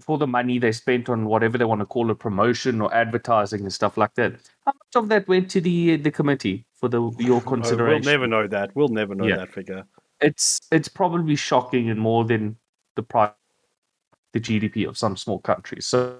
for 0.00 0.18
the 0.18 0.26
money 0.26 0.58
they 0.58 0.72
spent 0.72 1.08
on 1.08 1.26
whatever 1.26 1.58
they 1.58 1.64
want 1.64 1.80
to 1.80 1.86
call 1.86 2.10
it, 2.10 2.18
promotion 2.18 2.80
or 2.80 2.92
advertising 2.94 3.60
and 3.60 3.72
stuff 3.72 3.96
like 3.96 4.14
that, 4.14 4.32
how 4.66 4.72
much 4.72 4.96
of 4.96 5.08
that 5.08 5.28
went 5.28 5.50
to 5.50 5.60
the 5.60 5.96
the 5.96 6.10
committee 6.10 6.64
for 6.74 6.88
the 6.88 7.10
your 7.18 7.40
consideration? 7.54 8.04
We'll 8.04 8.12
never 8.12 8.26
know 8.26 8.46
that. 8.48 8.74
We'll 8.74 8.88
never 8.88 9.14
know 9.14 9.26
Yeah. 9.28 9.36
that 9.36 9.52
figure. 9.52 9.84
it's 10.20 10.60
it's 10.70 10.88
probably 10.88 11.36
shocking 11.36 11.90
and 11.90 12.00
more 12.00 12.24
than 12.24 12.56
the 12.96 13.02
price 13.02 13.32
the 14.32 14.40
GDP 14.40 14.88
of 14.88 14.96
some 14.96 15.16
small 15.16 15.38
countries. 15.40 15.86
So 15.86 16.18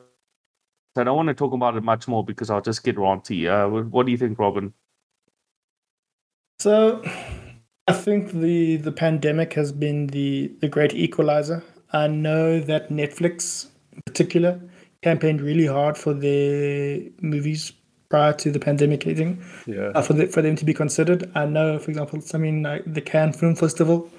I 0.97 1.05
don't 1.05 1.16
want 1.16 1.29
to 1.29 1.35
talk 1.35 1.53
about 1.55 1.77
it 1.77 1.83
much 1.83 2.07
more 2.07 2.23
because 2.25 2.51
I'll 2.51 2.61
just 2.61 2.85
get 2.85 2.97
ranty. 2.97 3.49
Uh, 3.49 3.68
what, 3.71 3.87
what 3.87 4.07
do 4.07 4.12
you 4.12 4.18
think, 4.18 4.38
Robin? 4.38 4.75
So, 6.59 7.03
I 7.92 7.94
think 7.94 8.33
the 8.33 8.76
the 8.76 8.92
pandemic 8.92 9.52
has 9.55 9.72
been 9.72 10.07
the 10.09 10.50
the 10.61 10.68
great 10.68 10.94
equalizer. 10.94 11.62
I 11.92 12.07
know 12.09 12.59
that 12.61 12.88
Netflix, 12.90 13.66
in 13.94 14.00
particular, 14.07 14.61
campaigned 15.02 15.40
really 15.42 15.66
hard 15.66 15.98
for 15.98 16.14
their 16.14 17.00
movies 17.20 17.72
prior 18.09 18.33
to 18.35 18.50
the 18.50 18.59
pandemic 18.59 19.02
hitting, 19.05 19.42
Yeah. 19.66 19.90
uh, 19.94 20.02
for 20.02 20.12
the, 20.12 20.26
for 20.26 20.42
them 20.42 20.57
to 20.57 20.64
be 20.64 20.74
considered. 20.74 21.31
I 21.35 21.46
know, 21.46 21.78
for 21.78 21.90
example, 21.90 22.20
something 22.20 22.62
like 22.62 22.83
the 22.87 23.00
Cannes 23.00 23.33
Film 23.33 23.57
Festival, 23.57 24.11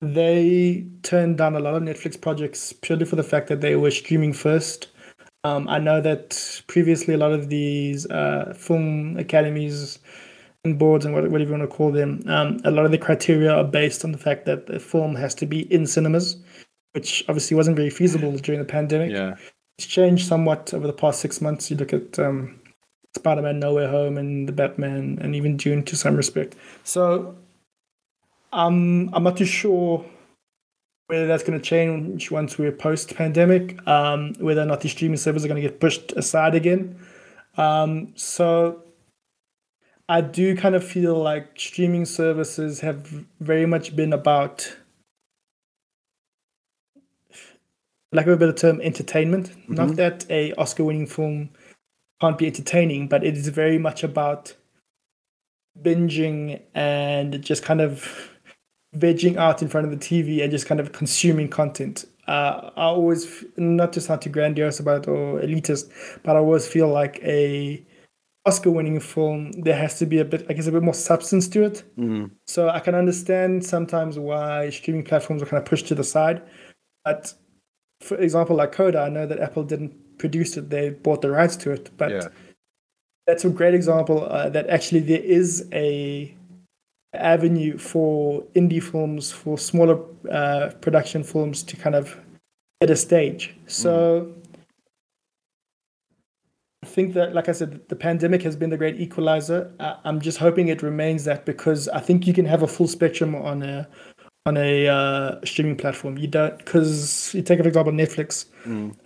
they 0.00 0.86
turned 1.02 1.38
down 1.38 1.56
a 1.56 1.60
lot 1.60 1.74
of 1.74 1.82
Netflix 1.82 2.20
projects 2.20 2.72
purely 2.72 3.04
for 3.04 3.16
the 3.16 3.24
fact 3.24 3.48
that 3.48 3.60
they 3.60 3.74
were 3.76 3.90
streaming 3.90 4.32
first. 4.32 4.88
Um, 5.44 5.68
I 5.68 5.78
know 5.78 6.00
that 6.00 6.62
previously 6.68 7.14
a 7.14 7.18
lot 7.18 7.32
of 7.32 7.48
these 7.48 8.06
uh, 8.10 8.54
film 8.56 9.16
academies 9.16 9.98
boards 10.64 11.04
and 11.04 11.14
whatever 11.14 11.38
you 11.38 11.50
want 11.50 11.62
to 11.62 11.68
call 11.68 11.92
them, 11.92 12.22
um, 12.26 12.60
a 12.64 12.70
lot 12.70 12.84
of 12.84 12.90
the 12.90 12.98
criteria 12.98 13.52
are 13.52 13.64
based 13.64 14.04
on 14.04 14.12
the 14.12 14.18
fact 14.18 14.44
that 14.46 14.66
the 14.66 14.78
film 14.78 15.14
has 15.14 15.34
to 15.36 15.46
be 15.46 15.72
in 15.72 15.86
cinemas, 15.86 16.36
which 16.92 17.24
obviously 17.28 17.56
wasn't 17.56 17.76
very 17.76 17.90
feasible 17.90 18.32
during 18.38 18.60
the 18.60 18.66
pandemic. 18.66 19.10
Yeah. 19.10 19.36
It's 19.78 19.86
changed 19.86 20.26
somewhat 20.26 20.74
over 20.74 20.86
the 20.86 20.92
past 20.92 21.20
six 21.20 21.40
months. 21.40 21.70
You 21.70 21.76
look 21.76 21.92
at 21.92 22.18
um, 22.18 22.60
Spider-Man: 23.16 23.60
No 23.60 23.74
Way 23.74 23.86
Home 23.86 24.18
and 24.18 24.48
the 24.48 24.52
Batman, 24.52 25.18
and 25.20 25.36
even 25.36 25.56
Dune 25.56 25.84
to 25.84 25.96
some 25.96 26.16
respect. 26.16 26.56
So, 26.82 27.36
um, 28.52 29.10
I'm 29.12 29.22
not 29.22 29.36
too 29.36 29.44
sure 29.44 30.04
whether 31.06 31.26
that's 31.26 31.44
going 31.44 31.58
to 31.58 31.64
change 31.64 32.30
once 32.30 32.58
we're 32.58 32.72
post 32.72 33.14
pandemic, 33.14 33.86
um, 33.86 34.34
whether 34.40 34.60
or 34.60 34.66
not 34.66 34.80
the 34.80 34.88
streaming 34.88 35.16
servers 35.16 35.44
are 35.44 35.48
going 35.48 35.62
to 35.62 35.66
get 35.66 35.80
pushed 35.80 36.12
aside 36.12 36.54
again. 36.54 36.98
Um, 37.56 38.12
so 38.14 38.82
I 40.08 40.22
do 40.22 40.56
kind 40.56 40.74
of 40.74 40.82
feel 40.82 41.14
like 41.14 41.58
streaming 41.58 42.06
services 42.06 42.80
have 42.80 43.06
very 43.40 43.66
much 43.66 43.94
been 43.94 44.12
about, 44.12 44.76
like 48.12 48.26
a 48.26 48.36
better 48.36 48.52
term, 48.52 48.80
entertainment. 48.80 49.50
Mm-hmm. 49.50 49.74
Not 49.74 49.96
that 49.96 50.26
a 50.30 50.54
Oscar-winning 50.54 51.08
film 51.08 51.50
can't 52.22 52.38
be 52.38 52.46
entertaining, 52.46 53.08
but 53.08 53.22
it 53.22 53.36
is 53.36 53.48
very 53.48 53.78
much 53.78 54.02
about 54.02 54.54
binging 55.80 56.62
and 56.74 57.42
just 57.42 57.62
kind 57.62 57.82
of 57.82 58.30
vegging 58.96 59.36
out 59.36 59.60
in 59.60 59.68
front 59.68 59.86
of 59.86 59.90
the 59.90 59.98
TV 59.98 60.42
and 60.42 60.50
just 60.50 60.66
kind 60.66 60.80
of 60.80 60.92
consuming 60.92 61.48
content. 61.48 62.06
Uh, 62.26 62.70
I 62.76 62.84
always, 62.84 63.44
not 63.56 63.92
to 63.92 64.00
sound 64.00 64.22
too 64.22 64.30
grandiose 64.30 64.80
about 64.80 65.02
it 65.02 65.08
or 65.08 65.40
elitist, 65.40 65.90
but 66.22 66.34
I 66.34 66.38
always 66.38 66.66
feel 66.66 66.88
like 66.88 67.20
a 67.22 67.84
Oscar-winning 68.48 69.00
film, 69.00 69.52
there 69.52 69.76
has 69.76 69.98
to 69.98 70.06
be 70.06 70.18
a 70.18 70.24
bit, 70.24 70.46
I 70.48 70.52
guess, 70.54 70.66
a 70.66 70.72
bit 70.72 70.82
more 70.82 70.94
substance 71.10 71.46
to 71.48 71.64
it. 71.68 71.76
Mm. 71.98 72.30
So 72.46 72.60
I 72.70 72.80
can 72.80 72.94
understand 72.94 73.64
sometimes 73.74 74.18
why 74.18 74.70
streaming 74.70 75.04
platforms 75.04 75.42
are 75.42 75.46
kind 75.50 75.62
of 75.62 75.68
pushed 75.68 75.86
to 75.88 75.94
the 75.94 76.04
side. 76.04 76.42
But 77.04 77.34
for 78.00 78.16
example, 78.16 78.56
like 78.56 78.72
Coda, 78.72 79.00
I 79.00 79.10
know 79.10 79.26
that 79.26 79.38
Apple 79.38 79.64
didn't 79.64 79.92
produce 80.18 80.56
it; 80.56 80.70
they 80.70 80.90
bought 80.90 81.20
the 81.22 81.30
rights 81.30 81.56
to 81.62 81.70
it. 81.76 81.90
But 81.96 82.10
Yeah. 82.10 82.28
that's 83.26 83.44
a 83.44 83.50
great 83.50 83.74
example 83.74 84.18
uh, 84.24 84.48
that 84.54 84.66
actually 84.76 85.00
there 85.12 85.26
is 85.40 85.68
a 85.72 86.34
avenue 87.14 87.76
for 87.78 88.42
indie 88.54 88.82
films, 88.82 89.24
for 89.40 89.58
smaller 89.58 89.98
uh, 90.38 90.70
production 90.80 91.22
films 91.22 91.62
to 91.64 91.74
kind 91.76 91.96
of 92.00 92.16
get 92.80 92.90
a 92.90 92.96
stage. 92.96 93.42
So 93.66 94.32
I 94.47 94.47
think 96.98 97.14
that, 97.14 97.32
like 97.32 97.48
I 97.48 97.52
said, 97.52 97.70
the 97.88 97.94
pandemic 97.94 98.42
has 98.42 98.56
been 98.56 98.70
the 98.70 98.76
great 98.76 99.00
equalizer. 99.00 99.60
I'm 100.04 100.20
just 100.20 100.38
hoping 100.38 100.66
it 100.66 100.82
remains 100.82 101.22
that 101.24 101.46
because 101.46 101.88
I 101.98 102.00
think 102.00 102.26
you 102.26 102.34
can 102.34 102.44
have 102.44 102.64
a 102.64 102.66
full 102.66 102.88
spectrum 102.88 103.36
on 103.36 103.62
a 103.62 103.88
on 104.46 104.56
a 104.56 104.88
uh, 104.88 105.44
streaming 105.44 105.76
platform. 105.76 106.18
You 106.18 106.26
don't 106.26 106.58
because 106.58 107.32
you 107.34 107.42
take 107.42 107.60
for 107.60 107.68
example 107.68 107.92
Netflix. 107.92 108.46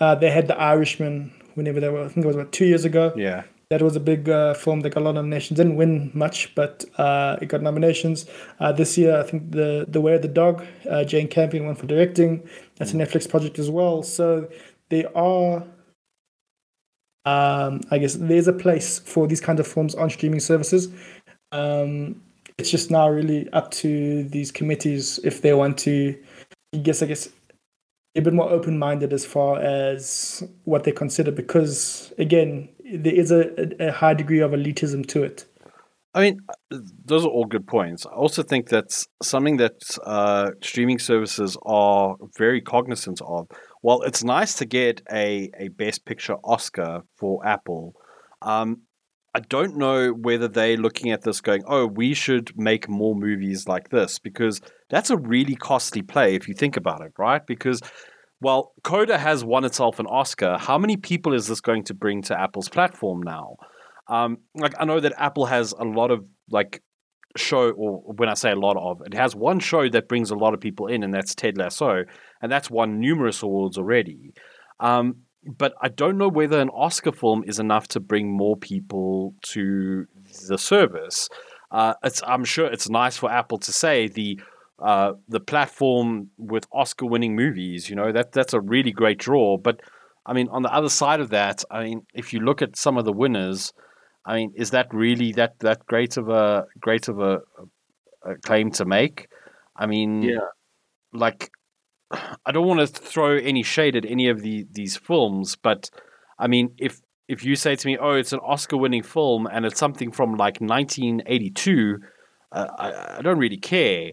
Uh, 0.01 0.15
they 0.15 0.31
had 0.31 0.47
The 0.47 0.57
Irishman 0.57 1.33
whenever 1.55 1.81
they 1.81 1.91
were. 1.91 2.05
I 2.05 2.09
think 2.09 2.25
it 2.25 2.27
was 2.33 2.37
about 2.37 2.53
two 2.53 2.65
years 2.65 2.87
ago. 2.87 3.13
Yeah. 3.15 3.43
That 3.69 3.83
was 3.83 3.95
a 3.97 4.01
big 4.01 4.29
uh, 4.29 4.55
film 4.55 4.81
that 4.81 4.91
got 4.95 5.01
a 5.01 5.05
lot 5.05 5.11
of 5.11 5.17
nominations. 5.17 5.57
Didn't 5.59 5.77
win 5.77 6.11
much, 6.15 6.55
but 6.55 6.85
uh, 6.97 7.37
it 7.43 7.49
got 7.53 7.61
nominations. 7.63 8.25
Uh, 8.61 8.73
this 8.73 8.97
year, 8.97 9.21
I 9.21 9.25
think 9.29 9.51
the 9.51 9.85
the 9.87 10.01
Way 10.01 10.15
of 10.15 10.23
the 10.23 10.33
Dog, 10.43 10.65
uh, 10.91 11.05
Jane 11.05 11.29
Campion 11.29 11.67
won 11.67 11.75
for 11.75 11.87
directing. 11.87 12.33
That's 12.77 12.93
a 12.95 12.97
Netflix 12.97 13.29
project 13.29 13.59
as 13.59 13.71
well. 13.71 14.03
So 14.03 14.49
there 14.89 15.09
are, 15.17 15.65
um, 17.25 17.81
I 17.91 17.99
guess, 17.99 18.15
there's 18.15 18.49
a 18.49 18.53
place 18.53 18.99
for 18.99 19.27
these 19.27 19.41
kind 19.41 19.61
of 19.61 19.67
films 19.67 19.95
on 19.95 20.11
streaming 20.11 20.41
services. 20.41 20.89
Um, 21.53 22.23
it's 22.59 22.71
just 22.71 22.91
now 22.91 23.09
really 23.09 23.49
up 23.51 23.71
to 23.73 24.25
these 24.25 24.51
committees 24.51 25.19
if 25.25 25.43
they 25.43 25.53
want 25.53 25.79
to. 25.79 26.17
I 26.75 26.79
guess 26.79 27.03
I 27.03 27.07
guess 27.07 27.29
a 28.15 28.21
bit 28.21 28.33
more 28.33 28.51
open 28.51 28.79
minded 28.79 29.13
as 29.13 29.25
far 29.25 29.59
as 29.61 30.43
what 30.65 30.85
they 30.85 30.93
consider 30.93 31.31
because 31.31 32.13
again 32.19 32.69
there 32.93 33.15
is 33.15 33.31
a, 33.31 33.87
a 33.89 33.91
high 33.91 34.15
degree 34.15 34.41
of 34.41 34.53
elitism 34.53 35.07
to 35.09 35.23
it 35.23 35.47
I 36.15 36.21
mean, 36.21 36.41
those 36.71 37.25
are 37.25 37.29
all 37.29 37.47
good 37.47 37.67
points. 37.67 38.05
I 38.05 38.11
also 38.11 38.43
think 38.43 38.69
that's 38.69 39.07
something 39.23 39.57
that 39.57 39.81
uh, 40.05 40.51
streaming 40.61 40.99
services 40.99 41.57
are 41.63 42.17
very 42.37 42.61
cognizant 42.61 43.23
of. 43.23 43.49
While 43.83 44.03
it's 44.03 44.25
nice 44.25 44.55
to 44.55 44.65
get 44.65 45.03
a, 45.13 45.51
a 45.59 45.69
Best 45.69 46.05
Picture 46.07 46.37
Oscar 46.45 47.03
for 47.17 47.45
Apple, 47.47 47.95
um, 48.41 48.83
I 49.35 49.41
don't 49.41 49.77
know 49.77 50.11
whether 50.13 50.47
they're 50.47 50.77
looking 50.77 51.11
at 51.11 51.23
this 51.23 51.41
going, 51.41 51.65
oh, 51.67 51.87
we 51.87 52.15
should 52.15 52.57
make 52.57 52.89
more 52.89 53.15
movies 53.15 53.67
like 53.67 53.89
this, 53.91 54.19
because 54.19 54.61
that's 54.91 55.11
a 55.11 55.17
really 55.17 55.57
costly 55.57 56.03
play 56.03 56.35
if 56.35 56.49
you 56.49 56.55
think 56.55 56.77
about 56.77 57.01
it, 57.01 57.13
right? 57.19 57.45
Because, 57.47 57.81
well, 58.41 58.73
Coda 58.85 59.19
has 59.19 59.45
won 59.45 59.65
itself 59.65 59.99
an 59.99 60.07
Oscar. 60.07 60.59
How 60.59 60.79
many 60.79 60.97
people 60.97 61.33
is 61.35 61.47
this 61.47 61.61
going 61.61 61.85
to 61.85 61.95
bring 61.95 62.23
to 62.23 62.39
Apple's 62.39 62.69
platform 62.69 63.23
now? 63.23 63.57
Um, 64.09 64.39
like 64.55 64.75
I 64.79 64.85
know 64.85 65.01
that 65.01 65.15
Apple 65.17 65.47
has 65.47 65.73
a 65.73 65.85
lot 65.85 66.11
of 66.11 66.25
like 66.51 66.83
show, 67.37 67.71
or 67.71 68.01
when 68.17 68.29
I 68.29 68.35
say 68.35 68.53
a 68.53 68.57
lot 68.57 68.77
of, 68.77 69.03
it 69.07 69.15
has 69.15 69.35
one 69.35 69.61
show 69.61 69.89
that 69.89 70.09
brings 70.09 70.31
a 70.31 70.37
lot 70.37 70.55
of 70.55 70.61
people 70.61 70.87
in, 70.87 71.03
and 71.03 71.13
that's 71.13 71.35
Ted 71.35 71.57
Lasso, 71.59 72.05
and 72.41 72.53
that's 72.53 72.71
won 72.71 73.01
numerous 73.01 73.43
awards 73.43 73.79
already. 73.79 74.35
Um, 74.81 75.17
but 75.45 75.75
I 75.83 75.89
don't 75.89 76.19
know 76.19 76.29
whether 76.29 76.61
an 76.61 76.71
Oscar 76.71 77.13
film 77.13 77.43
is 77.47 77.59
enough 77.59 77.89
to 77.89 78.01
bring 78.01 78.31
more 78.31 78.57
people 78.57 79.35
to 79.53 80.07
the 80.49 80.59
service. 80.59 81.29
Uh, 81.71 81.95
it's, 82.05 82.23
I'm 82.27 82.45
sure 82.45 82.67
it's 82.67 82.89
nice 82.89 83.17
for 83.17 83.31
Apple 83.31 83.59
to 83.59 83.73
say 83.73 84.09
the 84.09 84.41
uh, 84.79 85.13
the 85.29 85.39
platform 85.41 86.31
with 86.37 86.67
Oscar-winning 86.73 87.37
movies. 87.37 87.89
You 87.89 87.97
know 87.97 88.13
that 88.13 88.33
that's 88.33 88.53
a 88.53 88.61
really 88.61 88.91
great 88.91 89.19
draw. 89.19 89.57
But 89.57 89.81
I 90.27 90.33
mean, 90.33 90.49
on 90.49 90.63
the 90.63 90.73
other 90.73 90.89
side 90.89 91.21
of 91.21 91.31
that, 91.31 91.65
I 91.71 91.85
mean, 91.85 92.03
if 92.15 92.33
you 92.33 92.41
look 92.41 92.63
at 92.63 92.77
some 92.77 92.99
of 92.99 93.05
the 93.05 93.13
winners, 93.13 93.73
I 94.25 94.37
mean, 94.37 94.53
is 94.57 94.71
that 94.71 94.93
really 94.93 95.33
that 95.33 95.59
that 95.61 95.87
great 95.87 96.17
of 96.17 96.29
a 96.29 96.67
great 96.81 97.09
of 97.09 97.21
a, 97.21 97.41
a 98.25 98.37
claim 98.45 98.71
to 98.73 98.85
make? 98.85 99.29
I 99.77 99.87
mean, 99.87 100.23
Yeah. 100.23 100.49
like 101.13 101.51
I 102.45 102.53
don't 102.53 102.67
want 102.67 102.81
to 102.81 102.87
throw 102.87 103.37
any 103.37 103.63
shade 103.63 103.97
at 103.97 104.05
any 104.05 104.29
of 104.29 104.43
the 104.43 104.67
these 104.71 104.97
films, 104.97 105.57
but 105.57 105.91
I 106.39 106.47
mean, 106.47 106.75
if 106.79 107.01
if 107.29 107.45
you 107.45 107.57
say 107.57 107.75
to 107.77 107.87
me, 107.87 107.97
"Oh, 107.99 108.13
it's 108.13 108.33
an 108.33 108.41
Oscar-winning 108.41 109.03
film 109.03 109.47
and 109.47 109.65
it's 109.65 109.79
something 109.79 110.13
from 110.13 110.35
like 110.37 110.61
1982," 110.61 111.99
uh, 112.53 112.67
I, 112.79 113.19
I 113.19 113.23
don't 113.23 113.39
really 113.39 113.57
care. 113.57 114.11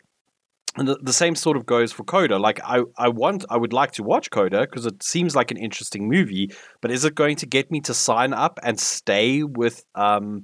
And 0.77 0.88
the, 0.88 0.97
the 1.01 1.13
same 1.13 1.36
sort 1.36 1.58
of 1.58 1.65
goes 1.65 1.91
for 1.91 2.03
Coda. 2.03 2.38
Like 2.38 2.60
I, 2.63 2.84
I 2.97 3.10
want, 3.10 3.45
I 3.49 3.58
would 3.58 3.73
like 3.73 3.91
to 3.93 4.03
watch 4.03 4.29
Coda 4.29 4.62
because 4.62 4.86
it 4.86 5.01
seems 5.03 5.36
like 5.36 5.51
an 5.51 5.58
interesting 5.58 6.08
movie. 6.08 6.51
But 6.82 6.91
is 6.91 7.05
it 7.05 7.15
going 7.15 7.38
to 7.38 7.45
get 7.45 7.71
me 7.71 7.82
to 7.82 7.93
sign 7.93 8.34
up 8.34 8.60
and 8.63 8.79
stay 8.79 9.43
with 9.43 9.84
um, 9.95 10.43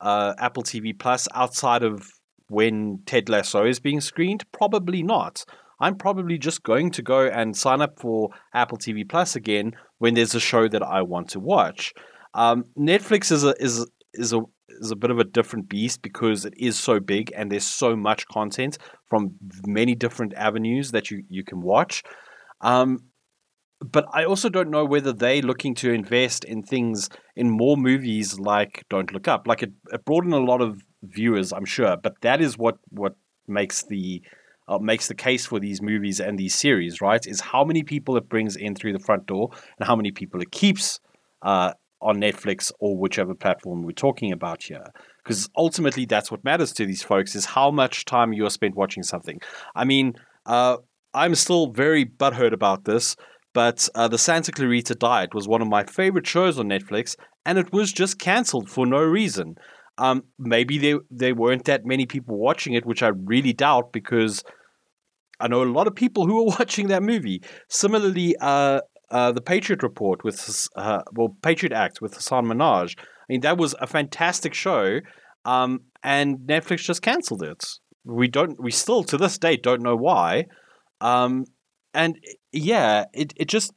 uh, 0.00 0.34
Apple 0.38 0.62
TV 0.62 0.98
Plus 0.98 1.28
outside 1.34 1.82
of 1.82 2.08
when 2.48 3.00
Ted 3.06 3.28
Lasso 3.28 3.66
is 3.66 3.78
being 3.78 4.00
screened? 4.00 4.44
Probably 4.52 5.02
not. 5.02 5.44
I'm 5.78 5.96
probably 5.96 6.38
just 6.38 6.62
going 6.62 6.90
to 6.92 7.02
go 7.02 7.26
and 7.26 7.56
sign 7.56 7.82
up 7.82 7.98
for 8.00 8.30
Apple 8.54 8.78
TV 8.78 9.06
Plus 9.06 9.36
again 9.36 9.72
when 9.98 10.14
there's 10.14 10.34
a 10.34 10.40
show 10.40 10.68
that 10.68 10.82
I 10.82 11.02
want 11.02 11.28
to 11.30 11.40
watch. 11.40 11.92
Um, 12.34 12.64
Netflix 12.78 13.30
is 13.30 13.44
a 13.44 13.54
is 13.62 13.86
is 14.14 14.32
a 14.32 14.40
is 14.80 14.90
a 14.90 14.96
bit 14.96 15.10
of 15.10 15.18
a 15.18 15.24
different 15.24 15.68
beast 15.68 16.02
because 16.02 16.44
it 16.44 16.54
is 16.56 16.78
so 16.78 17.00
big 17.00 17.32
and 17.36 17.50
there's 17.50 17.66
so 17.66 17.96
much 17.96 18.26
content 18.28 18.78
from 19.08 19.34
many 19.66 19.94
different 19.94 20.34
avenues 20.34 20.90
that 20.92 21.10
you 21.10 21.24
you 21.28 21.44
can 21.44 21.60
watch. 21.60 22.02
Um, 22.60 23.00
but 23.80 24.06
I 24.12 24.24
also 24.24 24.48
don't 24.48 24.70
know 24.70 24.84
whether 24.84 25.12
they're 25.12 25.42
looking 25.42 25.74
to 25.76 25.90
invest 25.90 26.44
in 26.44 26.62
things 26.62 27.10
in 27.34 27.50
more 27.50 27.76
movies 27.76 28.38
like 28.38 28.84
Don't 28.88 29.12
Look 29.12 29.28
Up. 29.28 29.46
Like 29.46 29.62
it, 29.62 29.72
it 29.92 30.04
brought 30.04 30.24
in 30.24 30.32
a 30.32 30.38
lot 30.38 30.62
of 30.62 30.80
viewers, 31.02 31.52
I'm 31.52 31.66
sure, 31.66 31.96
but 31.96 32.20
that 32.22 32.40
is 32.40 32.56
what 32.56 32.78
what 32.88 33.16
makes 33.46 33.82
the 33.84 34.22
uh, 34.68 34.78
makes 34.78 35.08
the 35.08 35.14
case 35.14 35.46
for 35.46 35.60
these 35.60 35.80
movies 35.80 36.20
and 36.20 36.38
these 36.38 36.54
series, 36.54 37.00
right? 37.00 37.24
Is 37.26 37.40
how 37.40 37.64
many 37.64 37.82
people 37.82 38.16
it 38.16 38.28
brings 38.28 38.56
in 38.56 38.74
through 38.74 38.94
the 38.94 38.98
front 38.98 39.26
door 39.26 39.50
and 39.78 39.86
how 39.86 39.94
many 39.94 40.10
people 40.10 40.40
it 40.40 40.50
keeps 40.50 40.98
uh, 41.42 41.72
on 42.00 42.16
Netflix 42.16 42.72
or 42.78 42.96
whichever 42.96 43.34
platform 43.34 43.82
we're 43.82 43.92
talking 43.92 44.32
about 44.32 44.64
here. 44.64 44.86
Because 45.22 45.48
ultimately, 45.56 46.04
that's 46.04 46.30
what 46.30 46.44
matters 46.44 46.72
to 46.74 46.86
these 46.86 47.02
folks 47.02 47.34
is 47.34 47.44
how 47.46 47.70
much 47.70 48.04
time 48.04 48.32
you 48.32 48.46
are 48.46 48.50
spent 48.50 48.76
watching 48.76 49.02
something. 49.02 49.40
I 49.74 49.84
mean, 49.84 50.14
uh, 50.44 50.76
I'm 51.14 51.34
still 51.34 51.72
very 51.72 52.04
butthurt 52.04 52.52
about 52.52 52.84
this, 52.84 53.16
but 53.54 53.88
uh, 53.94 54.06
the 54.06 54.18
Santa 54.18 54.52
Clarita 54.52 54.94
Diet 54.94 55.34
was 55.34 55.48
one 55.48 55.62
of 55.62 55.68
my 55.68 55.84
favorite 55.84 56.26
shows 56.26 56.58
on 56.58 56.68
Netflix, 56.68 57.16
and 57.44 57.58
it 57.58 57.72
was 57.72 57.92
just 57.92 58.18
cancelled 58.18 58.68
for 58.68 58.86
no 58.86 58.98
reason. 58.98 59.56
Um, 59.98 60.24
maybe 60.38 60.76
there 60.76 60.98
there 61.10 61.34
weren't 61.34 61.64
that 61.64 61.86
many 61.86 62.04
people 62.04 62.36
watching 62.36 62.74
it, 62.74 62.84
which 62.84 63.02
I 63.02 63.08
really 63.08 63.54
doubt 63.54 63.92
because 63.92 64.44
I 65.40 65.48
know 65.48 65.62
a 65.62 65.64
lot 65.64 65.86
of 65.86 65.94
people 65.94 66.26
who 66.26 66.40
are 66.40 66.56
watching 66.58 66.88
that 66.88 67.02
movie. 67.02 67.42
Similarly, 67.68 68.36
uh, 68.40 68.80
uh, 69.10 69.32
the 69.32 69.40
Patriot 69.40 69.82
Report 69.82 70.24
with 70.24 70.68
uh, 70.76 71.02
well, 71.12 71.36
Patriot 71.42 71.72
Act 71.72 72.00
with 72.00 72.14
Hasan 72.14 72.46
Minhaj. 72.46 72.98
I 72.98 73.02
mean, 73.28 73.40
that 73.42 73.58
was 73.58 73.74
a 73.80 73.86
fantastic 73.86 74.54
show, 74.54 75.00
um, 75.44 75.80
and 76.02 76.38
Netflix 76.40 76.78
just 76.78 77.02
cancelled 77.02 77.42
it. 77.42 77.64
We 78.04 78.28
don't. 78.28 78.60
We 78.62 78.70
still 78.70 79.04
to 79.04 79.16
this 79.16 79.38
day 79.38 79.56
don't 79.56 79.82
know 79.82 79.96
why. 79.96 80.46
Um, 81.00 81.44
and 81.94 82.18
yeah, 82.52 83.04
it 83.12 83.32
it 83.36 83.48
just 83.48 83.72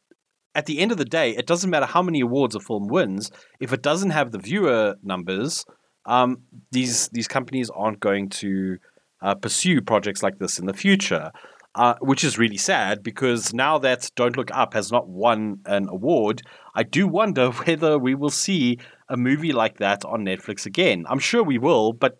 at 0.55 0.65
the 0.65 0.79
end 0.79 0.91
of 0.91 0.97
the 0.97 1.05
day, 1.05 1.31
it 1.31 1.45
doesn't 1.45 1.69
matter 1.69 1.85
how 1.85 2.01
many 2.01 2.21
awards 2.21 2.55
a 2.55 2.59
film 2.59 2.87
wins 2.87 3.31
if 3.59 3.71
it 3.71 3.81
doesn't 3.81 4.09
have 4.11 4.31
the 4.31 4.39
viewer 4.39 4.95
numbers. 5.03 5.65
Um, 6.05 6.43
these 6.71 7.09
these 7.09 7.27
companies 7.27 7.69
aren't 7.69 7.99
going 7.99 8.29
to 8.29 8.77
uh, 9.21 9.35
pursue 9.35 9.81
projects 9.81 10.23
like 10.23 10.39
this 10.39 10.59
in 10.59 10.65
the 10.65 10.73
future. 10.73 11.31
Uh, 11.75 11.95
which 11.99 12.23
is 12.23 12.37
really 12.37 12.57
sad 12.57 13.03
because 13.03 13.53
now 13.53 13.77
that 13.77 14.09
Don't 14.15 14.35
Look 14.35 14.51
Up 14.51 14.73
has 14.73 14.91
not 14.91 15.07
won 15.07 15.59
an 15.65 15.87
award, 15.89 16.41
I 16.75 16.83
do 16.83 17.07
wonder 17.07 17.49
whether 17.65 17.97
we 17.97 18.15
will 18.15 18.29
see 18.29 18.79
a 19.07 19.17
movie 19.17 19.53
like 19.53 19.77
that 19.77 20.03
on 20.05 20.25
Netflix 20.25 20.65
again. 20.65 21.05
I'm 21.09 21.19
sure 21.19 21.43
we 21.43 21.57
will, 21.57 21.93
but 21.93 22.19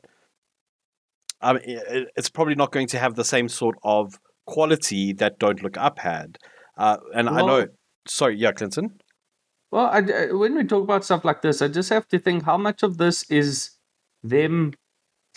um, 1.41 1.59
it's 1.63 2.29
probably 2.29 2.55
not 2.55 2.71
going 2.71 2.87
to 2.87 2.99
have 2.99 3.15
the 3.15 3.23
same 3.23 3.47
sort 3.47 3.77
of 3.83 4.19
quality 4.45 5.13
that 5.13 5.39
Don't 5.39 5.63
Look 5.63 5.77
Up 5.77 5.99
had. 5.99 6.37
Uh, 6.77 6.97
and 7.13 7.29
I 7.29 7.41
know, 7.41 7.67
sorry, 8.07 8.37
yeah, 8.37 8.51
Clinton. 8.51 8.99
Well, 9.71 9.85
I, 9.85 10.01
when 10.31 10.55
we 10.55 10.63
talk 10.63 10.83
about 10.83 11.05
stuff 11.05 11.23
like 11.23 11.41
this, 11.41 11.61
I 11.61 11.67
just 11.67 11.89
have 11.89 12.07
to 12.09 12.19
think 12.19 12.43
how 12.43 12.57
much 12.57 12.81
of 12.81 12.97
this 12.97 13.29
is 13.29 13.71
them 14.23 14.73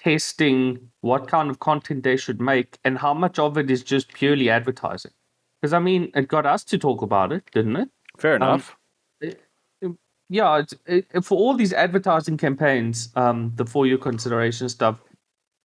testing 0.03 0.91
what 1.01 1.29
kind 1.29 1.51
of 1.51 1.59
content 1.61 2.03
they 2.03 2.17
should 2.17 2.41
make 2.41 2.79
and 2.85 2.99
how 2.99 3.15
much 3.15 3.39
of 3.39 3.57
it 3.57 3.71
is 3.71 3.83
just 3.83 4.13
purely 4.13 4.51
advertising. 4.51 5.13
Because, 5.61 5.73
I 5.73 5.79
mean, 5.79 6.11
it 6.15 6.29
got 6.29 6.47
us 6.47 6.65
to 6.65 6.79
talk 6.79 7.03
about 7.03 7.33
it, 7.33 7.45
didn't 7.53 7.77
it? 7.77 7.89
Fair 8.19 8.35
um, 8.37 8.43
enough. 8.43 8.77
Um, 9.23 9.29
it, 9.29 9.97
yeah, 10.29 10.59
it's, 10.59 10.75
it, 10.87 11.25
for 11.25 11.39
all 11.39 11.55
these 11.55 11.73
advertising 11.73 12.37
campaigns, 12.37 13.11
um, 13.15 13.53
the 13.55 13.65
for 13.65 13.87
your 13.87 13.99
consideration 13.99 14.69
stuff, 14.69 15.03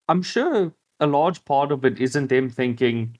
I'm 0.09 0.23
sure 0.23 0.73
a 1.01 1.07
large 1.07 1.45
part 1.45 1.73
of 1.73 1.85
it 1.85 2.01
isn't 2.01 2.29
them 2.29 2.49
thinking 2.49 3.19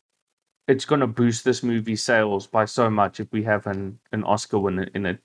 it's 0.69 0.85
going 0.85 1.01
to 1.01 1.07
boost 1.07 1.45
this 1.45 1.63
movie 1.63 1.97
sales 1.97 2.47
by 2.47 2.65
so 2.65 2.89
much 2.89 3.21
if 3.21 3.31
we 3.33 3.43
have 3.43 3.67
an, 3.67 3.99
an 4.13 4.25
Oscar 4.25 4.59
winner 4.59 4.89
in 4.95 5.05
it. 5.07 5.19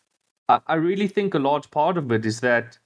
I, 0.50 0.60
I 0.68 0.76
really 0.76 1.08
think 1.08 1.34
a 1.34 1.40
large 1.40 1.70
part 1.72 1.98
of 1.98 2.12
it 2.12 2.26
is 2.26 2.40
that 2.42 2.78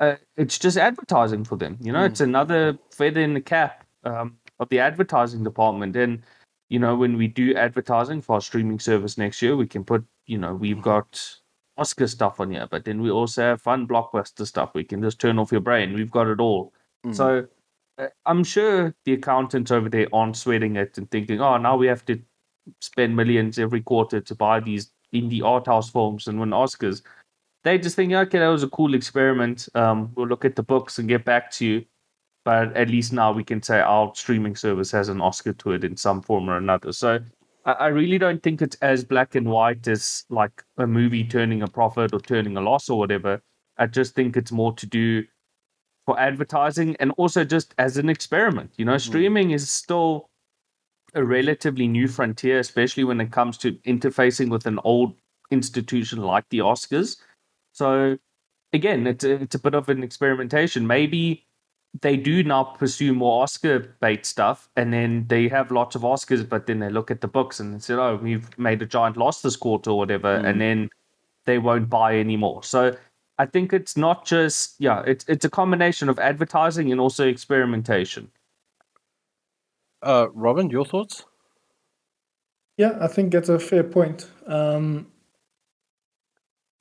uh, 0.00 0.16
it's 0.36 0.58
just 0.58 0.76
advertising 0.76 1.44
for 1.44 1.56
them. 1.56 1.78
You 1.80 1.92
know, 1.92 2.00
mm. 2.00 2.06
it's 2.06 2.20
another 2.20 2.78
feather 2.90 3.20
in 3.20 3.34
the 3.34 3.40
cap 3.40 3.84
um, 4.04 4.38
of 4.58 4.68
the 4.70 4.80
advertising 4.80 5.44
department. 5.44 5.94
And 5.94 6.22
you 6.70 6.78
know, 6.78 6.96
when 6.96 7.16
we 7.16 7.28
do 7.28 7.54
advertising 7.54 8.22
for 8.22 8.34
our 8.34 8.40
streaming 8.40 8.78
service 8.78 9.18
next 9.18 9.42
year, 9.42 9.56
we 9.56 9.66
can 9.66 9.84
put, 9.84 10.04
you 10.26 10.38
know, 10.38 10.54
we've 10.54 10.80
got 10.80 11.20
Oscar 11.76 12.06
stuff 12.06 12.40
on 12.40 12.50
here, 12.50 12.66
but 12.70 12.84
then 12.84 13.02
we 13.02 13.10
also 13.10 13.42
have 13.42 13.62
fun 13.62 13.86
blockbuster 13.86 14.46
stuff. 14.46 14.70
We 14.74 14.84
can 14.84 15.02
just 15.02 15.20
turn 15.20 15.38
off 15.38 15.52
your 15.52 15.60
brain. 15.60 15.92
We've 15.92 16.10
got 16.10 16.28
it 16.28 16.40
all. 16.40 16.72
Mm. 17.04 17.14
So 17.14 17.46
uh, 17.98 18.08
I'm 18.24 18.44
sure 18.44 18.94
the 19.04 19.14
accountants 19.14 19.70
over 19.70 19.88
there 19.88 20.06
aren't 20.12 20.36
sweating 20.36 20.76
it 20.76 20.96
and 20.96 21.10
thinking, 21.10 21.40
oh, 21.40 21.56
now 21.56 21.76
we 21.76 21.88
have 21.88 22.04
to 22.06 22.20
spend 22.80 23.16
millions 23.16 23.58
every 23.58 23.80
quarter 23.80 24.20
to 24.20 24.34
buy 24.34 24.60
these 24.60 24.92
indie 25.12 25.42
art 25.42 25.66
house 25.66 25.90
films 25.90 26.28
and 26.28 26.38
win 26.38 26.50
Oscars 26.50 27.02
they 27.64 27.78
just 27.78 27.96
think, 27.96 28.12
okay, 28.12 28.38
that 28.38 28.48
was 28.48 28.62
a 28.62 28.68
cool 28.68 28.94
experiment. 28.94 29.68
Um, 29.74 30.12
we'll 30.14 30.28
look 30.28 30.44
at 30.44 30.56
the 30.56 30.62
books 30.62 30.98
and 30.98 31.08
get 31.08 31.24
back 31.24 31.50
to 31.52 31.66
you. 31.66 31.84
But 32.44 32.74
at 32.74 32.88
least 32.88 33.12
now 33.12 33.32
we 33.32 33.44
can 33.44 33.62
say 33.62 33.80
our 33.80 34.12
streaming 34.14 34.56
service 34.56 34.90
has 34.92 35.10
an 35.10 35.20
Oscar 35.20 35.52
to 35.52 35.72
it 35.72 35.84
in 35.84 35.96
some 35.96 36.22
form 36.22 36.48
or 36.48 36.56
another. 36.56 36.92
So 36.92 37.20
I, 37.66 37.72
I 37.72 37.86
really 37.88 38.16
don't 38.16 38.42
think 38.42 38.62
it's 38.62 38.76
as 38.76 39.04
black 39.04 39.34
and 39.34 39.48
white 39.48 39.86
as 39.86 40.24
like 40.30 40.64
a 40.78 40.86
movie 40.86 41.24
turning 41.24 41.62
a 41.62 41.68
profit 41.68 42.14
or 42.14 42.20
turning 42.20 42.56
a 42.56 42.60
loss 42.62 42.88
or 42.88 42.98
whatever. 42.98 43.42
I 43.76 43.86
just 43.86 44.14
think 44.14 44.36
it's 44.36 44.52
more 44.52 44.72
to 44.74 44.86
do 44.86 45.24
for 46.06 46.18
advertising 46.18 46.96
and 46.98 47.12
also 47.18 47.44
just 47.44 47.74
as 47.78 47.98
an 47.98 48.08
experiment. 48.08 48.72
You 48.76 48.86
know, 48.86 48.92
mm-hmm. 48.92 49.10
streaming 49.10 49.50
is 49.50 49.70
still 49.70 50.30
a 51.14 51.22
relatively 51.22 51.88
new 51.88 52.08
frontier, 52.08 52.58
especially 52.58 53.04
when 53.04 53.20
it 53.20 53.32
comes 53.32 53.58
to 53.58 53.72
interfacing 53.86 54.48
with 54.48 54.66
an 54.66 54.78
old 54.84 55.14
institution 55.50 56.20
like 56.20 56.48
the 56.50 56.58
Oscars. 56.58 57.16
So 57.80 58.18
again, 58.74 59.06
it's 59.06 59.24
a, 59.24 59.40
it's 59.40 59.54
a 59.54 59.58
bit 59.58 59.74
of 59.74 59.88
an 59.88 60.02
experimentation. 60.02 60.86
Maybe 60.86 61.46
they 62.02 62.14
do 62.18 62.42
now 62.42 62.62
pursue 62.62 63.14
more 63.14 63.42
Oscar 63.42 63.96
bait 64.02 64.26
stuff, 64.26 64.68
and 64.76 64.92
then 64.92 65.24
they 65.28 65.48
have 65.48 65.70
lots 65.70 65.96
of 65.96 66.02
Oscars, 66.02 66.46
but 66.46 66.66
then 66.66 66.80
they 66.80 66.90
look 66.90 67.10
at 67.10 67.22
the 67.22 67.26
books 67.26 67.58
and 67.58 67.74
they 67.74 67.78
say, 67.78 67.94
"Oh, 67.94 68.16
we've 68.16 68.46
made 68.58 68.82
a 68.82 68.86
giant 68.86 69.16
loss 69.16 69.40
this 69.40 69.56
quarter 69.56 69.92
or 69.92 69.96
whatever," 69.96 70.38
mm. 70.38 70.46
and 70.46 70.60
then 70.60 70.90
they 71.46 71.56
won't 71.56 71.88
buy 71.88 72.18
anymore. 72.18 72.62
So 72.62 72.94
I 73.38 73.46
think 73.46 73.72
it's 73.72 73.96
not 73.96 74.26
just 74.26 74.74
yeah, 74.78 75.02
it's 75.06 75.24
it's 75.26 75.46
a 75.46 75.50
combination 75.50 76.10
of 76.10 76.18
advertising 76.18 76.92
and 76.92 77.00
also 77.00 77.26
experimentation. 77.26 78.30
Uh, 80.02 80.26
Robin, 80.34 80.68
your 80.68 80.84
thoughts? 80.84 81.24
Yeah, 82.76 82.98
I 83.00 83.08
think 83.08 83.32
that's 83.32 83.48
a 83.48 83.58
fair 83.58 83.84
point. 83.84 84.28
Um, 84.46 85.06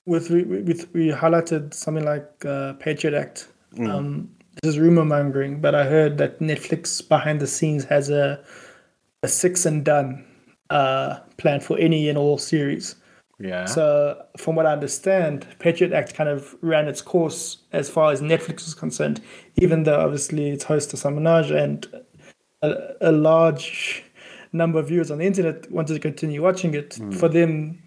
with 0.10 0.30
we, 0.30 0.44
with 0.44 0.92
we 0.94 1.10
highlighted 1.10 1.74
something 1.74 2.04
like 2.04 2.30
uh, 2.44 2.74
Patriot 2.74 3.14
Act. 3.14 3.48
Mm. 3.76 3.90
Um, 3.90 4.30
this 4.62 4.74
is 4.74 4.80
rumor 4.80 5.06
mongering, 5.06 5.62
but 5.62 5.76
I 5.76 5.86
heard 5.86 6.18
that 6.18 6.40
Netflix 6.40 7.08
behind 7.08 7.40
the 7.40 7.48
scenes 7.48 7.86
has 7.86 8.10
a 8.10 8.44
a 9.24 9.28
six 9.28 9.66
and 9.66 9.86
done 9.86 10.26
uh, 10.70 11.20
plan 11.38 11.60
for 11.60 11.78
any 11.78 12.10
and 12.10 12.18
all 12.18 12.38
series. 12.38 12.96
Yeah. 13.40 13.66
So 13.66 14.22
from 14.38 14.56
what 14.56 14.66
I 14.66 14.74
understand, 14.74 15.48
Patriot 15.60 15.94
Act 15.94 16.14
kind 16.14 16.30
of 16.30 16.56
ran 16.62 16.88
its 16.88 17.02
course 17.02 17.60
as 17.72 17.90
far 17.90 18.12
as 18.12 18.22
Netflix 18.22 18.68
is 18.68 18.74
concerned, 18.74 19.22
even 19.56 19.84
though 19.84 20.00
obviously 20.00 20.50
it's 20.50 20.66
host 20.66 20.92
Hasan 20.92 21.16
Minhaj 21.16 21.56
and 21.56 21.88
a, 22.62 22.74
a 23.00 23.12
large 23.12 24.04
number 24.52 24.80
of 24.80 24.88
viewers 24.88 25.12
on 25.12 25.20
the 25.20 25.26
internet 25.26 25.72
wanted 25.72 25.94
to 25.94 26.00
continue 26.00 26.42
watching 26.42 26.74
it. 26.74 26.92
Mm. 26.92 27.14
For 27.14 27.30
them, 27.30 27.82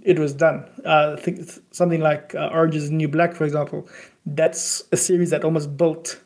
it 0.00 0.18
was 0.18 0.32
done. 0.32 0.64
Uh, 0.84 1.16
I 1.18 1.20
think 1.20 1.48
something 1.70 2.00
like 2.00 2.34
uh, 2.34 2.50
Orange 2.52 2.76
is 2.76 2.88
the 2.88 2.96
New 2.96 3.08
Black, 3.08 3.34
for 3.34 3.44
example, 3.44 3.88
that's 4.24 4.84
a 4.92 4.96
series 4.96 5.30
that 5.30 5.44
almost 5.44 5.76
built 5.76 6.20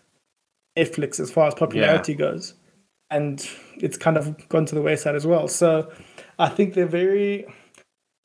Netflix 0.76 1.18
as 1.18 1.30
far 1.30 1.48
as 1.48 1.54
popularity 1.54 2.12
yeah. 2.12 2.18
goes. 2.18 2.54
And 3.10 3.48
it's 3.76 3.96
kind 3.96 4.16
of 4.16 4.48
gone 4.48 4.66
to 4.66 4.74
the 4.74 4.82
wayside 4.82 5.14
as 5.14 5.26
well. 5.26 5.48
So 5.48 5.90
I 6.38 6.48
think 6.48 6.74
they're 6.74 6.86
very, 6.86 7.46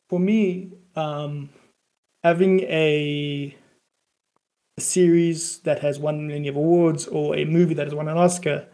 for 0.09 0.19
me, 0.19 0.71
um, 0.95 1.49
having 2.23 2.61
a, 2.61 3.55
a 4.77 4.81
series 4.81 5.59
that 5.59 5.79
has 5.79 5.99
won 5.99 6.27
many 6.27 6.47
awards 6.47 7.07
or 7.07 7.35
a 7.35 7.45
movie 7.45 7.73
that 7.75 7.85
has 7.85 7.95
won 7.95 8.07
an 8.07 8.17
Oscar 8.17 8.67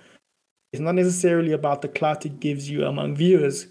is 0.73 0.79
not 0.79 0.95
necessarily 0.95 1.51
about 1.51 1.81
the 1.81 1.87
clout 1.87 2.25
it 2.25 2.39
gives 2.39 2.69
you 2.69 2.85
among 2.85 3.15
viewers 3.15 3.67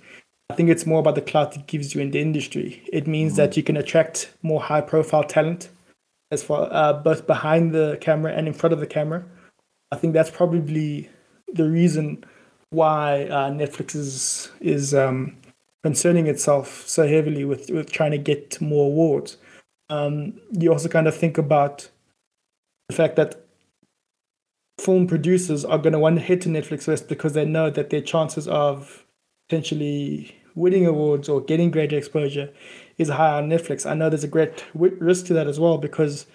I 0.50 0.54
think 0.54 0.68
it's 0.68 0.86
more 0.86 1.00
about 1.00 1.16
the 1.16 1.22
clout 1.22 1.56
it 1.56 1.66
gives 1.66 1.94
you 1.94 2.00
in 2.00 2.12
the 2.12 2.20
industry. 2.20 2.82
It 2.92 3.06
means 3.06 3.32
mm-hmm. 3.32 3.42
that 3.42 3.56
you 3.56 3.62
can 3.62 3.76
attract 3.76 4.32
more 4.42 4.60
high 4.60 4.80
profile 4.80 5.24
talent 5.24 5.68
as 6.30 6.42
far 6.42 6.68
uh, 6.72 6.92
both 6.92 7.26
behind 7.26 7.72
the 7.72 7.98
camera 8.00 8.32
and 8.32 8.46
in 8.46 8.54
front 8.54 8.72
of 8.72 8.80
the 8.80 8.86
camera. 8.86 9.24
I 9.92 9.96
think 9.96 10.14
that's 10.14 10.30
probably 10.30 11.08
the 11.52 11.68
reason 11.68 12.24
why 12.70 13.24
uh, 13.24 13.50
Netflix 13.50 13.94
is 13.94 14.50
is 14.60 14.94
um, 14.94 15.36
concerning 15.82 16.26
itself 16.26 16.86
so 16.86 17.06
heavily 17.06 17.44
with 17.44 17.70
with 17.70 17.90
trying 17.90 18.10
to 18.12 18.18
get 18.18 18.60
more 18.60 18.86
awards. 18.86 19.36
Um, 19.88 20.40
you 20.50 20.72
also 20.72 20.88
kind 20.88 21.06
of 21.06 21.14
think 21.14 21.38
about 21.38 21.88
the 22.88 22.94
fact 22.94 23.16
that 23.16 23.46
film 24.80 25.06
producers 25.06 25.64
are 25.64 25.78
going 25.78 25.92
to 25.92 25.98
want 25.98 26.16
to 26.16 26.22
hit 26.22 26.40
to 26.42 26.48
Netflix 26.48 26.84
first 26.84 27.08
because 27.08 27.32
they 27.32 27.44
know 27.44 27.70
that 27.70 27.90
their 27.90 28.00
chances 28.00 28.46
of 28.48 29.05
potentially 29.48 30.34
winning 30.54 30.86
awards 30.86 31.28
or 31.28 31.40
getting 31.40 31.70
greater 31.70 31.96
exposure 31.96 32.52
is 32.98 33.08
high 33.08 33.36
on 33.36 33.48
Netflix. 33.48 33.88
I 33.88 33.94
know 33.94 34.08
there's 34.08 34.24
a 34.24 34.28
great 34.28 34.64
risk 34.74 35.26
to 35.26 35.34
that 35.34 35.46
as 35.46 35.60
well 35.60 35.78
because 35.78 36.26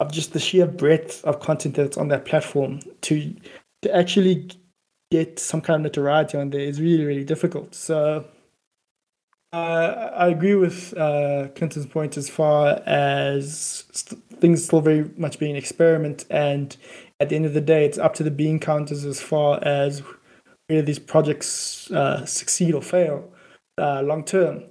of 0.00 0.12
just 0.12 0.32
the 0.32 0.40
sheer 0.40 0.66
breadth 0.66 1.24
of 1.24 1.40
content 1.40 1.76
that's 1.76 1.96
on 1.96 2.08
that 2.08 2.24
platform. 2.24 2.80
To 3.02 3.34
to 3.82 3.96
actually 3.96 4.50
get 5.10 5.38
some 5.38 5.60
kind 5.60 5.76
of 5.76 5.92
notoriety 5.92 6.36
on 6.36 6.50
there 6.50 6.60
is 6.60 6.80
really 6.80 7.04
really 7.04 7.24
difficult. 7.24 7.74
So. 7.74 8.26
Uh, 9.52 10.12
I 10.14 10.28
agree 10.28 10.54
with 10.54 10.96
uh, 10.96 11.48
Clinton's 11.56 11.84
point 11.84 12.16
as 12.16 12.30
far 12.30 12.80
as 12.86 13.84
st- 13.90 14.22
things 14.38 14.64
still 14.64 14.80
very 14.80 15.10
much 15.16 15.40
being 15.40 15.50
an 15.50 15.56
experiment, 15.56 16.24
and 16.30 16.76
at 17.18 17.30
the 17.30 17.34
end 17.34 17.46
of 17.46 17.54
the 17.54 17.60
day, 17.60 17.84
it's 17.84 17.98
up 17.98 18.14
to 18.14 18.22
the 18.22 18.30
bean 18.30 18.60
counters 18.60 19.04
as 19.04 19.20
far 19.20 19.58
as 19.64 20.04
whether 20.70 20.82
these 20.82 20.98
projects 20.98 21.90
uh, 21.90 22.24
succeed 22.24 22.74
or 22.74 22.82
fail 22.82 23.28
uh, 23.78 24.02
long 24.02 24.24
term. 24.24 24.64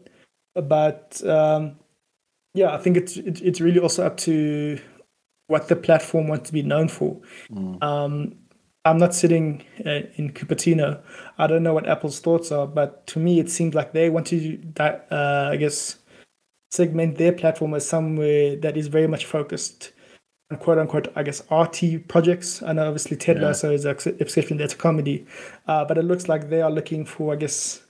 But 0.56 1.22
um, 1.26 1.76
yeah, 2.54 2.74
I 2.74 2.78
think 2.78 2.98
it's 2.98 3.18
it's 3.18 3.62
really 3.62 3.80
also 3.80 4.06
up 4.06 4.18
to 4.18 4.80
what 5.48 5.68
the 5.68 5.76
platform 5.76 6.28
wants 6.28 6.50
to 6.50 6.54
be 6.54 6.62
known 6.62 6.88
for. 6.88 7.20
Mm. 7.52 7.84
Um, 7.84 8.36
I'm 8.86 8.98
not 8.98 9.14
sitting 9.14 9.64
uh, 9.86 10.02
in 10.16 10.32
Cupertino. 10.32 11.02
I 11.38 11.48
don't 11.48 11.64
know 11.64 11.74
what 11.74 11.88
Apple's 11.88 12.20
thoughts 12.20 12.52
are, 12.52 12.66
but 12.66 13.06
to 13.08 13.20
me, 13.20 13.40
it 13.40 13.50
seems 13.50 13.76
like 13.76 13.92
they 13.92 14.10
want 14.10 14.28
to, 14.28 14.58
uh, 14.80 15.50
I 15.52 15.58
guess, 15.58 15.98
segment 16.72 17.18
their 17.18 17.34
platform 17.34 17.74
as 17.74 17.88
somewhere 17.88 18.56
that 18.58 18.78
is 18.78 18.88
very 18.88 19.08
much 19.08 19.26
focused 19.26 19.92
quote 20.58 20.78
unquote, 20.78 21.12
I 21.16 21.24
guess, 21.24 21.44
RT 21.52 22.08
projects. 22.08 22.64
I 22.64 22.74
know 22.74 22.88
obviously 22.88 23.18
Ted 23.18 23.38
yeah. 23.38 23.48
Lasso 23.48 23.72
is 23.72 23.86
an 23.86 23.96
exception, 24.20 24.58
that's 24.58 24.74
a 24.74 24.78
comedy. 24.78 25.26
Uh, 25.68 25.86
but 25.86 25.98
it 25.98 26.04
looks 26.04 26.28
like 26.28 26.50
they 26.50 26.62
are 26.62 26.72
looking 26.72 27.06
for, 27.06 27.34
I 27.34 27.36
guess, 27.36 27.82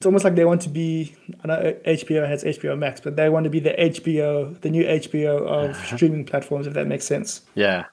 it's 0.00 0.06
almost 0.06 0.24
like 0.24 0.34
they 0.34 0.44
want 0.44 0.60
to 0.62 0.68
be, 0.68 1.14
I 1.42 1.46
know 1.46 1.74
HBO 1.86 2.28
has 2.28 2.44
HBO 2.44 2.76
Max, 2.76 3.00
but 3.00 3.16
they 3.16 3.28
want 3.30 3.44
to 3.44 3.50
be 3.50 3.60
the 3.60 3.70
HBO, 3.70 4.60
the 4.60 4.70
new 4.70 4.84
HBO 4.84 5.40
of 5.46 5.76
streaming 5.86 6.24
platforms, 6.24 6.66
if 6.66 6.74
that 6.74 6.86
makes 6.86 7.06
sense. 7.06 7.42
Yeah. 7.54 7.84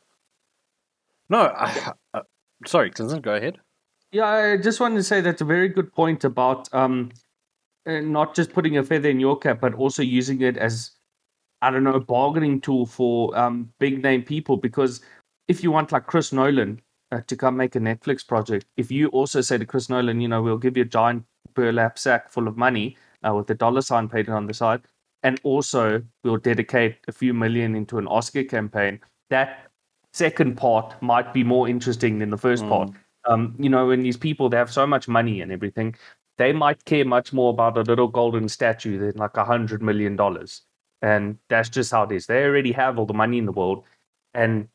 No, 1.30 1.54
I, 1.56 1.94
uh, 2.14 2.22
sorry, 2.66 2.90
Clinton, 2.90 3.22
go 3.22 3.36
ahead. 3.36 3.60
Yeah, 4.12 4.26
I 4.26 4.58
just 4.58 4.80
wanted 4.80 4.98
to 4.98 5.04
say 5.04 5.22
that's 5.22 5.42
a 5.42 5.46
very 5.46 5.70
good 5.70 5.94
point 5.94 6.24
about 6.24 6.68
um, 6.74 7.12
uh, 7.88 8.00
not 8.02 8.36
just 8.36 8.52
putting 8.54 8.78
a 8.78 8.84
feather 8.84 9.10
in 9.10 9.20
your 9.20 9.38
cap, 9.38 9.62
but 9.62 9.74
also 9.74 10.04
using 10.04 10.42
it 10.42 10.58
as, 10.58 10.92
I 11.64 11.72
don't 11.72 11.84
know, 11.84 11.96
a 11.96 12.00
bargaining 12.00 12.62
tool 12.62 12.86
for 12.86 13.36
um, 13.38 13.70
big 13.80 14.04
name 14.04 14.24
people. 14.24 14.58
Because 14.58 15.02
if 15.48 15.64
you 15.64 15.72
want 15.72 15.92
like 15.92 16.06
Chris 16.06 16.32
Nolan 16.34 16.82
uh, 17.12 17.22
to 17.28 17.36
come 17.36 17.58
make 17.58 17.76
a 17.76 17.80
Netflix 17.80 18.28
project, 18.28 18.66
if 18.78 18.92
you 18.92 19.08
also 19.10 19.42
say 19.42 19.58
to 19.58 19.66
Chris 19.66 19.90
Nolan, 19.90 20.22
you 20.22 20.28
know, 20.28 20.42
we'll 20.42 20.58
give 20.58 20.78
you 20.78 20.84
a 20.84 20.86
giant 20.86 21.24
burlap 21.54 21.98
sack 21.98 22.30
full 22.30 22.48
of 22.48 22.58
money 22.58 22.98
uh, 23.26 23.34
with 23.34 23.48
the 23.48 23.56
dollar 23.56 23.82
sign 23.82 24.10
painted 24.10 24.34
on 24.34 24.48
the 24.48 24.54
side, 24.54 24.82
and 25.24 25.40
also 25.44 26.04
we'll 26.24 26.38
dedicate 26.38 26.98
a 27.08 27.12
few 27.12 27.34
million 27.34 27.76
into 27.76 27.98
an 27.98 28.08
Oscar 28.08 28.44
campaign, 28.44 29.00
that 29.30 29.72
second 30.14 30.58
part 30.58 31.02
might 31.02 31.34
be 31.34 31.44
more 31.44 31.68
interesting 31.68 32.20
than 32.20 32.30
the 32.30 32.38
first 32.38 32.64
Mm. 32.66 32.70
part. 32.70 32.90
Um, 33.26 33.56
you 33.58 33.70
know, 33.70 33.88
when 33.88 34.02
these 34.02 34.18
people 34.18 34.50
they 34.50 34.58
have 34.58 34.72
so 34.72 34.86
much 34.86 35.08
money 35.08 35.42
and 35.42 35.52
everything, 35.52 35.96
they 36.38 36.52
might 36.52 36.84
care 36.86 37.06
much 37.06 37.32
more 37.32 37.52
about 37.52 37.78
a 37.78 37.82
little 37.82 38.08
golden 38.08 38.50
statue 38.50 38.98
than 39.00 39.16
like 39.16 39.38
a 39.38 39.46
hundred 39.46 39.82
million 39.82 40.16
dollars. 40.16 40.64
And 41.04 41.38
that's 41.50 41.70
just 41.70 41.92
how 41.92 42.04
it 42.04 42.12
is. 42.14 42.26
They 42.26 42.44
already 42.46 42.72
have 42.72 42.98
all 42.98 43.06
the 43.06 43.14
money 43.14 43.38
in 43.38 43.46
the 43.46 43.52
world, 43.52 43.84
and 44.34 44.70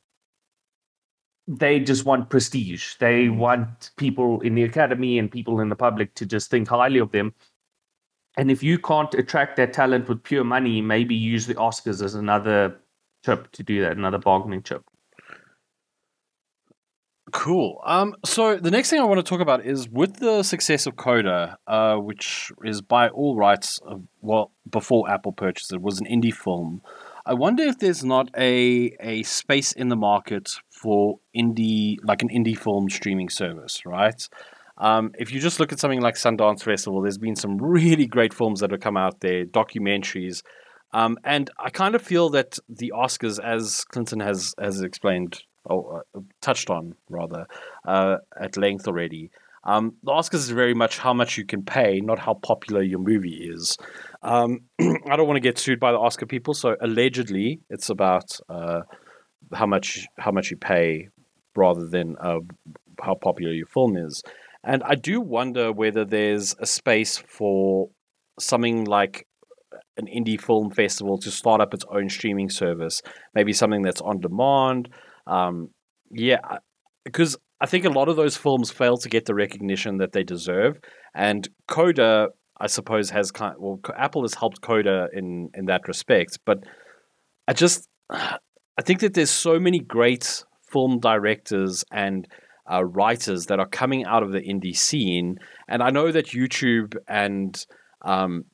they 1.49 1.81
just 1.81 2.05
want 2.05 2.29
prestige. 2.29 2.97
They 2.97 3.25
mm-hmm. 3.25 3.39
want 3.39 3.91
people 3.97 4.43
in 4.43 4.55
the 4.55 4.65
academy 4.65 5.19
and 5.19 5.31
people 5.31 5.61
in 5.61 5.71
the 5.71 5.77
public 5.77 6.15
to 6.17 6.27
just 6.27 6.51
think 6.51 6.69
highly 6.69 6.99
of 6.99 7.11
them. 7.13 7.33
And 8.37 8.51
if 8.51 8.63
you 8.63 8.79
can't 8.79 9.13
attract 9.15 9.57
that 9.57 9.73
talent 9.73 10.07
with 10.07 10.23
pure 10.23 10.45
money, 10.45 10.83
maybe 10.83 11.15
use 11.15 11.47
the 11.47 11.55
Oscars 11.55 12.03
as 12.03 12.15
another 12.15 12.79
chip 13.25 13.51
to 13.53 13.63
do 13.63 13.81
that, 13.81 13.97
another 13.97 14.19
bargaining 14.19 14.63
chip. 14.63 14.85
Cool. 17.39 17.81
Um, 17.87 18.17
so 18.25 18.57
the 18.57 18.73
next 18.73 18.91
thing 18.91 19.01
I 19.01 19.05
want 19.05 19.19
to 19.19 19.23
talk 19.23 19.41
about 19.41 19.65
is 19.65 19.89
with 19.89 20.17
the 20.17 20.43
success 20.43 20.89
of 20.89 20.97
Coda, 20.97 21.57
uh, 21.69 21.95
which 21.95 22.51
is 22.65 22.83
by 22.83 23.11
all 23.11 23.37
rights, 23.37 23.79
of, 23.87 24.03
well, 24.21 24.51
before 24.69 25.09
Apple 25.09 25.31
purchased 25.31 25.73
it, 25.73 25.81
was 25.81 26.01
an 26.01 26.07
indie 26.07 26.35
film. 26.35 26.83
I 27.25 27.35
wonder 27.35 27.63
if 27.63 27.79
there's 27.79 28.03
not 28.03 28.29
a 28.37 28.91
a 29.01 29.23
space 29.23 29.71
in 29.71 29.89
the 29.89 29.95
market 29.95 30.51
for 30.83 31.21
indie, 31.33 31.99
like 32.03 32.23
an 32.23 32.29
indie 32.29 32.59
film 32.59 32.91
streaming 32.91 33.29
service, 33.29 33.87
right? 33.87 34.21
Um, 34.79 35.13
if 35.17 35.31
you 35.33 35.39
just 35.39 35.61
look 35.61 35.73
at 35.73 35.79
something 35.79 36.01
like 36.01 36.17
Sundance 36.17 36.65
Festival, 36.65 37.03
there's 37.03 37.19
been 37.19 37.37
some 37.37 37.59
really 37.59 38.09
great 38.09 38.35
films 38.35 38.59
that 38.59 38.73
have 38.73 38.81
come 38.81 38.97
out 38.97 39.21
there, 39.21 39.45
documentaries, 39.45 40.43
um, 40.93 41.17
and 41.23 41.51
I 41.57 41.71
kind 41.71 41.95
of 41.95 42.03
feel 42.03 42.31
that 42.31 42.59
the 42.69 42.93
Oscars, 42.97 43.39
as 43.39 43.85
Clinton 43.85 44.19
has 44.19 44.57
has 44.59 44.81
explained 44.81 45.45
or 45.65 46.05
uh, 46.15 46.21
touched 46.41 46.71
on 46.71 46.95
rather 47.09 47.47
uh, 47.87 48.17
at 48.41 48.57
length 48.57 48.87
already. 48.87 49.31
Um, 49.65 49.97
the 50.03 50.13
Oscars 50.13 50.35
is 50.35 50.51
very 50.51 50.75
much 50.75 50.99
how 50.99 51.13
much 51.13 51.37
you 51.37 51.45
can 51.45 51.63
pay, 51.63 52.01
not 52.01 52.19
how 52.19 52.35
popular 52.35 52.81
your 52.83 53.01
movie 53.01 53.51
is. 53.53 53.77
Um, 54.23 54.61
I 54.81 55.17
don't 55.17 55.27
want 55.27 55.37
to 55.37 55.41
get 55.41 55.59
sued 55.59 55.81
by 55.81 55.93
the 55.93 55.99
Oscar 55.99 56.27
people, 56.27 56.55
so 56.55 56.77
allegedly 56.81 57.61
it's 57.69 57.91
about 57.91 58.39
uh, 58.49 58.83
how 59.53 59.67
much 59.67 60.07
how 60.19 60.31
much 60.31 60.51
you 60.51 60.57
pay 60.57 61.09
rather 61.55 61.87
than 61.87 62.17
uh, 62.19 62.39
how 63.03 63.15
popular 63.15 63.53
your 63.53 63.67
film 63.67 63.97
is. 63.97 64.23
And 64.65 64.83
I 64.85 64.95
do 64.95 65.21
wonder 65.21 65.73
whether 65.73 66.05
there's 66.05 66.55
a 66.59 66.67
space 66.67 67.19
for 67.19 67.91
something 68.39 68.85
like 68.85 69.27
an 69.97 70.07
indie 70.07 70.41
film 70.41 70.71
festival 70.71 71.19
to 71.19 71.31
start 71.31 71.61
up 71.61 71.75
its 71.75 71.85
own 71.91 72.09
streaming 72.09 72.49
service, 72.49 73.03
maybe 73.35 73.53
something 73.53 73.83
that's 73.83 74.01
on 74.01 74.21
demand. 74.21 74.89
Um, 75.29 75.71
yeah, 76.11 76.41
because 77.05 77.37
I 77.61 77.67
think 77.67 77.85
a 77.85 77.91
lot 77.91 78.09
of 78.09 78.17
those 78.17 78.37
films 78.37 78.71
fail 78.71 78.97
to 78.97 79.09
get 79.09 79.27
the 79.27 79.35
recognition 79.35 79.99
that 79.99 80.13
they 80.13 80.23
deserve, 80.23 80.79
and 81.15 81.49
Coda, 81.67 82.29
I 82.59 82.67
suppose, 82.67 83.11
has 83.11 83.31
kind. 83.31 83.55
Well, 83.59 83.81
Apple 83.97 84.23
has 84.23 84.35
helped 84.35 84.61
Coda 84.63 85.09
in 85.13 85.51
in 85.55 85.67
that 85.67 85.87
respect, 85.87 86.39
but 86.45 86.59
I 87.47 87.53
just 87.53 87.89
I 88.11 88.83
think 88.83 89.01
that 89.01 89.15
there's 89.15 89.31
so 89.31 89.59
many 89.59 89.81
great 89.81 90.45
film 90.73 90.99
directors 91.01 91.85
and 91.93 92.27
uh, 92.71 92.85
writers 92.85 93.47
that 93.47 93.59
are 93.59 93.69
coming 93.69 94.05
out 94.05 94.23
of 94.23 94.33
the 94.33 94.41
indie 94.41 94.77
scene, 94.77 95.39
and 95.69 95.83
I 95.83 95.91
know 95.91 96.11
that 96.11 96.27
YouTube 96.29 96.95
and 97.07 97.67
um, 98.03 98.45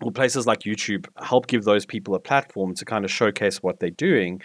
well, 0.00 0.12
places 0.12 0.46
like 0.46 0.60
YouTube 0.60 1.06
help 1.20 1.46
give 1.48 1.64
those 1.64 1.84
people 1.84 2.14
a 2.14 2.20
platform 2.20 2.74
to 2.74 2.84
kind 2.84 3.04
of 3.04 3.10
showcase 3.10 3.58
what 3.58 3.80
they're 3.80 3.90
doing. 3.90 4.40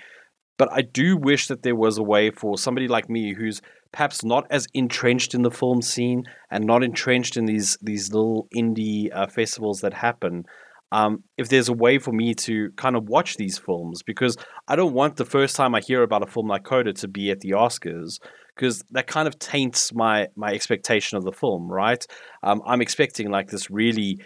But 0.57 0.71
I 0.71 0.81
do 0.81 1.17
wish 1.17 1.47
that 1.47 1.63
there 1.63 1.75
was 1.75 1.97
a 1.97 2.03
way 2.03 2.29
for 2.29 2.57
somebody 2.57 2.87
like 2.87 3.09
me 3.09 3.33
who's 3.33 3.61
perhaps 3.91 4.23
not 4.23 4.45
as 4.49 4.67
entrenched 4.73 5.33
in 5.33 5.43
the 5.43 5.51
film 5.51 5.81
scene 5.81 6.23
and 6.51 6.65
not 6.65 6.83
entrenched 6.83 7.37
in 7.37 7.45
these 7.45 7.77
these 7.81 8.11
little 8.11 8.47
indie 8.55 9.09
uh, 9.13 9.27
festivals 9.27 9.81
that 9.81 9.93
happen. 9.93 10.45
Um, 10.91 11.23
if 11.39 11.49
there's 11.49 11.69
a 11.69 11.73
way 11.73 11.97
for 11.97 12.11
me 12.11 12.35
to 12.35 12.69
kind 12.75 12.95
of 12.95 13.09
watch 13.09 13.37
these 13.37 13.57
films, 13.57 14.03
because 14.03 14.37
I 14.67 14.75
don't 14.75 14.93
want 14.93 15.15
the 15.15 15.25
first 15.25 15.55
time 15.55 15.73
I 15.73 15.79
hear 15.79 16.03
about 16.03 16.21
a 16.21 16.27
film 16.27 16.47
like 16.47 16.65
Coda 16.65 16.93
to 16.93 17.07
be 17.07 17.31
at 17.31 17.39
the 17.39 17.51
Oscars, 17.51 18.19
because 18.55 18.83
that 18.91 19.07
kind 19.07 19.27
of 19.27 19.39
taints 19.39 19.91
my 19.91 20.27
my 20.35 20.51
expectation 20.51 21.17
of 21.17 21.23
the 21.23 21.31
film, 21.31 21.67
right? 21.67 22.05
Um, 22.43 22.61
I'm 22.67 22.81
expecting 22.81 23.31
like 23.31 23.49
this 23.49 23.71
really 23.71 24.19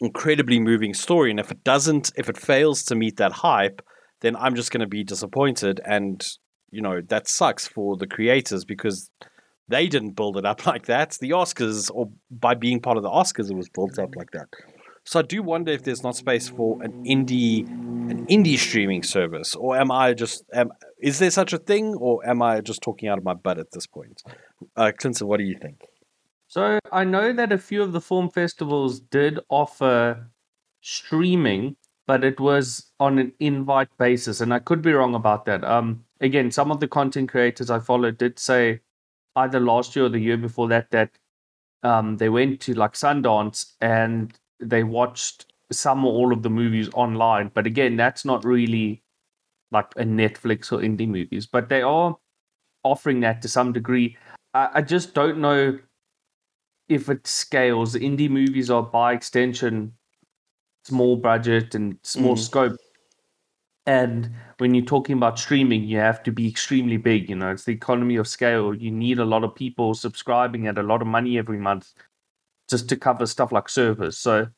incredibly 0.00 0.58
moving 0.58 0.92
story, 0.92 1.30
and 1.30 1.38
if 1.38 1.52
it 1.52 1.62
doesn't, 1.62 2.10
if 2.16 2.28
it 2.28 2.36
fails 2.36 2.82
to 2.84 2.96
meet 2.96 3.18
that 3.18 3.32
hype, 3.32 3.80
then 4.20 4.36
I'm 4.36 4.54
just 4.54 4.70
going 4.70 4.80
to 4.80 4.86
be 4.86 5.04
disappointed, 5.04 5.80
and 5.84 6.24
you 6.70 6.80
know 6.80 7.00
that 7.08 7.28
sucks 7.28 7.66
for 7.66 7.96
the 7.96 8.06
creators 8.06 8.64
because 8.64 9.10
they 9.68 9.86
didn't 9.86 10.10
build 10.10 10.36
it 10.36 10.44
up 10.44 10.66
like 10.72 10.86
that. 10.86 11.16
The 11.20 11.30
Oscars, 11.30 11.90
or 11.92 12.10
by 12.30 12.54
being 12.54 12.80
part 12.80 12.96
of 12.96 13.02
the 13.02 13.10
Oscars, 13.10 13.50
it 13.50 13.56
was 13.56 13.68
built 13.68 13.98
up 13.98 14.16
like 14.16 14.32
that. 14.32 14.48
So 15.04 15.18
I 15.18 15.22
do 15.22 15.42
wonder 15.42 15.72
if 15.72 15.82
there's 15.82 16.02
not 16.02 16.14
space 16.14 16.48
for 16.48 16.82
an 16.82 17.04
indie, 17.04 17.66
an 18.10 18.26
indie 18.26 18.58
streaming 18.58 19.02
service, 19.02 19.54
or 19.54 19.76
am 19.76 19.90
I 19.90 20.12
just, 20.12 20.44
am, 20.52 20.70
is 21.00 21.18
there 21.18 21.30
such 21.30 21.52
a 21.52 21.58
thing, 21.58 21.94
or 21.94 22.26
am 22.28 22.42
I 22.42 22.60
just 22.60 22.82
talking 22.82 23.08
out 23.08 23.16
of 23.16 23.24
my 23.24 23.34
butt 23.34 23.58
at 23.58 23.70
this 23.72 23.86
point? 23.86 24.22
Uh, 24.76 24.92
Clinton, 24.96 25.26
what 25.26 25.38
do 25.38 25.44
you 25.44 25.56
think? 25.60 25.80
So 26.48 26.78
I 26.92 27.04
know 27.04 27.32
that 27.32 27.52
a 27.52 27.58
few 27.58 27.82
of 27.82 27.92
the 27.92 28.00
film 28.00 28.28
festivals 28.28 29.00
did 29.00 29.38
offer 29.48 30.28
streaming, 30.82 31.76
but 32.10 32.24
it 32.24 32.40
was 32.40 32.90
on 32.98 33.20
an 33.20 33.32
invite 33.38 33.96
basis, 33.96 34.40
and 34.40 34.52
I 34.52 34.58
could 34.58 34.82
be 34.82 34.92
wrong 34.92 35.14
about 35.14 35.44
that. 35.44 35.62
Um, 35.62 36.04
again, 36.20 36.50
some 36.50 36.72
of 36.72 36.80
the 36.80 36.88
content 36.88 37.28
creators 37.28 37.70
I 37.70 37.78
followed 37.78 38.18
did 38.18 38.36
say 38.36 38.80
either 39.36 39.60
last 39.60 39.94
year 39.94 40.06
or 40.06 40.08
the 40.08 40.18
year 40.18 40.36
before 40.36 40.66
that 40.70 40.90
that 40.90 41.12
um, 41.84 42.16
they 42.16 42.28
went 42.28 42.60
to 42.62 42.74
like 42.74 42.94
Sundance 42.94 43.74
and 43.80 44.36
they 44.58 44.82
watched 44.82 45.52
some 45.70 46.04
or 46.04 46.12
all 46.12 46.32
of 46.32 46.42
the 46.42 46.50
movies 46.50 46.90
online. 46.94 47.52
But 47.54 47.68
again, 47.68 47.94
that's 47.94 48.24
not 48.24 48.44
really 48.44 49.04
like 49.70 49.92
a 49.96 50.02
Netflix 50.02 50.72
or 50.72 50.78
indie 50.78 51.06
movies, 51.06 51.46
but 51.46 51.68
they 51.68 51.80
are 51.80 52.18
offering 52.82 53.20
that 53.20 53.40
to 53.42 53.48
some 53.48 53.72
degree. 53.72 54.16
I, 54.52 54.68
I 54.74 54.82
just 54.82 55.14
don't 55.14 55.38
know 55.38 55.78
if 56.88 57.08
it 57.08 57.28
scales. 57.28 57.94
Indie 57.94 58.28
movies 58.28 58.68
are 58.68 58.82
by 58.82 59.12
extension 59.12 59.92
small 60.84 61.16
budget 61.16 61.74
and 61.74 61.98
small 62.02 62.34
Mhm. 62.34 62.38
scope. 62.38 62.76
And 63.86 64.30
when 64.58 64.74
you're 64.74 64.84
talking 64.84 65.16
about 65.16 65.38
streaming, 65.38 65.84
you 65.84 65.96
have 65.98 66.22
to 66.24 66.32
be 66.32 66.48
extremely 66.48 66.96
big. 66.96 67.28
You 67.28 67.36
know, 67.36 67.50
it's 67.50 67.64
the 67.64 67.72
economy 67.72 68.16
of 68.16 68.28
scale. 68.28 68.74
You 68.74 68.90
need 68.90 69.18
a 69.18 69.24
lot 69.24 69.42
of 69.42 69.54
people 69.54 69.94
subscribing 69.94 70.68
and 70.68 70.78
a 70.78 70.82
lot 70.82 71.02
of 71.02 71.08
money 71.08 71.38
every 71.38 71.58
month 71.58 71.92
just 72.68 72.88
to 72.90 72.96
cover 72.96 73.26
stuff 73.26 73.52
like 73.52 73.68
servers. 73.68 74.16
So 74.18 74.48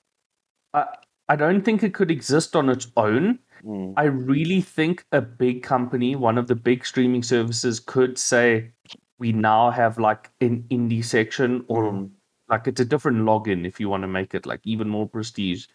I 0.74 0.86
I 1.28 1.36
don't 1.36 1.62
think 1.62 1.82
it 1.82 1.94
could 1.94 2.10
exist 2.10 2.56
on 2.56 2.68
its 2.68 2.88
own. 2.96 3.38
Mm. 3.64 3.94
I 3.96 4.04
really 4.04 4.60
think 4.60 5.06
a 5.12 5.20
big 5.22 5.62
company, 5.62 6.16
one 6.16 6.36
of 6.36 6.46
the 6.48 6.56
big 6.56 6.84
streaming 6.84 7.22
services, 7.22 7.80
could 7.80 8.18
say, 8.18 8.72
we 9.18 9.32
now 9.32 9.70
have 9.70 9.98
like 9.98 10.30
an 10.40 10.64
indie 10.70 11.04
section 11.04 11.64
or 11.68 11.84
Mm. 11.84 12.10
like 12.48 12.66
it's 12.66 12.80
a 12.80 12.84
different 12.84 13.18
login 13.18 13.64
if 13.64 13.78
you 13.80 13.88
want 13.88 14.02
to 14.02 14.08
make 14.08 14.34
it 14.34 14.46
like 14.46 14.60
even 14.64 14.88
more 14.88 15.08
prestige. 15.08 15.68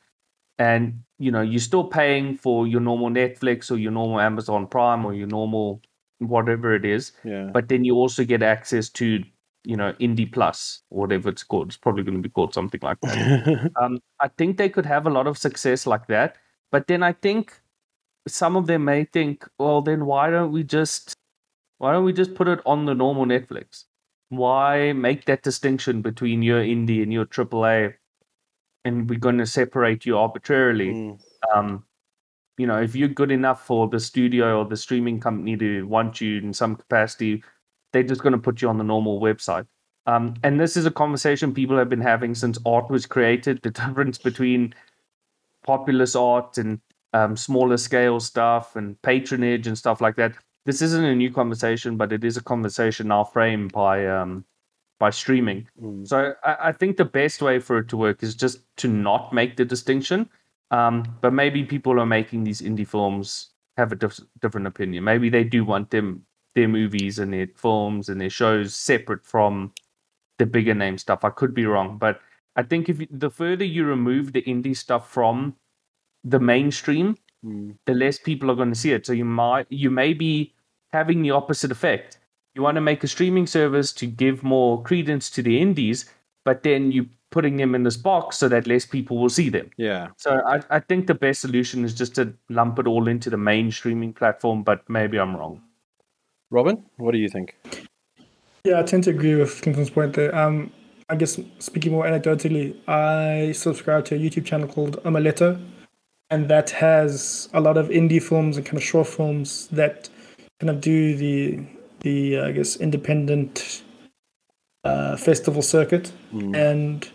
And 0.59 1.03
you 1.19 1.31
know, 1.31 1.41
you're 1.41 1.59
still 1.59 1.83
paying 1.83 2.37
for 2.37 2.67
your 2.67 2.79
normal 2.81 3.09
Netflix 3.09 3.71
or 3.71 3.77
your 3.77 3.91
normal 3.91 4.19
Amazon 4.19 4.67
Prime 4.67 5.05
or 5.05 5.13
your 5.13 5.27
normal 5.27 5.81
whatever 6.19 6.73
it 6.75 6.85
is, 6.85 7.11
Yeah. 7.23 7.49
but 7.53 7.67
then 7.69 7.83
you 7.85 7.95
also 7.95 8.23
get 8.23 8.41
access 8.41 8.89
to, 8.89 9.23
you 9.63 9.75
know, 9.75 9.93
Indie 9.93 10.31
Plus, 10.31 10.81
whatever 10.89 11.29
it's 11.29 11.43
called. 11.43 11.67
It's 11.67 11.77
probably 11.77 12.03
going 12.03 12.17
to 12.17 12.21
be 12.21 12.29
called 12.29 12.53
something 12.53 12.79
like 12.83 12.99
that 13.01 13.71
um, 13.81 13.99
I 14.19 14.27
think 14.29 14.57
they 14.57 14.69
could 14.69 14.85
have 14.85 15.05
a 15.07 15.11
lot 15.11 15.27
of 15.27 15.37
success 15.37 15.85
like 15.87 16.07
that. 16.07 16.37
But 16.71 16.87
then 16.87 17.03
I 17.03 17.13
think 17.13 17.59
some 18.27 18.55
of 18.55 18.67
them 18.67 18.85
may 18.85 19.05
think, 19.05 19.47
well, 19.57 19.81
then 19.81 20.05
why 20.05 20.29
don't 20.29 20.51
we 20.51 20.63
just 20.63 21.13
why 21.79 21.91
don't 21.93 22.03
we 22.05 22.13
just 22.13 22.33
put 22.35 22.47
it 22.47 22.59
on 22.65 22.85
the 22.85 22.95
normal 22.95 23.25
Netflix? 23.25 23.85
Why 24.29 24.93
make 24.93 25.25
that 25.25 25.43
distinction 25.43 26.01
between 26.01 26.41
your 26.41 26.61
indie 26.61 27.01
and 27.03 27.13
your 27.13 27.25
AAA, 27.25 27.93
and 28.85 29.09
we're 29.09 29.19
going 29.19 29.37
to 29.37 29.45
separate 29.45 30.05
you 30.05 30.17
arbitrarily? 30.17 30.93
Mm. 30.93 31.19
Um, 31.53 31.83
you 32.57 32.65
know, 32.65 32.81
if 32.81 32.95
you're 32.95 33.07
good 33.07 33.31
enough 33.31 33.65
for 33.65 33.87
the 33.87 33.99
studio 33.99 34.59
or 34.59 34.65
the 34.65 34.77
streaming 34.77 35.19
company 35.19 35.55
to 35.57 35.85
want 35.87 36.19
you 36.19 36.39
in 36.39 36.53
some 36.53 36.75
capacity, 36.75 37.43
they're 37.93 38.03
just 38.03 38.21
going 38.21 38.33
to 38.33 38.39
put 38.39 38.61
you 38.61 38.69
on 38.69 38.77
the 38.77 38.83
normal 38.83 39.21
website. 39.21 39.67
Um, 40.07 40.35
and 40.43 40.59
this 40.59 40.77
is 40.77 40.85
a 40.85 40.91
conversation 40.91 41.53
people 41.53 41.77
have 41.77 41.89
been 41.89 42.01
having 42.01 42.33
since 42.33 42.57
art 42.65 42.89
was 42.89 43.05
created. 43.05 43.59
The 43.63 43.71
difference 43.71 44.17
between 44.17 44.73
populist 45.65 46.15
art 46.15 46.57
and 46.57 46.79
um, 47.13 47.35
smaller 47.35 47.77
scale 47.77 48.19
stuff 48.19 48.75
and 48.75 48.99
patronage 49.01 49.67
and 49.67 49.77
stuff 49.77 50.01
like 50.01 50.15
that. 50.15 50.33
This 50.65 50.81
isn't 50.81 51.03
a 51.03 51.15
new 51.15 51.31
conversation, 51.31 51.97
but 51.97 52.11
it 52.11 52.23
is 52.23 52.37
a 52.37 52.43
conversation 52.43 53.09
now 53.09 53.23
framed 53.23 53.71
by 53.71 54.05
um, 54.07 54.45
by 54.99 55.09
streaming. 55.09 55.67
Mm. 55.81 56.07
So 56.07 56.33
I, 56.43 56.69
I, 56.69 56.71
think 56.71 56.97
the 56.97 57.05
best 57.05 57.41
way 57.41 57.59
for 57.59 57.77
it 57.79 57.87
to 57.89 57.97
work 57.97 58.23
is 58.23 58.35
just 58.35 58.59
to 58.77 58.87
not 58.87 59.31
make 59.33 59.57
the 59.57 59.65
distinction. 59.65 60.29
Um, 60.71 61.17
but 61.21 61.33
maybe 61.33 61.63
people 61.63 61.99
are 61.99 62.05
making 62.05 62.43
these 62.43 62.61
indie 62.61 62.87
films 62.87 63.51
have 63.77 63.91
a 63.91 63.95
dif- 63.95 64.19
different 64.41 64.67
opinion. 64.67 65.03
Maybe 65.03 65.29
they 65.29 65.43
do 65.43 65.63
want 65.63 65.91
them 65.91 66.25
their 66.55 66.67
movies 66.67 67.19
and 67.19 67.31
their 67.31 67.47
films 67.55 68.09
and 68.09 68.19
their 68.19 68.29
shows 68.29 68.75
separate 68.75 69.23
from 69.23 69.71
the 70.39 70.45
bigger 70.45 70.73
name 70.73 70.97
stuff. 70.97 71.23
I 71.23 71.29
could 71.29 71.53
be 71.53 71.65
wrong, 71.65 71.97
but 71.97 72.19
I 72.55 72.63
think 72.63 72.89
if 72.89 72.99
you, 72.99 73.07
the 73.11 73.29
further 73.29 73.63
you 73.63 73.85
remove 73.85 74.33
the 74.33 74.41
indie 74.41 74.75
stuff 74.75 75.09
from 75.11 75.55
the 76.23 76.39
mainstream, 76.39 77.15
Mm. 77.45 77.77
the 77.85 77.93
less 77.93 78.17
people 78.17 78.49
are 78.49 78.55
going 78.55 78.69
to 78.69 78.75
see 78.75 78.91
it. 78.91 79.05
So 79.05 79.13
you 79.13 79.25
might 79.25 79.67
you 79.69 79.91
may 79.91 80.13
be 80.13 80.53
having 80.91 81.21
the 81.21 81.31
opposite 81.31 81.71
effect. 81.71 82.19
You 82.57 82.63
want 82.63 82.73
to 82.73 82.81
make 82.81 83.03
a 83.03 83.07
streaming 83.07 83.45
service 83.45 83.93
to 83.93 84.07
give 84.07 84.41
more 84.41 84.81
credence 84.81 85.29
to 85.29 85.43
the 85.43 85.61
indies, 85.61 86.11
but 86.43 86.63
then 86.63 86.91
you're 86.91 87.05
putting 87.29 87.57
them 87.57 87.75
in 87.75 87.83
this 87.83 87.97
box 87.97 88.35
so 88.35 88.47
that 88.47 88.65
less 88.65 88.83
people 88.83 89.19
will 89.19 89.29
see 89.29 89.49
them. 89.49 89.69
Yeah. 89.77 90.07
So 90.17 90.41
I, 90.43 90.61
I 90.71 90.79
think 90.79 91.05
the 91.05 91.13
best 91.13 91.41
solution 91.41 91.85
is 91.85 91.93
just 91.93 92.15
to 92.15 92.33
lump 92.49 92.79
it 92.79 92.87
all 92.87 93.07
into 93.07 93.29
the 93.29 93.37
main 93.37 93.71
streaming 93.71 94.11
platform, 94.11 94.63
but 94.63 94.89
maybe 94.89 95.19
I'm 95.19 95.37
wrong. 95.37 95.61
Robin, 96.49 96.83
what 96.95 97.11
do 97.11 97.19
you 97.19 97.29
think? 97.29 97.55
Yeah, 98.63 98.79
I 98.79 98.83
tend 98.83 99.03
to 99.03 99.11
agree 99.11 99.35
with 99.35 99.61
Clinton's 99.61 99.91
point 99.91 100.15
there. 100.15 100.33
Um, 100.35 100.71
I 101.09 101.15
guess 101.15 101.39
speaking 101.59 101.91
more 101.91 102.05
anecdotally, 102.05 102.75
I 102.87 103.51
subscribe 103.51 104.05
to 104.05 104.15
a 104.15 104.17
YouTube 104.17 104.45
channel 104.45 104.67
called 104.67 104.99
Omeleto, 105.03 105.63
and 106.31 106.47
that 106.47 106.71
has 106.71 107.49
a 107.53 107.61
lot 107.61 107.77
of 107.77 107.89
indie 107.89 108.23
films 108.23 108.57
and 108.57 108.65
kind 108.65 108.77
of 108.77 108.83
short 108.83 109.05
films 109.05 109.67
that 109.67 110.09
kind 110.59 110.71
of 110.71 110.81
do 110.81 111.15
the 111.15 111.63
the 112.01 112.39
I 112.39 112.51
guess 112.51 112.75
independent 112.75 113.83
uh, 114.83 115.17
festival 115.17 115.61
circuit, 115.61 116.11
Mm. 116.33 116.55
and 116.55 117.09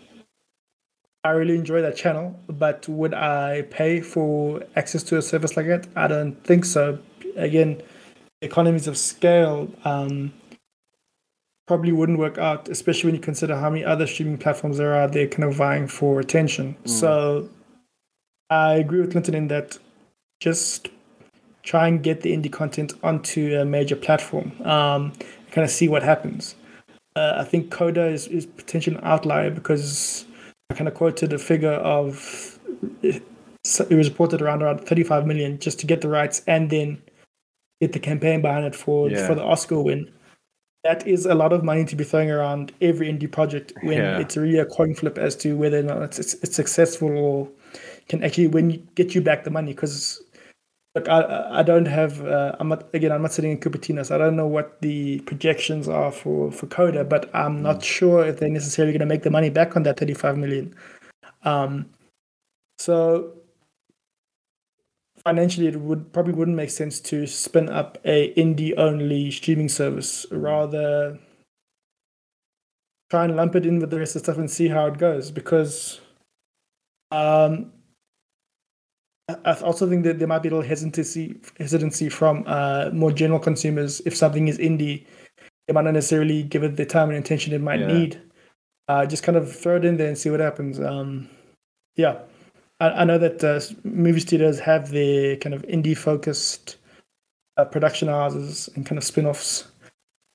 I 1.23 1.31
really 1.31 1.55
enjoy 1.55 1.81
that 1.81 1.95
channel. 1.95 2.39
But 2.47 2.87
would 2.89 3.13
I 3.13 3.63
pay 3.69 4.01
for 4.01 4.63
access 4.75 5.03
to 5.03 5.17
a 5.17 5.21
service 5.21 5.55
like 5.57 5.67
that? 5.67 5.87
I 5.95 6.07
don't 6.07 6.35
think 6.43 6.65
so. 6.65 6.99
Again, 7.35 7.81
economies 8.41 8.87
of 8.87 8.97
scale. 8.97 9.69
Um, 9.85 10.33
probably 11.65 11.93
wouldn't 11.93 12.19
work 12.19 12.37
out, 12.37 12.67
especially 12.67 13.07
when 13.07 13.15
you 13.15 13.21
consider 13.21 13.55
how 13.55 13.69
many 13.69 13.85
other 13.85 14.05
streaming 14.05 14.37
platforms 14.37 14.77
there 14.77 14.93
are 14.93 15.07
They're 15.07 15.27
kind 15.27 15.45
of 15.45 15.55
vying 15.55 15.87
for 15.87 16.19
attention. 16.19 16.75
So 16.85 17.49
I 18.49 18.73
agree 18.73 18.99
with 18.99 19.11
Clinton 19.11 19.33
in 19.33 19.47
that 19.47 19.77
just 20.41 20.89
try 21.63 21.87
and 21.87 22.03
get 22.03 22.21
the 22.21 22.35
indie 22.35 22.51
content 22.51 22.93
onto 23.03 23.55
a 23.57 23.65
major 23.65 23.95
platform, 23.95 24.51
um, 24.63 25.13
kind 25.51 25.63
of 25.65 25.69
see 25.71 25.87
what 25.87 26.03
happens. 26.03 26.55
Uh, 27.15 27.35
I 27.37 27.43
think 27.43 27.71
Coda 27.71 28.07
is, 28.07 28.27
is 28.27 28.45
potentially 28.45 28.95
an 28.97 29.03
outlier 29.03 29.49
because 29.51 30.25
I 30.69 30.75
kind 30.75 30.87
of 30.87 30.93
quoted 30.93 31.31
a 31.33 31.39
figure 31.39 31.73
of 31.73 32.59
it 33.01 33.23
was 33.95 34.09
reported 34.09 34.41
around 34.41 34.61
around 34.61 34.79
35 34.85 35.25
million 35.25 35.57
just 35.59 35.79
to 35.79 35.85
get 35.85 36.01
the 36.01 36.09
rights 36.09 36.41
and 36.47 36.69
then 36.69 37.01
get 37.79 37.93
the 37.93 37.99
campaign 37.99 38.41
behind 38.41 38.65
it 38.65 38.75
for 38.75 39.09
Yeah. 39.09 39.25
for 39.25 39.35
the 39.35 39.43
Oscar 39.43 39.79
win 39.81 40.09
that 40.83 41.07
is 41.07 41.25
a 41.25 41.33
lot 41.33 41.53
of 41.53 41.63
money 41.63 41.85
to 41.85 41.95
be 41.95 42.03
throwing 42.03 42.29
around 42.29 42.73
every 42.81 43.07
indie 43.07 43.31
project 43.31 43.71
when 43.83 43.97
Yeah. 43.99 44.19
it's 44.19 44.35
really 44.35 44.57
a 44.59 44.65
coin 44.65 44.93
flip 44.95 45.17
as 45.17 45.35
to 45.37 45.55
whether 45.55 45.79
or 45.79 45.83
not 45.83 46.01
it's, 46.01 46.19
it's, 46.19 46.33
it's 46.43 46.55
successful 46.55 47.15
or 47.17 47.47
can 48.09 48.21
actually 48.23 48.47
when 48.47 48.69
you 48.69 48.77
get 48.95 49.15
you 49.15 49.21
back 49.21 49.43
the 49.45 49.49
money 49.49 49.71
because 49.73 50.21
look 50.95 51.09
I, 51.09 51.59
I 51.59 51.63
don't 51.63 51.85
have 51.85 52.25
uh, 52.25 52.55
I'm 52.59 52.69
not 52.69 52.93
again 52.93 53.11
I'm 53.11 53.21
not 53.21 53.33
sitting 53.33 53.51
in 53.51 53.59
Cupertino 53.59 54.05
so 54.05 54.15
I 54.15 54.17
don't 54.17 54.35
know 54.35 54.47
what 54.47 54.81
the 54.81 55.19
projections 55.21 55.87
are 55.87 56.11
for 56.11 56.51
for 56.51 56.67
Coda 56.67 57.03
but 57.03 57.33
I'm 57.33 57.61
not 57.61 57.83
sure 57.83 58.25
if 58.25 58.39
they're 58.39 58.49
necessarily 58.49 58.93
going 58.93 58.99
to 58.99 59.05
make 59.05 59.23
the 59.23 59.31
money 59.31 59.49
back 59.49 59.75
on 59.75 59.83
that 59.83 59.97
35 59.97 60.37
million. 60.37 60.75
Um 61.43 61.89
so 62.77 63.33
financially 65.25 65.67
it 65.67 65.79
would 65.79 66.11
probably 66.13 66.33
wouldn't 66.33 66.57
make 66.57 66.69
sense 66.69 66.99
to 66.99 67.25
spin 67.25 67.69
up 67.69 67.97
a 68.05 68.33
indie 68.35 68.73
only 68.77 69.31
streaming 69.31 69.69
service. 69.69 70.25
Rather 70.31 71.17
try 73.09 73.25
and 73.25 73.35
lump 73.35 73.55
it 73.55 73.65
in 73.65 73.79
with 73.79 73.89
the 73.89 73.99
rest 73.99 74.15
of 74.15 74.21
the 74.21 74.25
stuff 74.25 74.37
and 74.39 74.49
see 74.49 74.67
how 74.67 74.87
it 74.87 74.97
goes 74.97 75.31
because 75.31 76.01
um 77.11 77.71
I 79.29 79.53
also 79.61 79.87
think 79.89 80.03
that 80.03 80.19
there 80.19 80.27
might 80.27 80.43
be 80.43 80.49
a 80.49 80.51
little 80.51 80.67
hesitancy 80.67 81.35
hesitancy 81.57 82.09
from 82.09 82.43
uh, 82.45 82.89
more 82.93 83.11
general 83.11 83.39
consumers 83.39 84.01
if 84.05 84.15
something 84.15 84.47
is 84.49 84.57
indie 84.57 85.05
they 85.67 85.73
might 85.73 85.85
not 85.85 85.93
necessarily 85.93 86.43
give 86.43 86.63
it 86.63 86.75
the 86.75 86.85
time 86.85 87.09
and 87.09 87.17
attention 87.17 87.53
it 87.53 87.61
might 87.61 87.79
Yeah. 87.79 87.87
need 87.87 88.21
uh, 88.89 89.05
just 89.05 89.23
kind 89.23 89.37
of 89.37 89.53
throw 89.55 89.77
it 89.77 89.85
in 89.85 89.95
there 89.95 90.09
and 90.09 90.17
see 90.17 90.29
what 90.29 90.41
happens 90.41 90.77
um, 90.79 91.29
yeah 91.95 92.19
I, 92.81 92.89
I 92.89 93.03
know 93.05 93.17
that 93.17 93.41
uh, 93.43 93.61
movie 93.85 94.19
studios 94.19 94.59
have 94.59 94.91
their 94.91 95.37
kind 95.37 95.55
of 95.55 95.61
indie 95.63 95.97
focused 95.97 96.75
uh, 97.55 97.63
production 97.63 98.09
houses 98.09 98.67
and 98.75 98.85
kind 98.85 98.97
of 98.97 99.03
spin 99.05 99.25
offs. 99.27 99.65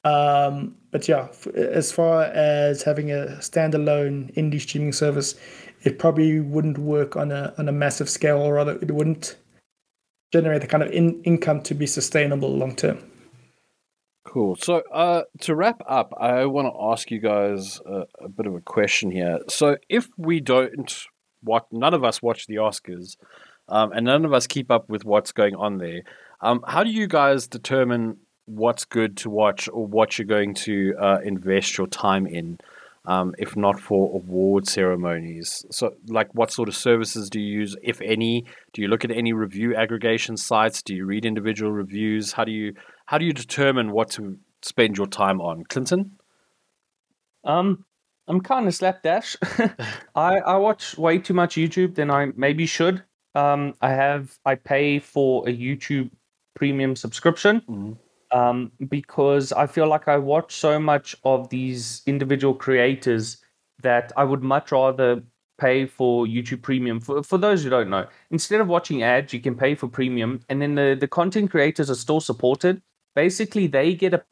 Um, 0.05 0.76
but 0.93 1.09
yeah, 1.09 1.24
f- 1.30 1.49
as 1.49 1.91
far 1.93 2.22
as 2.22 2.84
having 2.84 3.11
a 3.11 3.36
standalone 3.41 4.32
indie 4.36 4.61
streaming 4.61 4.93
service, 4.93 5.34
it 5.82 5.98
probably 5.98 6.40
wouldn't 6.40 6.78
work 6.78 7.16
on 7.16 7.30
a 7.32 7.54
on 7.58 7.68
a 7.68 7.72
massive 7.72 8.08
scale, 8.08 8.38
or 8.38 8.54
rather, 8.54 8.78
it 8.80 8.90
wouldn't 8.90 9.36
generate 10.32 10.60
the 10.60 10.66
kind 10.66 10.82
of 10.82 10.90
in- 10.90 11.22
income 11.22 11.62
to 11.62 11.74
be 11.74 11.86
sustainable 11.86 12.54
long 12.54 12.76
term. 12.76 12.98
Cool. 14.24 14.56
So, 14.56 14.82
uh, 14.92 15.22
to 15.40 15.54
wrap 15.54 15.80
up, 15.88 16.12
I 16.20 16.44
want 16.44 16.68
to 16.68 16.78
ask 16.92 17.10
you 17.10 17.18
guys 17.18 17.80
a, 17.86 18.02
a 18.20 18.28
bit 18.28 18.46
of 18.46 18.54
a 18.54 18.60
question 18.60 19.10
here. 19.10 19.38
So, 19.48 19.78
if 19.88 20.08
we 20.18 20.40
don't 20.40 20.94
watch, 21.42 21.64
none 21.72 21.94
of 21.94 22.04
us 22.04 22.20
watch 22.20 22.46
the 22.46 22.56
Oscars, 22.56 23.16
um, 23.68 23.92
and 23.92 24.04
none 24.04 24.26
of 24.26 24.34
us 24.34 24.46
keep 24.46 24.70
up 24.70 24.90
with 24.90 25.06
what's 25.06 25.32
going 25.32 25.54
on 25.54 25.78
there, 25.78 26.02
um, 26.42 26.62
how 26.66 26.84
do 26.84 26.90
you 26.90 27.06
guys 27.06 27.46
determine 27.46 28.18
what's 28.44 28.84
good 28.84 29.16
to 29.18 29.30
watch 29.30 29.68
or 29.72 29.86
what 29.86 30.18
you're 30.18 30.26
going 30.26 30.54
to 30.54 30.94
uh, 31.00 31.18
invest 31.24 31.78
your 31.78 31.86
time 31.86 32.26
in, 32.26 32.58
um, 33.05 33.32
if 33.38 33.57
not 33.57 33.80
for 33.80 34.14
award 34.14 34.66
ceremonies? 34.68 35.64
So, 35.70 35.92
like, 36.09 36.34
what 36.34 36.51
sort 36.51 36.68
of 36.68 36.76
services 36.76 37.30
do 37.30 37.40
you 37.40 37.61
use, 37.61 37.76
if 37.82 38.01
any? 38.01 38.44
Do 38.72 38.82
you 38.82 38.88
look 38.88 39.05
at 39.05 39.11
any 39.11 39.32
review 39.32 39.74
aggregation 39.74 40.36
sites? 40.36 40.82
Do 40.82 40.94
you 40.94 41.07
read 41.07 41.24
individual 41.24 41.72
reviews? 41.72 42.32
How 42.32 42.44
do 42.44 42.53
you 42.53 42.74
how 43.07 43.18
do 43.18 43.24
you 43.24 43.32
determine 43.32 43.92
what 43.92 44.11
to 44.12 44.38
spend 44.62 44.96
your 44.96 45.07
time 45.07 45.40
on? 45.40 45.64
Clinton? 45.64 46.18
Um, 47.44 47.84
I'm 48.26 48.40
kind 48.40 48.66
of 48.66 48.74
slapdash. 48.74 49.36
I 50.14 50.38
I 50.38 50.57
watch 50.57 50.99
way 50.99 51.18
too 51.18 51.34
much 51.34 51.55
YouTube 51.57 51.94
than 51.94 52.11
I 52.11 52.26
maybe 52.36 52.66
should. 52.66 53.03
Um, 53.34 53.74
I 53.80 53.90
have 53.90 54.38
I 54.44 54.57
pay 54.57 54.99
for 54.99 55.49
a 55.49 55.53
YouTube 55.53 56.11
premium 56.55 56.96
subscription. 56.96 57.62
Mhm. 57.68 57.96
Um, 58.30 58.72
because 58.88 59.52
I 59.52 59.66
feel 59.66 59.86
like 59.88 60.06
I 60.06 60.18
watch 60.18 60.54
so 60.54 60.78
much 60.78 61.16
of 61.24 61.48
these 61.48 62.02
individual 62.06 62.54
creators 62.54 63.38
that 63.82 64.12
I 64.16 64.24
would 64.24 64.42
much 64.42 64.70
rather 64.70 65.22
pay 65.58 65.86
for 65.86 66.26
YouTube 66.26 66.62
Premium. 66.62 67.00
For 67.00 67.22
for 67.22 67.38
those 67.38 67.64
who 67.64 67.70
don't 67.70 67.88
know, 67.90 68.06
instead 68.30 68.60
of 68.60 68.68
watching 68.68 69.02
ads, 69.02 69.32
you 69.32 69.40
can 69.40 69.54
pay 69.54 69.74
for 69.74 69.88
premium, 69.88 70.40
and 70.48 70.60
then 70.60 70.74
the 70.74 70.96
the 70.98 71.08
content 71.08 71.50
creators 71.50 71.90
are 71.90 71.94
still 71.94 72.20
supported. 72.20 72.82
Basically, 73.14 73.66
they 73.66 73.94
get 73.94 74.14
a 74.14 74.24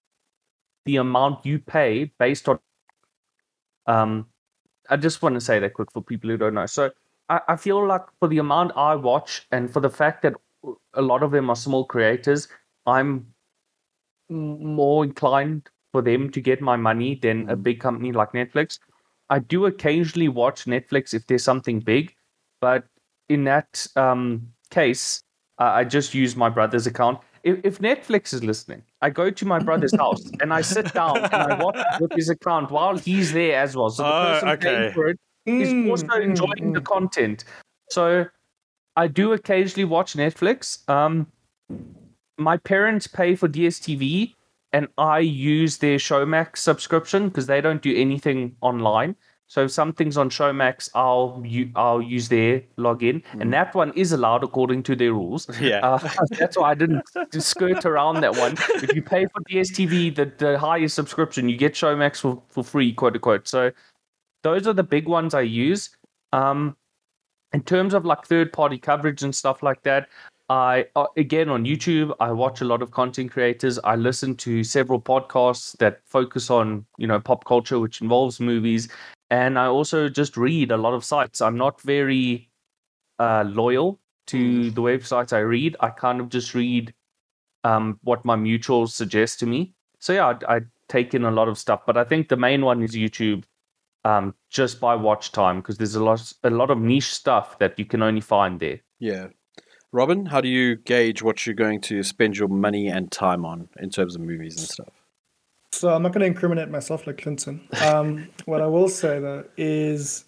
the 0.84 0.96
amount 0.96 1.44
you 1.44 1.58
pay 1.58 2.12
based 2.18 2.48
on 2.48 2.58
um, 3.86 4.26
I 4.88 4.96
just 4.96 5.22
want 5.22 5.34
to 5.34 5.40
say 5.40 5.58
that 5.58 5.74
quick 5.74 5.92
for 5.92 6.02
people 6.02 6.30
who 6.30 6.36
don't 6.36 6.54
know. 6.54 6.66
So 6.66 6.90
I, 7.28 7.40
I 7.48 7.56
feel 7.56 7.86
like 7.86 8.02
for 8.20 8.28
the 8.28 8.38
amount 8.38 8.72
I 8.76 8.94
watch 8.94 9.46
and 9.50 9.72
for 9.72 9.80
the 9.80 9.90
fact 9.90 10.22
that 10.22 10.34
a 10.94 11.02
lot 11.02 11.22
of 11.22 11.30
them 11.30 11.50
are 11.50 11.56
small 11.56 11.84
creators, 11.84 12.48
I'm 12.86 13.26
more 14.28 15.04
inclined 15.04 15.68
for 15.92 16.02
them 16.02 16.30
to 16.30 16.40
get 16.40 16.60
my 16.60 16.76
money 16.76 17.18
than 17.20 17.48
a 17.48 17.56
big 17.56 17.80
company 17.80 18.12
like 18.12 18.32
Netflix. 18.32 18.78
I 19.30 19.38
do 19.38 19.66
occasionally 19.66 20.28
watch 20.28 20.64
Netflix 20.64 21.14
if 21.14 21.26
there's 21.26 21.42
something 21.42 21.80
big, 21.80 22.14
but 22.60 22.84
in 23.28 23.44
that 23.44 23.86
um, 23.96 24.48
case, 24.70 25.22
uh, 25.58 25.64
I 25.64 25.84
just 25.84 26.14
use 26.14 26.36
my 26.36 26.48
brother's 26.48 26.86
account. 26.86 27.18
If, 27.42 27.60
if 27.64 27.78
Netflix 27.78 28.34
is 28.34 28.44
listening, 28.44 28.82
I 29.00 29.10
go 29.10 29.30
to 29.30 29.46
my 29.46 29.58
brother's 29.58 29.96
house 29.98 30.22
and 30.40 30.52
I 30.52 30.60
sit 30.60 30.92
down 30.92 31.16
and 31.32 31.42
I 31.42 31.54
watch 31.58 31.78
with 32.00 32.12
his 32.14 32.28
account 32.28 32.70
while 32.70 32.96
he's 32.98 33.32
there 33.32 33.60
as 33.60 33.76
well. 33.76 33.90
So 33.90 34.02
the 34.04 34.12
Oh, 34.12 34.20
person 34.20 34.48
okay. 34.50 34.68
paying 34.68 34.92
for 34.92 35.08
it 35.08 35.18
is 35.46 35.72
Mm, 35.72 35.90
also 35.90 36.06
mm, 36.06 36.22
enjoying 36.22 36.72
the 36.72 36.80
mm. 36.80 36.84
content. 36.84 37.44
So 37.90 38.26
I 38.96 39.06
do 39.08 39.32
occasionally 39.32 39.84
watch 39.84 40.14
Netflix. 40.14 40.88
Um, 40.88 41.28
my 42.38 42.56
parents 42.56 43.06
pay 43.06 43.34
for 43.34 43.48
DSTV, 43.48 44.34
and 44.72 44.88
I 44.98 45.20
use 45.20 45.78
their 45.78 45.96
Showmax 45.96 46.58
subscription 46.58 47.28
because 47.28 47.46
they 47.46 47.60
don't 47.60 47.82
do 47.82 47.96
anything 47.96 48.56
online. 48.60 49.16
So 49.48 49.64
if 49.64 49.70
something's 49.70 50.16
on 50.16 50.28
Showmax, 50.28 50.90
I'll 50.94 51.40
u- 51.44 51.70
I'll 51.76 52.02
use 52.02 52.28
their 52.28 52.62
login, 52.76 53.22
and 53.38 53.52
that 53.52 53.74
one 53.74 53.92
is 53.94 54.10
allowed 54.10 54.42
according 54.42 54.82
to 54.84 54.96
their 54.96 55.12
rules. 55.12 55.48
Yeah. 55.60 55.86
Uh, 55.86 56.08
that's 56.38 56.58
why 56.58 56.72
I 56.72 56.74
didn't 56.74 57.04
skirt 57.38 57.84
around 57.86 58.22
that 58.22 58.36
one. 58.36 58.56
If 58.82 58.92
you 58.94 59.02
pay 59.02 59.26
for 59.26 59.40
DSTV, 59.48 60.16
the, 60.16 60.32
the 60.36 60.58
highest 60.58 60.96
subscription, 60.96 61.48
you 61.48 61.56
get 61.56 61.74
Showmax 61.74 62.20
for, 62.20 62.42
for 62.48 62.64
free, 62.64 62.92
quote 62.92 63.14
unquote. 63.14 63.46
So 63.46 63.70
those 64.42 64.66
are 64.66 64.72
the 64.72 64.82
big 64.82 65.06
ones 65.06 65.32
I 65.32 65.42
use. 65.42 65.90
Um, 66.32 66.76
in 67.52 67.62
terms 67.62 67.94
of 67.94 68.04
like 68.04 68.26
third 68.26 68.52
party 68.52 68.78
coverage 68.78 69.22
and 69.22 69.34
stuff 69.34 69.62
like 69.62 69.82
that, 69.84 70.08
I 70.48 70.86
uh, 70.94 71.06
again 71.16 71.48
on 71.48 71.64
YouTube, 71.64 72.14
I 72.20 72.30
watch 72.30 72.60
a 72.60 72.64
lot 72.64 72.82
of 72.82 72.92
content 72.92 73.32
creators. 73.32 73.78
I 73.82 73.96
listen 73.96 74.36
to 74.36 74.62
several 74.62 75.00
podcasts 75.00 75.76
that 75.78 76.00
focus 76.06 76.50
on 76.50 76.86
you 76.98 77.06
know 77.06 77.18
pop 77.18 77.44
culture, 77.44 77.80
which 77.80 78.00
involves 78.00 78.38
movies, 78.38 78.88
and 79.30 79.58
I 79.58 79.66
also 79.66 80.08
just 80.08 80.36
read 80.36 80.70
a 80.70 80.76
lot 80.76 80.94
of 80.94 81.04
sites. 81.04 81.40
I'm 81.40 81.56
not 81.56 81.80
very 81.80 82.48
uh, 83.18 83.44
loyal 83.46 83.98
to 84.28 84.70
the 84.70 84.82
websites 84.82 85.32
I 85.32 85.40
read. 85.40 85.76
I 85.80 85.90
kind 85.90 86.20
of 86.20 86.28
just 86.28 86.54
read 86.54 86.94
um, 87.64 87.98
what 88.02 88.24
my 88.24 88.36
mutuals 88.36 88.90
suggest 88.90 89.40
to 89.40 89.46
me. 89.46 89.74
So 89.98 90.12
yeah, 90.12 90.38
I, 90.48 90.56
I 90.56 90.60
take 90.88 91.14
in 91.14 91.24
a 91.24 91.30
lot 91.30 91.48
of 91.48 91.58
stuff, 91.58 91.82
but 91.86 91.96
I 91.96 92.04
think 92.04 92.28
the 92.28 92.36
main 92.36 92.64
one 92.64 92.82
is 92.82 92.92
YouTube, 92.92 93.44
um, 94.04 94.34
just 94.50 94.78
by 94.80 94.94
watch 94.94 95.32
time 95.32 95.56
because 95.56 95.76
there's 95.78 95.96
a 95.96 96.04
lot 96.04 96.32
a 96.44 96.50
lot 96.50 96.70
of 96.70 96.78
niche 96.78 97.12
stuff 97.12 97.58
that 97.58 97.76
you 97.78 97.84
can 97.84 98.02
only 98.02 98.20
find 98.20 98.60
there. 98.60 98.80
Yeah. 99.00 99.28
Robin, 99.96 100.26
how 100.26 100.42
do 100.42 100.48
you 100.48 100.76
gauge 100.76 101.22
what 101.22 101.46
you're 101.46 101.54
going 101.54 101.80
to 101.80 102.02
spend 102.02 102.36
your 102.36 102.48
money 102.48 102.88
and 102.88 103.10
time 103.10 103.46
on 103.46 103.70
in 103.78 103.88
terms 103.88 104.14
of 104.14 104.20
movies 104.20 104.58
and 104.58 104.68
stuff? 104.68 104.92
So 105.72 105.88
I'm 105.88 106.02
not 106.02 106.12
going 106.12 106.20
to 106.20 106.26
incriminate 106.26 106.68
myself 106.68 107.06
like 107.06 107.16
Clinton. 107.16 107.66
Um, 107.82 108.28
what 108.44 108.60
I 108.60 108.66
will 108.66 108.90
say 108.90 109.18
though 109.20 109.44
is 109.56 110.26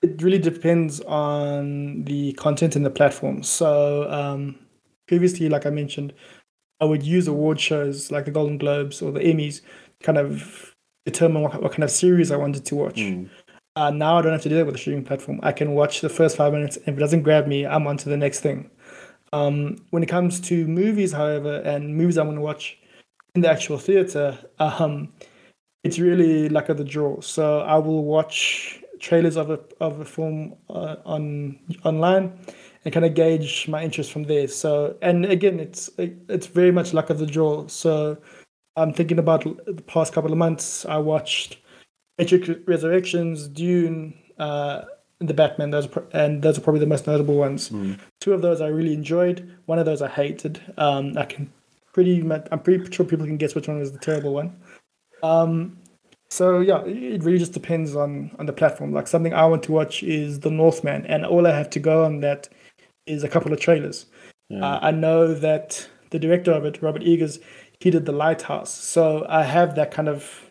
it 0.00 0.22
really 0.22 0.38
depends 0.38 1.00
on 1.00 2.04
the 2.04 2.34
content 2.34 2.76
and 2.76 2.86
the 2.86 2.90
platform. 2.90 3.42
So 3.42 4.08
um, 4.08 4.60
previously, 5.08 5.48
like 5.48 5.66
I 5.66 5.70
mentioned, 5.70 6.14
I 6.80 6.84
would 6.84 7.02
use 7.02 7.26
award 7.26 7.58
shows 7.58 8.12
like 8.12 8.26
the 8.26 8.30
Golden 8.30 8.58
Globes 8.58 9.02
or 9.02 9.10
the 9.10 9.20
Emmys 9.20 9.60
to 9.60 10.06
kind 10.06 10.18
of 10.18 10.76
determine 11.04 11.42
what, 11.42 11.60
what 11.60 11.72
kind 11.72 11.82
of 11.82 11.90
series 11.90 12.30
I 12.30 12.36
wanted 12.36 12.64
to 12.66 12.76
watch. 12.76 12.94
Mm. 12.94 13.28
Uh, 13.74 13.90
now 13.90 14.18
I 14.18 14.22
don't 14.22 14.32
have 14.32 14.42
to 14.42 14.48
do 14.48 14.56
that 14.56 14.66
with 14.66 14.74
a 14.74 14.78
streaming 14.78 15.04
platform. 15.04 15.40
I 15.42 15.52
can 15.52 15.72
watch 15.72 16.00
the 16.02 16.08
first 16.08 16.36
five 16.36 16.52
minutes. 16.52 16.76
And 16.76 16.88
if 16.88 16.96
it 16.96 17.00
doesn't 17.00 17.22
grab 17.22 17.46
me, 17.46 17.66
I'm 17.66 17.86
on 17.86 17.96
to 17.98 18.08
the 18.08 18.16
next 18.16 18.40
thing. 18.40 18.70
Um, 19.32 19.76
when 19.90 20.02
it 20.02 20.10
comes 20.10 20.40
to 20.42 20.66
movies, 20.66 21.12
however, 21.12 21.62
and 21.64 21.96
movies 21.96 22.18
I'm 22.18 22.26
going 22.26 22.36
to 22.36 22.42
watch 22.42 22.78
in 23.34 23.40
the 23.40 23.50
actual 23.50 23.78
theater, 23.78 24.38
um, 24.58 25.10
it's 25.84 25.98
really 25.98 26.50
luck 26.50 26.68
of 26.68 26.76
the 26.76 26.84
draw. 26.84 27.20
So 27.20 27.60
I 27.60 27.76
will 27.76 28.04
watch 28.04 28.82
trailers 29.00 29.36
of 29.36 29.50
a 29.50 29.58
of 29.80 30.00
a 30.00 30.04
film 30.04 30.54
uh, 30.70 30.96
on 31.04 31.58
online 31.84 32.38
and 32.84 32.94
kind 32.94 33.06
of 33.06 33.14
gauge 33.14 33.68
my 33.68 33.82
interest 33.82 34.12
from 34.12 34.24
there. 34.24 34.48
So 34.48 34.96
and 35.00 35.24
again, 35.24 35.58
it's 35.60 35.90
it's 35.98 36.46
very 36.46 36.70
much 36.70 36.92
luck 36.92 37.08
of 37.08 37.18
the 37.18 37.26
draw. 37.26 37.66
So 37.68 38.18
I'm 38.76 38.92
thinking 38.92 39.18
about 39.18 39.44
the 39.66 39.82
past 39.82 40.12
couple 40.12 40.30
of 40.30 40.38
months. 40.38 40.84
I 40.84 40.98
watched 40.98 41.58
Matrix 42.18 42.48
Resurrections, 42.66 43.48
Dune, 43.48 44.14
uh, 44.38 44.82
the 45.18 45.34
Batman. 45.34 45.70
Those 45.70 45.86
are, 45.96 46.04
and 46.12 46.42
those 46.42 46.58
are 46.58 46.60
probably 46.60 46.80
the 46.80 46.86
most 46.86 47.06
notable 47.06 47.36
ones. 47.36 47.70
Two 48.20 48.32
of 48.32 48.42
those 48.42 48.60
I 48.60 48.68
really 48.68 48.94
enjoyed. 48.94 49.50
One 49.66 49.78
of 49.78 49.86
those 49.86 50.02
I 50.02 50.08
hated. 50.08 50.60
Um, 50.76 51.16
I 51.16 51.24
can 51.24 51.52
pretty 51.92 52.22
much, 52.22 52.46
I'm 52.50 52.60
pretty 52.60 52.90
sure 52.92 53.06
people 53.06 53.26
can 53.26 53.36
guess 53.36 53.54
which 53.54 53.68
one 53.68 53.78
was 53.78 53.92
the 53.92 53.98
terrible 53.98 54.34
one. 54.34 54.56
Um, 55.22 55.78
so 56.28 56.60
yeah, 56.60 56.82
it 56.84 57.22
really 57.22 57.38
just 57.38 57.52
depends 57.52 57.94
on 57.94 58.34
on 58.38 58.46
the 58.46 58.54
platform. 58.54 58.92
Like 58.92 59.06
something 59.06 59.34
I 59.34 59.44
want 59.44 59.62
to 59.64 59.72
watch 59.72 60.02
is 60.02 60.40
The 60.40 60.50
Northman, 60.50 61.04
and 61.06 61.26
all 61.26 61.46
I 61.46 61.50
have 61.50 61.68
to 61.70 61.78
go 61.78 62.04
on 62.04 62.20
that 62.20 62.48
is 63.06 63.22
a 63.22 63.28
couple 63.28 63.52
of 63.52 63.60
trailers. 63.60 64.06
Uh, 64.50 64.78
I 64.82 64.90
know 64.90 65.32
that 65.34 65.88
the 66.10 66.18
director 66.18 66.52
of 66.52 66.64
it, 66.64 66.82
Robert 66.82 67.02
Eggers, 67.02 67.38
he 67.80 67.90
did 67.90 68.06
The 68.06 68.12
Lighthouse, 68.12 68.70
so 68.70 69.26
I 69.28 69.44
have 69.44 69.74
that 69.76 69.90
kind 69.90 70.08
of 70.08 70.50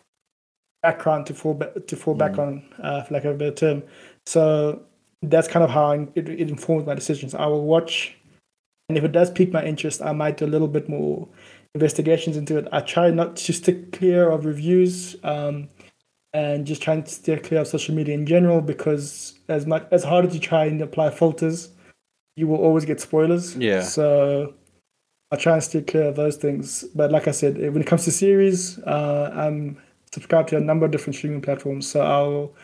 background 0.82 1.26
to 1.26 1.34
fall 1.34 1.54
ba- 1.54 1.80
to 1.80 1.96
fall 1.96 2.14
back 2.14 2.38
on, 2.38 2.62
uh, 2.82 3.02
for 3.02 3.14
lack 3.14 3.24
of 3.24 3.34
a 3.34 3.38
better 3.38 3.54
term. 3.54 3.82
So 4.26 4.82
that's 5.22 5.48
kind 5.48 5.64
of 5.64 5.70
how 5.70 5.92
I, 5.92 6.08
it, 6.14 6.28
it 6.28 6.50
informs 6.50 6.86
my 6.86 6.94
decisions. 6.94 7.34
I 7.34 7.46
will 7.46 7.64
watch, 7.64 8.16
and 8.88 8.98
if 8.98 9.04
it 9.04 9.12
does 9.12 9.30
pique 9.30 9.52
my 9.52 9.64
interest, 9.64 10.02
I 10.02 10.12
might 10.12 10.36
do 10.36 10.44
a 10.44 10.52
little 10.54 10.68
bit 10.68 10.88
more 10.88 11.28
investigations 11.74 12.36
into 12.36 12.58
it. 12.58 12.68
I 12.72 12.80
try 12.80 13.10
not 13.10 13.36
to 13.36 13.52
stick 13.52 13.92
clear 13.92 14.30
of 14.30 14.44
reviews. 14.44 15.16
Um, 15.24 15.68
and 16.34 16.66
just 16.66 16.82
trying 16.82 17.02
to 17.02 17.10
steer 17.10 17.38
clear 17.38 17.60
of 17.60 17.68
social 17.68 17.94
media 17.94 18.14
in 18.14 18.26
general 18.26 18.60
because 18.60 19.38
as 19.48 19.66
much 19.66 19.86
as 19.90 20.02
hard 20.02 20.24
as 20.24 20.34
you 20.34 20.40
try 20.40 20.64
and 20.64 20.80
apply 20.80 21.10
filters, 21.10 21.68
you 22.36 22.46
will 22.46 22.56
always 22.56 22.84
get 22.84 23.00
spoilers. 23.00 23.54
Yeah. 23.56 23.82
So 23.82 24.54
I 25.30 25.36
try 25.36 25.54
and 25.54 25.62
steer 25.62 25.82
clear 25.82 26.04
of 26.04 26.16
those 26.16 26.36
things. 26.36 26.84
But 26.94 27.12
like 27.12 27.28
I 27.28 27.32
said, 27.32 27.58
when 27.58 27.82
it 27.82 27.86
comes 27.86 28.04
to 28.04 28.10
series, 28.10 28.78
uh, 28.80 29.32
I'm 29.34 29.76
subscribed 30.12 30.48
to 30.50 30.56
a 30.56 30.60
number 30.60 30.86
of 30.86 30.92
different 30.92 31.16
streaming 31.16 31.40
platforms. 31.40 31.86
So 31.86 32.00
I'll 32.00 32.54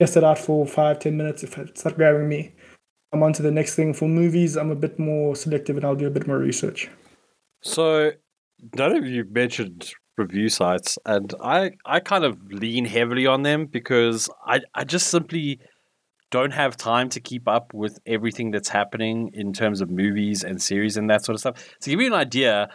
test 0.00 0.16
it 0.16 0.24
out 0.24 0.38
for 0.38 0.66
five, 0.66 0.98
ten 0.98 1.16
minutes. 1.16 1.42
If 1.42 1.58
it's 1.58 1.84
not 1.84 1.96
grabbing 1.96 2.28
me, 2.28 2.54
I'm 3.12 3.22
on 3.22 3.32
to 3.34 3.42
the 3.42 3.50
next 3.50 3.74
thing. 3.74 3.94
For 3.94 4.08
movies, 4.08 4.56
I'm 4.56 4.70
a 4.70 4.76
bit 4.76 4.98
more 4.98 5.36
selective 5.36 5.76
and 5.76 5.84
I'll 5.84 5.94
do 5.94 6.06
a 6.06 6.10
bit 6.10 6.26
more 6.26 6.38
research. 6.38 6.88
So 7.62 8.12
none 8.76 8.96
of 8.96 9.06
you 9.06 9.24
mentioned 9.30 9.92
review 10.16 10.48
sites, 10.48 10.98
and 11.06 11.34
I 11.42 11.72
I 11.84 12.00
kind 12.00 12.24
of 12.24 12.38
lean 12.50 12.84
heavily 12.84 13.26
on 13.26 13.42
them 13.42 13.66
because 13.66 14.28
I 14.46 14.60
I 14.74 14.84
just 14.84 15.08
simply 15.08 15.60
don't 16.30 16.52
have 16.52 16.76
time 16.76 17.08
to 17.08 17.20
keep 17.20 17.46
up 17.46 17.72
with 17.72 17.98
everything 18.06 18.50
that's 18.50 18.68
happening 18.68 19.30
in 19.34 19.52
terms 19.52 19.80
of 19.80 19.88
movies 19.88 20.42
and 20.42 20.60
series 20.60 20.96
and 20.96 21.08
that 21.08 21.24
sort 21.24 21.34
of 21.34 21.40
stuff. 21.40 21.76
To 21.80 21.90
give 21.90 22.00
you 22.00 22.08
an 22.08 22.14
idea, 22.14 22.68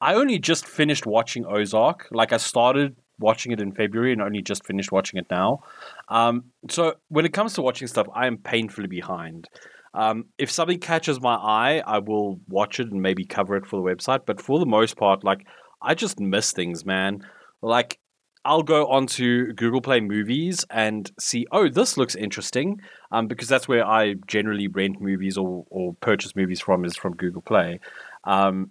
I 0.00 0.14
only 0.14 0.38
just 0.38 0.64
finished 0.66 1.06
watching 1.06 1.44
Ozark. 1.44 2.06
Like 2.12 2.32
I 2.32 2.36
started 2.36 2.96
watching 3.20 3.52
it 3.52 3.60
in 3.60 3.72
February 3.72 4.12
and 4.12 4.20
only 4.20 4.42
just 4.42 4.66
finished 4.66 4.90
watching 4.90 5.18
it 5.18 5.26
now. 5.30 5.60
Um, 6.08 6.44
so 6.68 6.94
when 7.08 7.24
it 7.24 7.32
comes 7.32 7.54
to 7.54 7.62
watching 7.62 7.86
stuff, 7.86 8.08
I 8.14 8.26
am 8.26 8.38
painfully 8.38 8.88
behind. 8.88 9.48
Um, 9.94 10.26
if 10.38 10.50
something 10.50 10.78
catches 10.78 11.20
my 11.20 11.34
eye, 11.34 11.82
I 11.86 11.98
will 11.98 12.40
watch 12.48 12.80
it 12.80 12.90
and 12.90 13.02
maybe 13.02 13.24
cover 13.24 13.56
it 13.56 13.66
for 13.66 13.76
the 13.76 13.82
website. 13.82 14.20
But 14.26 14.40
for 14.40 14.58
the 14.58 14.66
most 14.66 14.96
part, 14.96 15.24
like 15.24 15.46
I 15.82 15.94
just 15.94 16.20
miss 16.20 16.52
things, 16.52 16.84
man. 16.84 17.26
Like 17.62 17.98
I'll 18.44 18.62
go 18.62 18.86
onto 18.86 19.52
Google 19.52 19.80
Play 19.80 20.00
Movies 20.00 20.64
and 20.70 21.10
see, 21.18 21.46
oh, 21.52 21.68
this 21.68 21.96
looks 21.96 22.14
interesting, 22.14 22.80
um, 23.10 23.26
because 23.26 23.48
that's 23.48 23.68
where 23.68 23.86
I 23.86 24.14
generally 24.26 24.68
rent 24.68 25.00
movies 25.00 25.36
or 25.36 25.64
or 25.70 25.94
purchase 26.00 26.34
movies 26.34 26.60
from 26.60 26.84
is 26.84 26.96
from 26.96 27.16
Google 27.16 27.42
Play. 27.42 27.80
Um, 28.24 28.70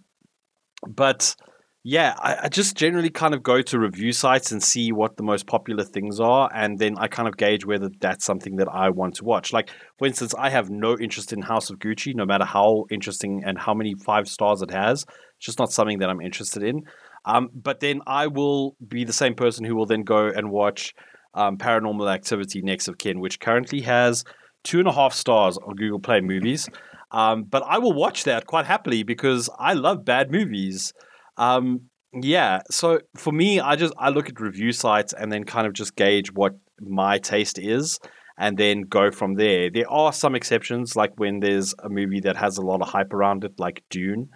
but 0.87 1.35
yeah, 1.84 2.13
I, 2.19 2.38
I 2.43 2.49
just 2.49 2.75
generally 2.75 3.09
kind 3.09 3.34
of 3.34 3.41
go 3.41 3.61
to 3.61 3.80
review 3.80 4.11
sites 4.11 4.51
and 4.51 4.61
see 4.61 4.91
what 4.91 5.15
the 5.15 5.23
most 5.23 5.47
popular 5.47 5.84
things 5.84 6.19
are, 6.19 6.49
and 6.53 6.77
then 6.77 6.97
I 6.97 7.07
kind 7.07 7.27
of 7.27 7.38
gauge 7.38 7.65
whether 7.65 7.89
that's 8.01 8.25
something 8.25 8.57
that 8.57 8.67
I 8.67 8.89
want 8.89 9.15
to 9.15 9.23
watch. 9.23 9.53
Like, 9.53 9.69
for 9.97 10.05
instance, 10.05 10.36
I 10.38 10.49
have 10.49 10.69
no 10.69 10.97
interest 10.97 11.32
in 11.32 11.41
House 11.41 11.69
of 11.69 11.80
Gucci, 11.80 12.13
no 12.13 12.25
matter 12.25 12.45
how 12.45 12.86
interesting 12.91 13.43
and 13.45 13.57
how 13.57 13.73
many 13.73 13.95
five 13.95 14.27
stars 14.27 14.61
it 14.61 14.71
has. 14.71 15.05
It's 15.38 15.45
just 15.45 15.59
not 15.59 15.71
something 15.71 15.99
that 15.99 16.09
I'm 16.09 16.21
interested 16.21 16.63
in. 16.63 16.84
Um, 17.25 17.49
but 17.53 17.80
then 17.80 18.01
I 18.07 18.27
will 18.27 18.75
be 18.86 19.05
the 19.05 19.13
same 19.13 19.36
person 19.36 19.63
who 19.63 19.75
will 19.75 19.86
then 19.86 20.03
go 20.03 20.27
and 20.27 20.51
watch 20.51 20.93
um, 21.34 21.57
Paranormal 21.57 22.11
Activity 22.11 22.61
Next 22.61 22.88
of 22.88 22.97
Kin, 22.97 23.19
which 23.19 23.39
currently 23.39 23.82
has 23.82 24.25
two 24.63 24.80
and 24.80 24.88
a 24.88 24.91
half 24.91 25.13
stars 25.13 25.57
on 25.57 25.75
Google 25.75 25.99
Play 25.99 26.21
Movies. 26.21 26.67
Um, 27.11 27.43
but 27.43 27.63
I 27.65 27.77
will 27.77 27.93
watch 27.93 28.25
that 28.25 28.45
quite 28.45 28.65
happily 28.65 29.03
because 29.03 29.49
I 29.57 29.73
love 29.73 30.05
bad 30.05 30.32
movies. 30.32 30.93
Um, 31.39 31.89
yeah, 32.13 32.61
so 32.69 32.99
for 33.15 33.31
me, 33.31 33.59
I 33.59 33.75
just 33.75 33.93
I 33.97 34.09
look 34.09 34.29
at 34.29 34.39
review 34.39 34.71
sites 34.71 35.13
and 35.13 35.31
then 35.31 35.45
kind 35.45 35.65
of 35.65 35.73
just 35.73 35.95
gauge 35.95 36.31
what 36.33 36.53
my 36.81 37.17
taste 37.17 37.57
is, 37.57 37.99
and 38.37 38.57
then 38.57 38.81
go 38.81 39.09
from 39.09 39.35
there. 39.35 39.69
There 39.71 39.89
are 39.89 40.11
some 40.11 40.35
exceptions, 40.35 40.95
like 40.95 41.13
when 41.17 41.39
there's 41.39 41.73
a 41.83 41.89
movie 41.89 42.19
that 42.21 42.35
has 42.35 42.57
a 42.57 42.61
lot 42.61 42.81
of 42.81 42.89
hype 42.89 43.13
around 43.13 43.43
it, 43.43 43.53
like 43.57 43.83
Dune. 43.89 44.29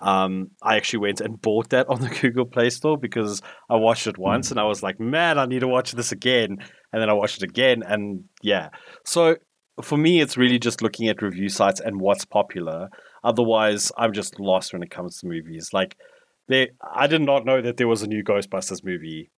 Um, 0.00 0.48
I 0.62 0.76
actually 0.76 1.00
went 1.00 1.20
and 1.20 1.40
bought 1.40 1.70
that 1.70 1.88
on 1.88 2.00
the 2.00 2.08
Google 2.08 2.46
Play 2.46 2.70
Store 2.70 2.98
because 2.98 3.42
I 3.70 3.76
watched 3.76 4.06
it 4.06 4.18
once 4.18 4.50
and 4.50 4.60
I 4.60 4.64
was 4.64 4.82
like, 4.82 5.00
man, 5.00 5.38
I 5.38 5.46
need 5.46 5.60
to 5.60 5.68
watch 5.68 5.92
this 5.92 6.12
again. 6.12 6.58
And 6.92 7.02
then 7.02 7.08
I 7.10 7.14
watched 7.14 7.42
it 7.42 7.50
again, 7.50 7.82
and 7.84 8.24
yeah. 8.42 8.68
So 9.04 9.36
for 9.82 9.96
me, 9.96 10.20
it's 10.20 10.36
really 10.36 10.58
just 10.58 10.82
looking 10.82 11.08
at 11.08 11.22
review 11.22 11.48
sites 11.48 11.80
and 11.80 12.00
what's 12.00 12.24
popular. 12.24 12.88
Otherwise, 13.24 13.90
I'm 13.96 14.12
just 14.12 14.38
lost 14.38 14.72
when 14.72 14.82
it 14.82 14.90
comes 14.90 15.18
to 15.18 15.26
movies. 15.26 15.70
Like, 15.72 15.96
there, 16.48 16.68
I 16.94 17.06
did 17.06 17.22
not 17.22 17.44
know 17.44 17.60
that 17.62 17.76
there 17.76 17.88
was 17.88 18.02
a 18.02 18.06
new 18.06 18.22
Ghostbusters 18.22 18.84
movie. 18.84 19.30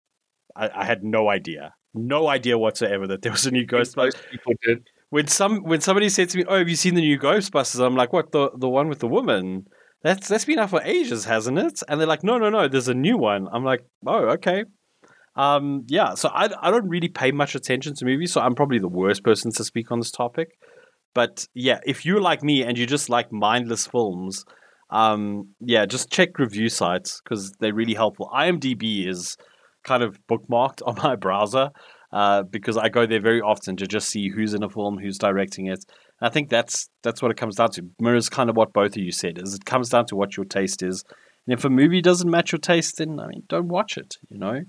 I, 0.55 0.71
I 0.75 0.85
had 0.85 1.05
no 1.05 1.29
idea, 1.29 1.75
no 1.95 2.29
idea 2.29 2.59
whatsoever 2.59 3.07
that 3.09 3.23
there 3.23 3.33
was 3.33 3.47
a 3.47 3.51
new 3.51 3.67
Ghostbusters. 3.67 4.31
People 4.31 4.55
did. 4.63 4.87
When 5.11 5.27
some 5.29 5.63
when 5.63 5.81
somebody 5.81 6.09
said 6.09 6.31
to 6.31 6.39
me, 6.39 6.45
"Oh, 6.49 6.59
have 6.59 6.69
you 6.69 6.77
seen 6.77 6.95
the 6.95 7.01
new 7.01 7.19
Ghostbusters?" 7.19 7.85
I'm 7.85 7.95
like, 7.95 8.13
"What 8.13 8.33
the 8.33 8.51
the 8.57 8.69
one 8.69 8.89
with 8.89 8.99
the 8.99 9.09
woman?" 9.09 9.67
that's 10.07 10.29
that's 10.29 10.45
been 10.45 10.59
out 10.59 10.71
for 10.71 10.83
ages, 10.83 11.25
hasn't 11.25 11.59
it? 11.59 11.83
And 11.89 12.01
they're 12.01 12.07
like, 12.07 12.23
no, 12.23 12.39
no, 12.39 12.49
no, 12.51 12.69
there's 12.69 12.89
a 12.89 12.95
new 12.95 13.19
one. 13.19 13.49
I'm 13.53 13.65
like, 13.65 13.85
oh, 14.07 14.29
okay. 14.37 14.65
Um, 15.35 15.85
yeah, 15.89 16.15
so 16.15 16.29
I, 16.29 16.49
I 16.63 16.71
don't 16.71 16.89
really 16.89 17.09
pay 17.09 17.31
much 17.33 17.55
attention 17.55 17.95
to 17.97 18.05
movies, 18.05 18.33
so 18.33 18.41
I'm 18.41 18.55
probably 18.55 18.79
the 18.79 18.89
worst 18.89 19.23
person 19.23 19.51
to 19.53 19.65
speak 19.65 19.91
on 19.91 19.99
this 19.99 20.11
topic. 20.11 20.59
But 21.15 21.47
yeah, 21.55 21.81
if 21.85 22.07
you're 22.07 22.21
like 22.21 22.43
me 22.43 22.63
and 22.63 22.79
you 22.79 22.87
just 22.87 23.11
like 23.11 23.33
mindless 23.33 23.87
films, 23.87 24.45
um, 24.91 25.49
yeah, 25.61 25.87
just 25.87 26.11
check 26.11 26.39
review 26.39 26.69
sites 26.69 27.21
because 27.23 27.53
they're 27.61 27.75
really 27.75 27.95
helpful. 27.95 28.31
IMDb 28.35 29.07
is 29.07 29.37
kind 29.85 30.03
of 30.03 30.19
bookmarked 30.27 30.83
on 30.87 30.97
my 31.03 31.17
browser 31.17 31.71
uh, 32.13 32.43
because 32.45 32.77
I 32.77 32.89
go 32.89 33.07
there 33.07 33.21
very 33.21 33.41
often 33.41 33.77
to 33.77 33.87
just 33.87 34.09
see 34.09 34.29
who's 34.29 34.55
in 34.55 34.63
a 34.63 34.71
film, 34.71 34.99
who's 34.99 35.19
directing 35.19 35.67
it. 35.67 35.85
And 36.21 36.29
I 36.29 36.31
think 36.31 36.49
that's 36.49 36.89
that's 37.03 37.21
what 37.21 37.31
it 37.31 37.37
comes 37.37 37.57
down 37.57 37.71
to. 37.73 37.87
Mirrors 38.01 38.29
kind 38.29 38.49
of 38.49 38.57
what 38.57 38.73
both 38.73 38.97
of 38.97 39.03
you 39.03 39.13
said 39.13 39.39
is 39.39 39.55
it 39.55 39.65
comes 39.65 39.89
down 39.89 40.07
to 40.07 40.17
what 40.17 40.37
your 40.37 40.47
taste 40.47 40.83
is. 40.83 41.05
And 41.47 41.59
if 41.59 41.65
a 41.65 41.71
movie 41.71 42.01
doesn't 42.01 42.31
match 42.31 42.53
your 42.53 42.59
taste, 42.59 42.99
then 42.99 43.21
I 43.21 43.27
mean, 43.27 43.43
don't 43.49 43.69
watch 43.69 43.97
it. 43.97 44.17
You 44.29 44.39
know. 44.39 44.65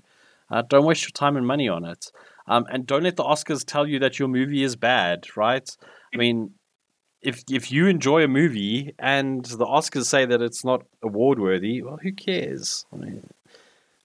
Uh, 0.50 0.62
don't 0.62 0.86
waste 0.86 1.02
your 1.02 1.10
time 1.10 1.36
and 1.36 1.46
money 1.46 1.68
on 1.68 1.84
it. 1.84 2.10
Um, 2.46 2.64
and 2.70 2.86
don't 2.86 3.02
let 3.02 3.16
the 3.16 3.24
Oscars 3.24 3.64
tell 3.66 3.86
you 3.86 3.98
that 3.98 4.18
your 4.18 4.28
movie 4.28 4.62
is 4.62 4.76
bad, 4.76 5.26
right? 5.36 5.68
I 6.14 6.16
mean, 6.16 6.54
if 7.22 7.42
if 7.50 7.72
you 7.72 7.86
enjoy 7.86 8.22
a 8.22 8.28
movie 8.28 8.94
and 8.98 9.44
the 9.44 9.66
Oscars 9.66 10.04
say 10.04 10.24
that 10.24 10.40
it's 10.40 10.64
not 10.64 10.82
award 11.02 11.38
worthy, 11.38 11.82
well, 11.82 11.98
who 12.02 12.12
cares? 12.12 12.86
I 12.92 12.96
mean, 12.96 13.28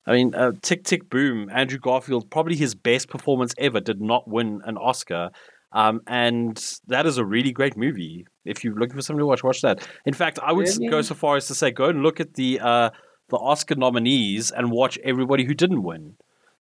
I 0.06 0.14
mean, 0.14 0.36
uh, 0.36 0.54
Tick 0.62 0.84
Tick 0.84 1.10
Boom, 1.10 1.50
Andrew 1.52 1.80
Garfield, 1.80 2.30
probably 2.30 2.56
his 2.56 2.76
best 2.76 3.10
performance 3.10 3.54
ever, 3.58 3.80
did 3.80 4.02
not 4.02 4.28
win 4.28 4.62
an 4.66 4.78
Oscar. 4.78 5.32
Um, 5.72 6.02
and 6.06 6.64
that 6.88 7.08
is 7.08 7.18
a 7.18 7.26
really 7.26 7.52
great 7.52 7.76
movie. 7.76 8.28
If 8.46 8.64
you're 8.64 8.76
looking 8.76 8.96
for 8.96 9.02
something 9.02 9.22
to 9.22 9.26
watch, 9.26 9.44
watch 9.44 9.62
that. 9.62 9.88
In 10.06 10.14
fact, 10.14 10.38
I 10.44 10.52
would 10.52 10.68
really? 10.68 10.88
go 10.88 11.02
so 11.02 11.16
far 11.16 11.36
as 11.36 11.48
to 11.48 11.56
say, 11.56 11.72
go 11.72 11.86
and 11.86 12.04
look 12.04 12.20
at 12.20 12.36
the 12.36 12.60
uh, 12.60 12.90
the 13.30 13.38
Oscar 13.38 13.76
nominees 13.76 14.52
and 14.52 14.72
watch 14.72 15.00
everybody 15.04 15.44
who 15.46 15.54
didn't 15.54 15.84
win. 15.84 16.16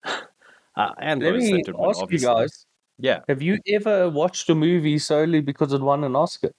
Uh, 0.75 0.89
and 1.03 1.23
Let 1.23 1.35
me 1.35 1.61
ask 1.61 2.01
obviously. 2.01 2.27
you 2.27 2.35
guys. 2.35 2.65
Yeah. 3.03 3.19
Have 3.29 3.43
you 3.43 3.59
ever 3.67 4.09
watched 4.09 4.49
a 4.49 4.55
movie 4.55 4.97
solely 4.97 5.41
because 5.41 5.73
it 5.73 5.81
won 5.81 6.05
an 6.05 6.15
Oscar? 6.15 6.53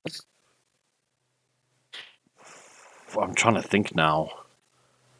I'm 3.17 3.33
trying 3.33 3.53
to 3.53 3.61
think 3.61 3.95
now. 3.95 4.29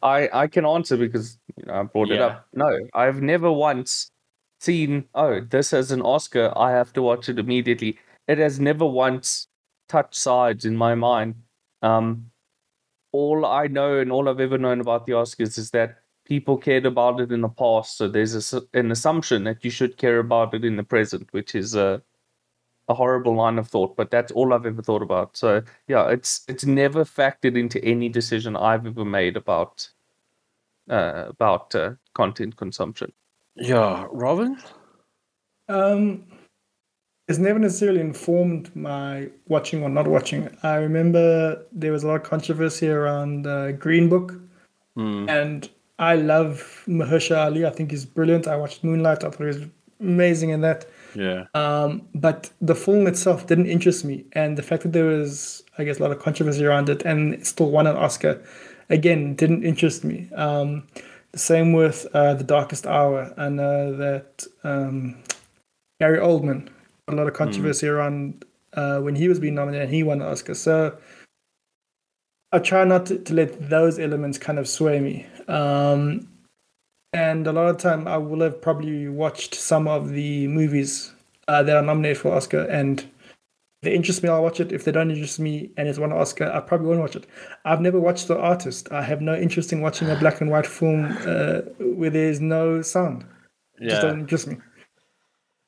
I 0.02 0.28
I 0.34 0.46
can 0.48 0.66
answer 0.66 0.98
because 0.98 1.38
you 1.56 1.64
know 1.64 1.80
I 1.80 1.82
brought 1.84 2.08
yeah. 2.08 2.14
it 2.14 2.20
up. 2.20 2.46
No, 2.52 2.78
I've 2.92 3.22
never 3.22 3.50
once 3.50 4.10
seen. 4.60 5.06
Oh, 5.14 5.40
this 5.40 5.70
has 5.70 5.92
an 5.92 6.02
Oscar. 6.02 6.52
I 6.56 6.72
have 6.72 6.92
to 6.92 7.00
watch 7.00 7.30
it 7.30 7.38
immediately. 7.38 7.98
It 8.28 8.36
has 8.36 8.60
never 8.60 8.84
once 8.84 9.48
touched 9.88 10.16
sides 10.16 10.66
in 10.66 10.76
my 10.76 10.94
mind. 10.94 11.36
Um, 11.80 12.30
all 13.12 13.46
I 13.46 13.66
know 13.68 13.98
and 13.98 14.12
all 14.12 14.28
I've 14.28 14.40
ever 14.40 14.58
known 14.58 14.80
about 14.82 15.06
the 15.06 15.12
Oscars 15.12 15.56
is 15.56 15.70
that 15.70 16.03
people 16.24 16.56
cared 16.56 16.86
about 16.86 17.20
it 17.20 17.32
in 17.32 17.40
the 17.40 17.48
past, 17.48 17.96
so 17.96 18.08
there's 18.08 18.54
a, 18.54 18.62
an 18.72 18.90
assumption 18.90 19.44
that 19.44 19.64
you 19.64 19.70
should 19.70 19.96
care 19.96 20.18
about 20.18 20.54
it 20.54 20.64
in 20.64 20.76
the 20.76 20.84
present, 20.84 21.28
which 21.32 21.54
is 21.54 21.74
a 21.74 22.02
a 22.88 22.94
horrible 22.94 23.34
line 23.34 23.58
of 23.58 23.68
thought. 23.68 23.96
But 23.96 24.10
that's 24.10 24.32
all 24.32 24.52
I've 24.52 24.66
ever 24.66 24.82
thought 24.82 25.02
about. 25.02 25.36
So 25.36 25.62
yeah, 25.88 26.08
it's 26.08 26.44
it's 26.48 26.66
never 26.66 27.04
factored 27.04 27.58
into 27.58 27.82
any 27.84 28.08
decision 28.08 28.56
I've 28.56 28.86
ever 28.86 29.04
made 29.04 29.36
about 29.36 29.88
uh, 30.90 31.26
about 31.28 31.74
uh, 31.74 31.92
content 32.14 32.56
consumption. 32.56 33.12
Yeah, 33.56 34.06
Robin. 34.10 34.58
Um, 35.68 36.24
it's 37.28 37.38
never 37.38 37.58
necessarily 37.58 38.00
informed 38.00 38.74
my 38.76 39.30
watching 39.46 39.82
or 39.82 39.88
not 39.88 40.06
watching. 40.06 40.54
I 40.62 40.74
remember 40.76 41.64
there 41.72 41.92
was 41.92 42.04
a 42.04 42.08
lot 42.08 42.16
of 42.16 42.22
controversy 42.22 42.88
around 42.88 43.46
uh, 43.46 43.72
Green 43.72 44.08
Book, 44.10 44.34
mm. 44.98 45.30
and 45.30 45.70
I 45.98 46.16
love 46.16 46.82
Mahershala 46.86 47.44
Ali. 47.46 47.64
I 47.66 47.70
think 47.70 47.90
he's 47.90 48.04
brilliant. 48.04 48.48
I 48.48 48.56
watched 48.56 48.82
Moonlight. 48.82 49.24
I 49.24 49.30
thought 49.30 49.38
he 49.38 49.44
was 49.44 49.62
amazing 50.00 50.50
in 50.50 50.60
that. 50.62 50.86
Yeah. 51.14 51.44
Um, 51.54 52.08
but 52.14 52.50
the 52.60 52.74
film 52.74 53.06
itself 53.06 53.46
didn't 53.46 53.66
interest 53.66 54.04
me, 54.04 54.24
and 54.32 54.58
the 54.58 54.62
fact 54.62 54.82
that 54.82 54.92
there 54.92 55.04
was, 55.04 55.62
I 55.78 55.84
guess, 55.84 55.98
a 55.98 56.02
lot 56.02 56.10
of 56.10 56.18
controversy 56.18 56.64
around 56.64 56.88
it, 56.88 57.02
and 57.02 57.34
it 57.34 57.46
still 57.46 57.70
won 57.70 57.86
an 57.86 57.96
Oscar, 57.96 58.42
again, 58.90 59.34
didn't 59.36 59.64
interest 59.64 60.04
me. 60.04 60.28
Um, 60.34 60.86
the 61.32 61.38
same 61.38 61.72
with 61.72 62.06
uh, 62.14 62.34
The 62.34 62.44
Darkest 62.44 62.86
Hour. 62.86 63.32
I 63.36 63.48
know 63.48 63.96
that 63.96 64.44
um, 64.64 65.16
Gary 66.00 66.18
Oldman, 66.18 66.68
a 67.08 67.14
lot 67.14 67.28
of 67.28 67.34
controversy 67.34 67.86
mm. 67.86 67.90
around 67.90 68.44
uh, 68.74 68.98
when 69.00 69.14
he 69.14 69.28
was 69.28 69.38
being 69.38 69.54
nominated, 69.54 69.86
and 69.86 69.94
he 69.94 70.02
won 70.02 70.20
an 70.20 70.28
Oscar. 70.28 70.54
So 70.54 70.96
I 72.52 72.58
try 72.58 72.84
not 72.84 73.06
to, 73.06 73.18
to 73.18 73.34
let 73.34 73.68
those 73.68 73.98
elements 73.98 74.38
kind 74.38 74.58
of 74.58 74.68
sway 74.68 75.00
me. 75.00 75.26
Um, 75.48 76.28
and 77.12 77.46
a 77.46 77.52
lot 77.52 77.68
of 77.68 77.78
time, 77.78 78.08
I 78.08 78.18
will 78.18 78.40
have 78.40 78.60
probably 78.60 79.08
watched 79.08 79.54
some 79.54 79.86
of 79.86 80.10
the 80.10 80.48
movies 80.48 81.12
uh, 81.46 81.62
that 81.62 81.76
are 81.76 81.82
nominated 81.82 82.18
for 82.18 82.34
Oscar, 82.34 82.62
and 82.64 83.00
if 83.00 83.10
they 83.82 83.94
interest 83.94 84.22
me, 84.22 84.30
I'll 84.30 84.42
watch 84.42 84.60
it. 84.60 84.72
If 84.72 84.84
they 84.84 84.92
don't 84.92 85.10
interest 85.10 85.38
me 85.38 85.70
and 85.76 85.86
it's 85.86 85.98
won 85.98 86.10
an 86.10 86.18
Oscar, 86.18 86.50
I 86.50 86.60
probably 86.60 86.88
won't 86.88 87.00
watch 87.00 87.16
it. 87.16 87.26
I've 87.64 87.80
never 87.82 88.00
watched 88.00 88.28
The 88.28 88.38
Artist. 88.38 88.90
I 88.90 89.02
have 89.02 89.20
no 89.20 89.36
interest 89.36 89.72
in 89.72 89.82
watching 89.82 90.08
a 90.10 90.16
black 90.16 90.40
and 90.40 90.50
white 90.50 90.66
film 90.66 91.16
uh, 91.26 91.60
where 91.78 92.10
there's 92.10 92.40
no 92.40 92.80
sound. 92.82 93.26
It 93.76 93.84
yeah. 93.84 93.88
just 93.90 94.02
doesn't 94.02 94.20
interest 94.20 94.46
me. 94.46 94.56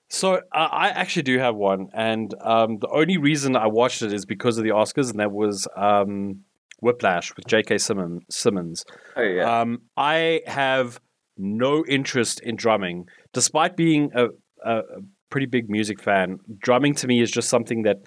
So 0.08 0.36
uh, 0.36 0.40
I 0.52 0.88
actually 0.88 1.24
do 1.24 1.38
have 1.38 1.56
one, 1.56 1.90
and 1.92 2.34
um, 2.40 2.78
the 2.78 2.88
only 2.88 3.18
reason 3.18 3.54
I 3.54 3.66
watched 3.66 4.02
it 4.02 4.12
is 4.12 4.24
because 4.24 4.56
of 4.56 4.64
the 4.64 4.70
Oscars, 4.70 5.10
and 5.10 5.20
that 5.20 5.32
was 5.32 5.68
um, 5.76 6.44
Whiplash 6.80 7.34
with 7.36 7.46
J.K. 7.46 7.78
Simmons. 7.78 8.84
Oh 9.16 9.22
yeah. 9.22 9.60
Um, 9.60 9.82
I 9.96 10.42
have 10.46 11.00
no 11.36 11.84
interest 11.86 12.40
in 12.40 12.56
drumming, 12.56 13.06
despite 13.32 13.76
being 13.76 14.10
a, 14.14 14.28
a, 14.64 14.82
pretty 15.30 15.46
big 15.46 15.68
music 15.68 16.02
fan. 16.02 16.38
Drumming 16.58 16.94
to 16.96 17.06
me 17.06 17.20
is 17.20 17.30
just 17.30 17.48
something 17.48 17.82
that 17.82 17.98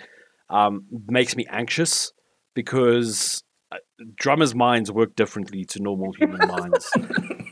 um, 0.50 0.86
makes 1.08 1.36
me 1.36 1.46
anxious 1.50 2.12
because 2.56 3.44
uh, 3.72 3.78
drummers' 4.16 4.56
minds 4.56 4.92
work 4.92 5.16
differently 5.16 5.66
to 5.66 5.82
normal 5.82 6.12
human 6.14 6.48
minds. 6.48 6.92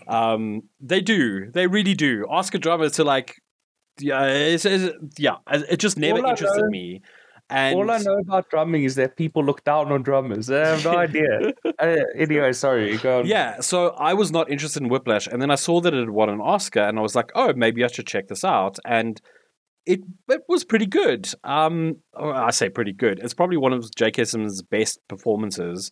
Um, 0.08 0.62
they 0.80 1.02
do. 1.02 1.52
They 1.52 1.68
really 1.68 1.94
do. 1.94 2.26
Ask 2.32 2.56
a 2.56 2.60
drummer 2.60 2.90
to 2.90 3.04
like. 3.04 3.36
Yeah, 4.00 4.26
it's, 4.26 4.66
it's, 4.66 4.96
yeah. 5.18 5.36
It 5.50 5.78
just 5.78 5.98
never 5.98 6.26
interested 6.26 6.66
me. 6.66 7.02
And 7.50 7.76
all 7.78 7.90
I 7.90 8.00
know 8.00 8.18
about 8.20 8.50
drumming 8.50 8.84
is 8.84 8.96
that 8.96 9.16
people 9.16 9.44
look 9.44 9.64
down 9.64 9.92
on 9.92 10.04
drummers. 10.04 10.50
I 10.50 10.68
have 10.68 10.84
no 10.84 10.98
idea. 10.98 11.54
uh, 11.80 11.96
anyway, 12.16 12.52
sorry, 12.52 12.98
go 12.98 13.20
on. 13.20 13.26
Yeah, 13.26 13.62
so 13.62 13.90
I 13.92 14.14
was 14.14 14.32
not 14.32 14.52
interested 14.52 14.84
in 14.84 14.90
Whiplash, 14.90 15.28
and 15.28 15.42
then 15.42 15.50
I 15.50 15.56
saw 15.56 15.80
that 15.82 15.94
it 15.94 16.00
had 16.00 16.10
won 16.10 16.30
an 16.30 16.42
Oscar, 16.42 16.82
and 16.82 17.00
I 17.00 17.02
was 17.02 17.16
like, 17.16 17.32
oh, 17.36 17.54
maybe 17.54 17.84
I 17.84 17.88
should 17.88 18.08
check 18.08 18.28
this 18.28 18.44
out. 18.44 18.78
And 18.86 19.22
it 19.86 20.02
it 20.30 20.42
was 20.50 20.66
pretty 20.66 20.86
good. 20.86 21.30
Um, 21.44 21.98
I 22.16 22.52
say 22.52 22.70
pretty 22.70 22.94
good. 22.94 23.20
It's 23.20 23.34
probably 23.34 23.58
one 23.58 23.74
of 23.74 23.90
J.K. 23.96 24.26
Simmons' 24.26 24.62
best 24.62 25.00
performances. 25.08 25.92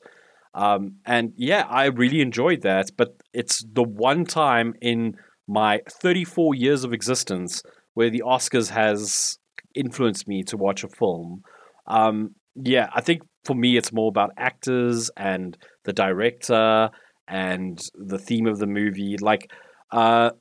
Um, 0.53 0.95
and 1.05 1.33
yeah, 1.35 1.65
I 1.69 1.85
really 1.85 2.21
enjoyed 2.21 2.61
that. 2.61 2.91
But 2.97 3.15
it's 3.33 3.63
the 3.71 3.83
one 3.83 4.25
time 4.25 4.73
in 4.81 5.15
my 5.47 5.81
34 5.89 6.55
years 6.55 6.83
of 6.83 6.91
existence 6.93 7.63
where 7.93 8.09
the 8.09 8.23
Oscars 8.25 8.69
has 8.69 9.37
influenced 9.75 10.27
me 10.27 10.43
to 10.43 10.57
watch 10.57 10.83
a 10.83 10.87
film. 10.89 11.41
Um, 11.87 12.35
yeah, 12.55 12.89
I 12.93 13.01
think 13.01 13.21
for 13.43 13.55
me 13.55 13.77
it's 13.77 13.91
more 13.91 14.09
about 14.09 14.31
actors 14.37 15.11
and 15.17 15.57
the 15.83 15.93
director 15.93 16.89
and 17.27 17.79
the 17.93 18.17
theme 18.17 18.47
of 18.47 18.59
the 18.59 18.67
movie. 18.67 19.17
Like, 19.19 19.51
uh, 19.91 20.31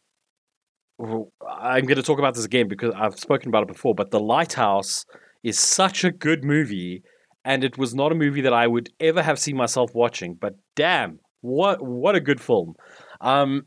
I'm 1.00 1.84
going 1.84 1.96
to 1.96 2.02
talk 2.02 2.18
about 2.18 2.34
this 2.34 2.44
again 2.44 2.68
because 2.68 2.94
I've 2.96 3.18
spoken 3.18 3.48
about 3.48 3.64
it 3.64 3.68
before, 3.68 3.94
but 3.94 4.10
The 4.10 4.20
Lighthouse 4.20 5.04
is 5.42 5.58
such 5.58 6.04
a 6.04 6.12
good 6.12 6.44
movie, 6.44 7.02
and 7.44 7.64
it 7.64 7.76
was 7.76 7.94
not 7.94 8.12
a 8.12 8.14
movie 8.14 8.42
that 8.42 8.52
I 8.52 8.66
would 8.66 8.90
ever 9.00 9.22
have 9.22 9.38
seen 9.38 9.56
myself 9.56 9.90
watching. 9.94 10.36
But 10.40 10.54
damn, 10.76 11.18
what 11.40 11.78
what 11.82 12.14
a 12.14 12.20
good 12.20 12.40
film! 12.40 12.74
Um, 13.20 13.62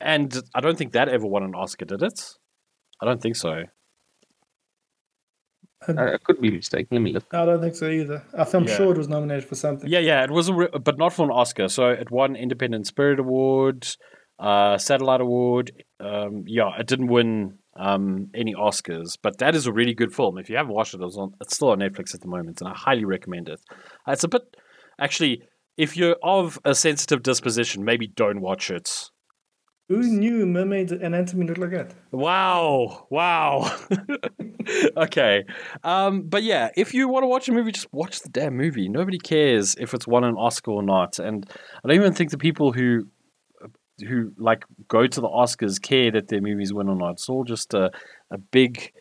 and 0.00 0.38
I 0.54 0.60
don't 0.60 0.76
think 0.76 0.92
that 0.92 1.08
ever 1.08 1.26
won 1.26 1.42
an 1.42 1.54
Oscar, 1.54 1.86
did 1.86 2.02
it? 2.02 2.20
I 3.00 3.06
don't 3.06 3.20
think 3.20 3.36
so. 3.36 3.62
I 5.88 6.16
could 6.24 6.40
be 6.40 6.50
mistaken. 6.50 6.88
Let 6.90 7.02
me 7.02 7.12
look. 7.12 7.26
I 7.32 7.44
don't 7.44 7.60
think 7.60 7.74
so 7.74 7.88
either. 7.88 8.24
I'm 8.34 8.66
yeah. 8.66 8.76
sure 8.76 8.92
it 8.92 8.98
was 8.98 9.08
nominated 9.08 9.44
for 9.44 9.54
something. 9.54 9.88
Yeah, 9.88 9.98
yeah, 9.98 10.24
it 10.24 10.30
was, 10.30 10.50
re- 10.50 10.68
but 10.82 10.98
not 10.98 11.12
for 11.12 11.24
an 11.24 11.30
Oscar. 11.30 11.68
So 11.68 11.88
it 11.88 12.10
won 12.10 12.34
Independent 12.34 12.86
Spirit 12.86 13.20
Award, 13.20 13.86
uh, 14.38 14.78
Satellite 14.78 15.20
Award. 15.20 15.72
Um, 16.00 16.44
yeah, 16.46 16.70
it 16.78 16.86
didn't 16.86 17.08
win 17.08 17.58
um, 17.78 18.30
any 18.34 18.54
Oscars, 18.54 19.18
but 19.22 19.38
that 19.38 19.54
is 19.54 19.66
a 19.66 19.72
really 19.72 19.94
good 19.94 20.14
film. 20.14 20.38
If 20.38 20.48
you 20.48 20.56
haven't 20.56 20.74
watched 20.74 20.94
it, 20.94 21.00
it's, 21.02 21.16
on, 21.16 21.34
it's 21.40 21.54
still 21.56 21.70
on 21.70 21.78
Netflix 21.80 22.14
at 22.14 22.20
the 22.20 22.28
moment, 22.28 22.60
and 22.60 22.68
I 22.68 22.74
highly 22.74 23.04
recommend 23.04 23.48
it. 23.48 23.60
Uh, 24.08 24.12
it's 24.12 24.24
a 24.24 24.28
bit, 24.28 24.42
actually, 24.98 25.42
if 25.76 25.96
you're 25.96 26.16
of 26.22 26.58
a 26.64 26.74
sensitive 26.74 27.22
disposition, 27.22 27.84
maybe 27.84 28.06
don't 28.06 28.40
watch 28.40 28.70
it 28.70 29.10
Who 29.88 30.02
knew 30.02 30.46
Mermaid 30.46 30.90
Anatomy 30.90 31.46
looked 31.46 31.60
like 31.60 31.70
that? 31.70 31.94
Wow. 32.10 33.06
Wow. 33.08 33.72
okay. 34.96 35.44
Um, 35.84 36.22
but 36.22 36.42
yeah, 36.42 36.70
if 36.76 36.92
you 36.92 37.08
want 37.08 37.22
to 37.22 37.28
watch 37.28 37.48
a 37.48 37.52
movie, 37.52 37.70
just 37.70 37.92
watch 37.92 38.20
the 38.20 38.28
damn 38.28 38.56
movie. 38.56 38.88
Nobody 38.88 39.18
cares 39.18 39.76
if 39.78 39.94
it's 39.94 40.06
won 40.06 40.24
an 40.24 40.34
Oscar 40.34 40.72
or 40.72 40.82
not. 40.82 41.20
And 41.20 41.48
I 41.84 41.88
don't 41.88 41.96
even 41.96 42.14
think 42.14 42.30
the 42.30 42.38
people 42.38 42.72
who 42.72 43.06
who 44.06 44.32
like 44.36 44.64
go 44.88 45.06
to 45.06 45.20
the 45.20 45.28
Oscars 45.28 45.80
care 45.80 46.10
that 46.10 46.28
their 46.28 46.40
movies 46.40 46.72
win 46.72 46.88
or 46.88 46.96
not. 46.96 47.12
It's 47.12 47.28
all 47.28 47.44
just 47.44 47.72
a, 47.72 47.90
a 48.30 48.38
big 48.38 48.92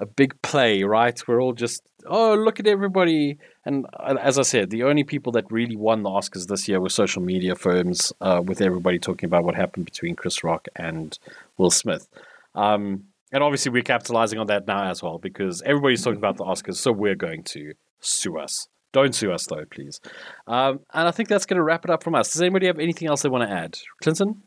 a 0.00 0.06
big 0.06 0.40
play, 0.42 0.82
right? 0.82 1.20
We're 1.28 1.42
all 1.42 1.52
just, 1.52 1.82
oh, 2.06 2.34
look 2.34 2.60
at 2.60 2.66
everybody. 2.66 3.38
And 3.64 3.86
as 4.20 4.38
I 4.38 4.42
said, 4.42 4.70
the 4.70 4.84
only 4.84 5.04
people 5.04 5.32
that 5.32 5.50
really 5.50 5.76
won 5.76 6.02
the 6.02 6.10
Oscars 6.10 6.46
this 6.46 6.68
year 6.68 6.80
were 6.80 6.88
social 6.88 7.22
media 7.22 7.54
firms, 7.54 8.12
uh, 8.20 8.42
with 8.44 8.60
everybody 8.60 8.98
talking 8.98 9.26
about 9.26 9.44
what 9.44 9.54
happened 9.54 9.84
between 9.84 10.16
Chris 10.16 10.42
Rock 10.42 10.68
and 10.76 11.18
Will 11.58 11.70
Smith. 11.70 12.08
Um, 12.54 13.04
and 13.32 13.42
obviously, 13.42 13.70
we're 13.70 13.82
capitalizing 13.82 14.38
on 14.38 14.48
that 14.48 14.66
now 14.66 14.90
as 14.90 15.02
well 15.02 15.18
because 15.18 15.62
everybody's 15.62 16.02
talking 16.02 16.18
about 16.18 16.36
the 16.36 16.44
Oscars, 16.44 16.76
so 16.76 16.92
we're 16.92 17.14
going 17.14 17.42
to 17.44 17.74
sue 18.00 18.38
us. 18.38 18.66
Don't 18.92 19.14
sue 19.14 19.32
us, 19.32 19.46
though, 19.46 19.64
please. 19.70 20.00
Um, 20.48 20.80
and 20.92 21.06
I 21.06 21.12
think 21.12 21.28
that's 21.28 21.46
going 21.46 21.58
to 21.58 21.62
wrap 21.62 21.84
it 21.84 21.90
up 21.90 22.02
from 22.02 22.16
us. 22.16 22.32
Does 22.32 22.42
anybody 22.42 22.66
have 22.66 22.80
anything 22.80 23.06
else 23.06 23.22
they 23.22 23.28
want 23.28 23.48
to 23.48 23.54
add? 23.54 23.78
Clinton? 24.02 24.42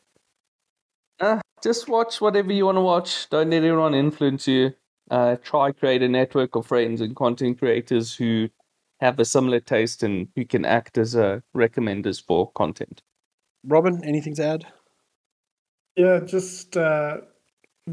Uh, 1.20 1.40
just 1.64 1.88
watch 1.88 2.20
whatever 2.20 2.52
you 2.52 2.66
want 2.66 2.76
to 2.76 2.82
watch. 2.82 3.30
Don't 3.30 3.50
let 3.52 3.64
anyone 3.64 3.94
influence 3.94 4.48
you 4.48 4.74
uh, 5.14 5.36
try 5.44 5.72
create 5.72 6.02
a 6.02 6.10
network 6.10 6.56
of 6.56 6.66
friends 6.66 7.00
and 7.00 7.16
content 7.16 7.60
creators 7.60 8.16
who 8.16 8.50
have 9.00 9.20
a 9.20 9.26
similar 9.26 9.60
taste 9.60 10.02
and 10.02 10.28
who 10.36 10.44
can 10.44 10.66
act 10.66 10.98
as 10.98 11.16
uh, 11.16 11.40
recommenders 11.56 12.24
for 12.26 12.52
content. 12.54 13.04
Robin, 13.64 14.04
anything 14.04 14.34
to 14.36 14.44
add? 14.44 14.66
Yeah, 15.96 16.20
just 16.20 16.76
uh, 16.76 17.18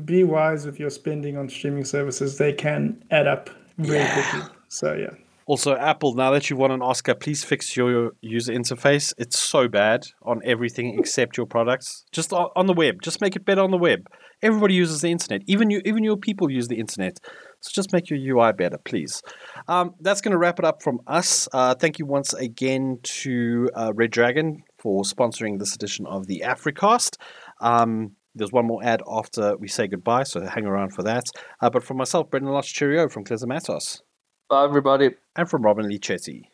be 0.07 0.25
wise 0.25 0.65
with 0.65 0.81
your 0.81 0.89
spending 0.89 1.37
on 1.37 1.51
streaming 1.51 1.85
services. 1.85 2.39
They 2.39 2.55
can 2.55 3.05
add 3.11 3.27
up 3.27 3.51
very 3.77 3.99
yeah. 3.99 4.15
quickly. 4.15 4.57
So 4.69 4.95
yeah. 4.95 5.11
Also, 5.45 5.77
Apple, 5.77 6.15
now 6.15 6.31
that 6.31 6.49
you've 6.49 6.59
won 6.59 6.71
an 6.71 6.81
Oscar, 6.81 7.15
please 7.15 7.45
fix 7.45 7.77
your 7.77 8.13
user 8.23 8.53
interface. 8.55 9.13
It's 9.19 9.39
so 9.39 9.69
bad 9.69 10.07
on 10.23 10.41
everything 10.45 10.99
except 10.99 11.37
your 11.37 11.47
products. 11.47 12.07
Just 12.13 12.33
on 12.33 12.67
the 12.67 12.73
web. 12.73 13.03
Just 13.03 13.21
make 13.21 13.37
it 13.37 13.45
better 13.45 13.61
on 13.61 13.73
the 13.73 13.77
web. 13.77 14.07
Everybody 14.43 14.75
uses 14.75 15.03
the 15.03 15.11
internet. 15.11 15.43
Even 15.47 15.71
you, 15.71 15.83
even 15.85 16.03
your 16.03 16.17
people 16.17 16.51
use 16.51 16.69
the 16.69 16.79
internet. 16.79 17.19
So 17.61 17.71
just 17.73 17.93
make 17.93 18.09
your 18.09 18.19
UI 18.19 18.53
better, 18.53 18.79
please. 18.79 19.23
Um, 19.69 19.95
that's 20.01 20.21
going 20.23 20.33
to 20.33 20.39
wrap 20.39 20.59
it 20.59 20.65
up 20.65 20.83
from 20.83 21.01
us. 21.07 21.47
Uh, 21.53 21.75
thank 21.75 21.99
you 21.99 22.07
once 22.07 22.33
again 22.33 22.99
to 23.03 23.69
uh, 23.75 23.93
Redragon 23.93 24.63
for 24.79 25.03
sponsoring 25.03 25.59
this 25.59 25.75
edition 25.75 26.07
of 26.07 26.27
the 26.27 26.43
Africast. 26.47 27.17
Um, 27.61 28.13
there's 28.35 28.53
one 28.53 28.67
more 28.67 28.83
ad 28.83 29.03
after 29.11 29.57
we 29.57 29.69
say 29.69 29.89
goodbye, 29.89 30.23
so 30.23 30.47
hang 30.47 30.65
around 30.65 30.95
for 30.95 31.03
that. 31.03 31.25
Uh, 31.61 31.69
but 31.69 31.83
for 31.83 31.95
myself, 31.95 32.31
Brendyn 32.31 32.49
Lotz, 32.49 32.73
cheerio 32.73 33.09
from 33.09 33.25
Klesamatos. 33.25 34.01
Bye, 34.49 34.65
everybody. 34.65 35.11
And 35.37 35.51
from 35.51 35.63
Robin-Leigh 35.63 35.99
Chetty. 35.99 36.45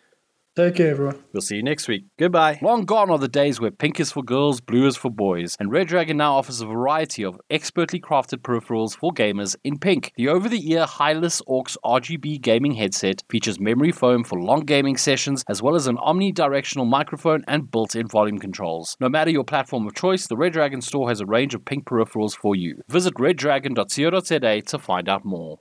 Take 0.56 0.76
care, 0.76 0.92
everyone. 0.92 1.22
We'll 1.34 1.42
see 1.42 1.56
you 1.56 1.62
next 1.62 1.86
week. 1.86 2.06
Goodbye. 2.18 2.58
Long 2.62 2.86
gone 2.86 3.10
are 3.10 3.18
the 3.18 3.28
days 3.28 3.60
where 3.60 3.70
pink 3.70 4.00
is 4.00 4.10
for 4.10 4.22
girls, 4.22 4.62
blue 4.62 4.86
is 4.86 4.96
for 4.96 5.10
boys, 5.10 5.54
and 5.60 5.70
Redragon 5.70 6.16
now 6.16 6.34
offers 6.36 6.62
a 6.62 6.66
variety 6.66 7.26
of 7.26 7.38
expertly 7.50 8.00
crafted 8.00 8.38
peripherals 8.38 8.96
for 8.96 9.12
gamers 9.12 9.54
in 9.64 9.78
pink. 9.78 10.12
The 10.16 10.28
over 10.28 10.48
the 10.48 10.72
ear 10.72 10.86
Hylas 10.86 11.42
Orcs 11.46 11.76
RGB 11.84 12.40
gaming 12.40 12.72
headset 12.72 13.22
features 13.28 13.60
memory 13.60 13.92
foam 13.92 14.24
for 14.24 14.40
long 14.40 14.60
gaming 14.60 14.96
sessions, 14.96 15.44
as 15.46 15.60
well 15.60 15.74
as 15.74 15.88
an 15.88 15.98
omnidirectional 15.98 16.88
microphone 16.88 17.44
and 17.46 17.70
built 17.70 17.94
in 17.94 18.08
volume 18.08 18.38
controls. 18.38 18.96
No 18.98 19.10
matter 19.10 19.30
your 19.30 19.44
platform 19.44 19.86
of 19.86 19.94
choice, 19.94 20.26
the 20.26 20.36
Redragon 20.36 20.82
store 20.82 21.10
has 21.10 21.20
a 21.20 21.26
range 21.26 21.54
of 21.54 21.66
pink 21.66 21.84
peripherals 21.84 22.34
for 22.34 22.56
you. 22.56 22.80
Visit 22.88 23.12
redragon.co.za 23.16 24.62
to 24.62 24.78
find 24.78 25.06
out 25.10 25.22
more. 25.22 25.54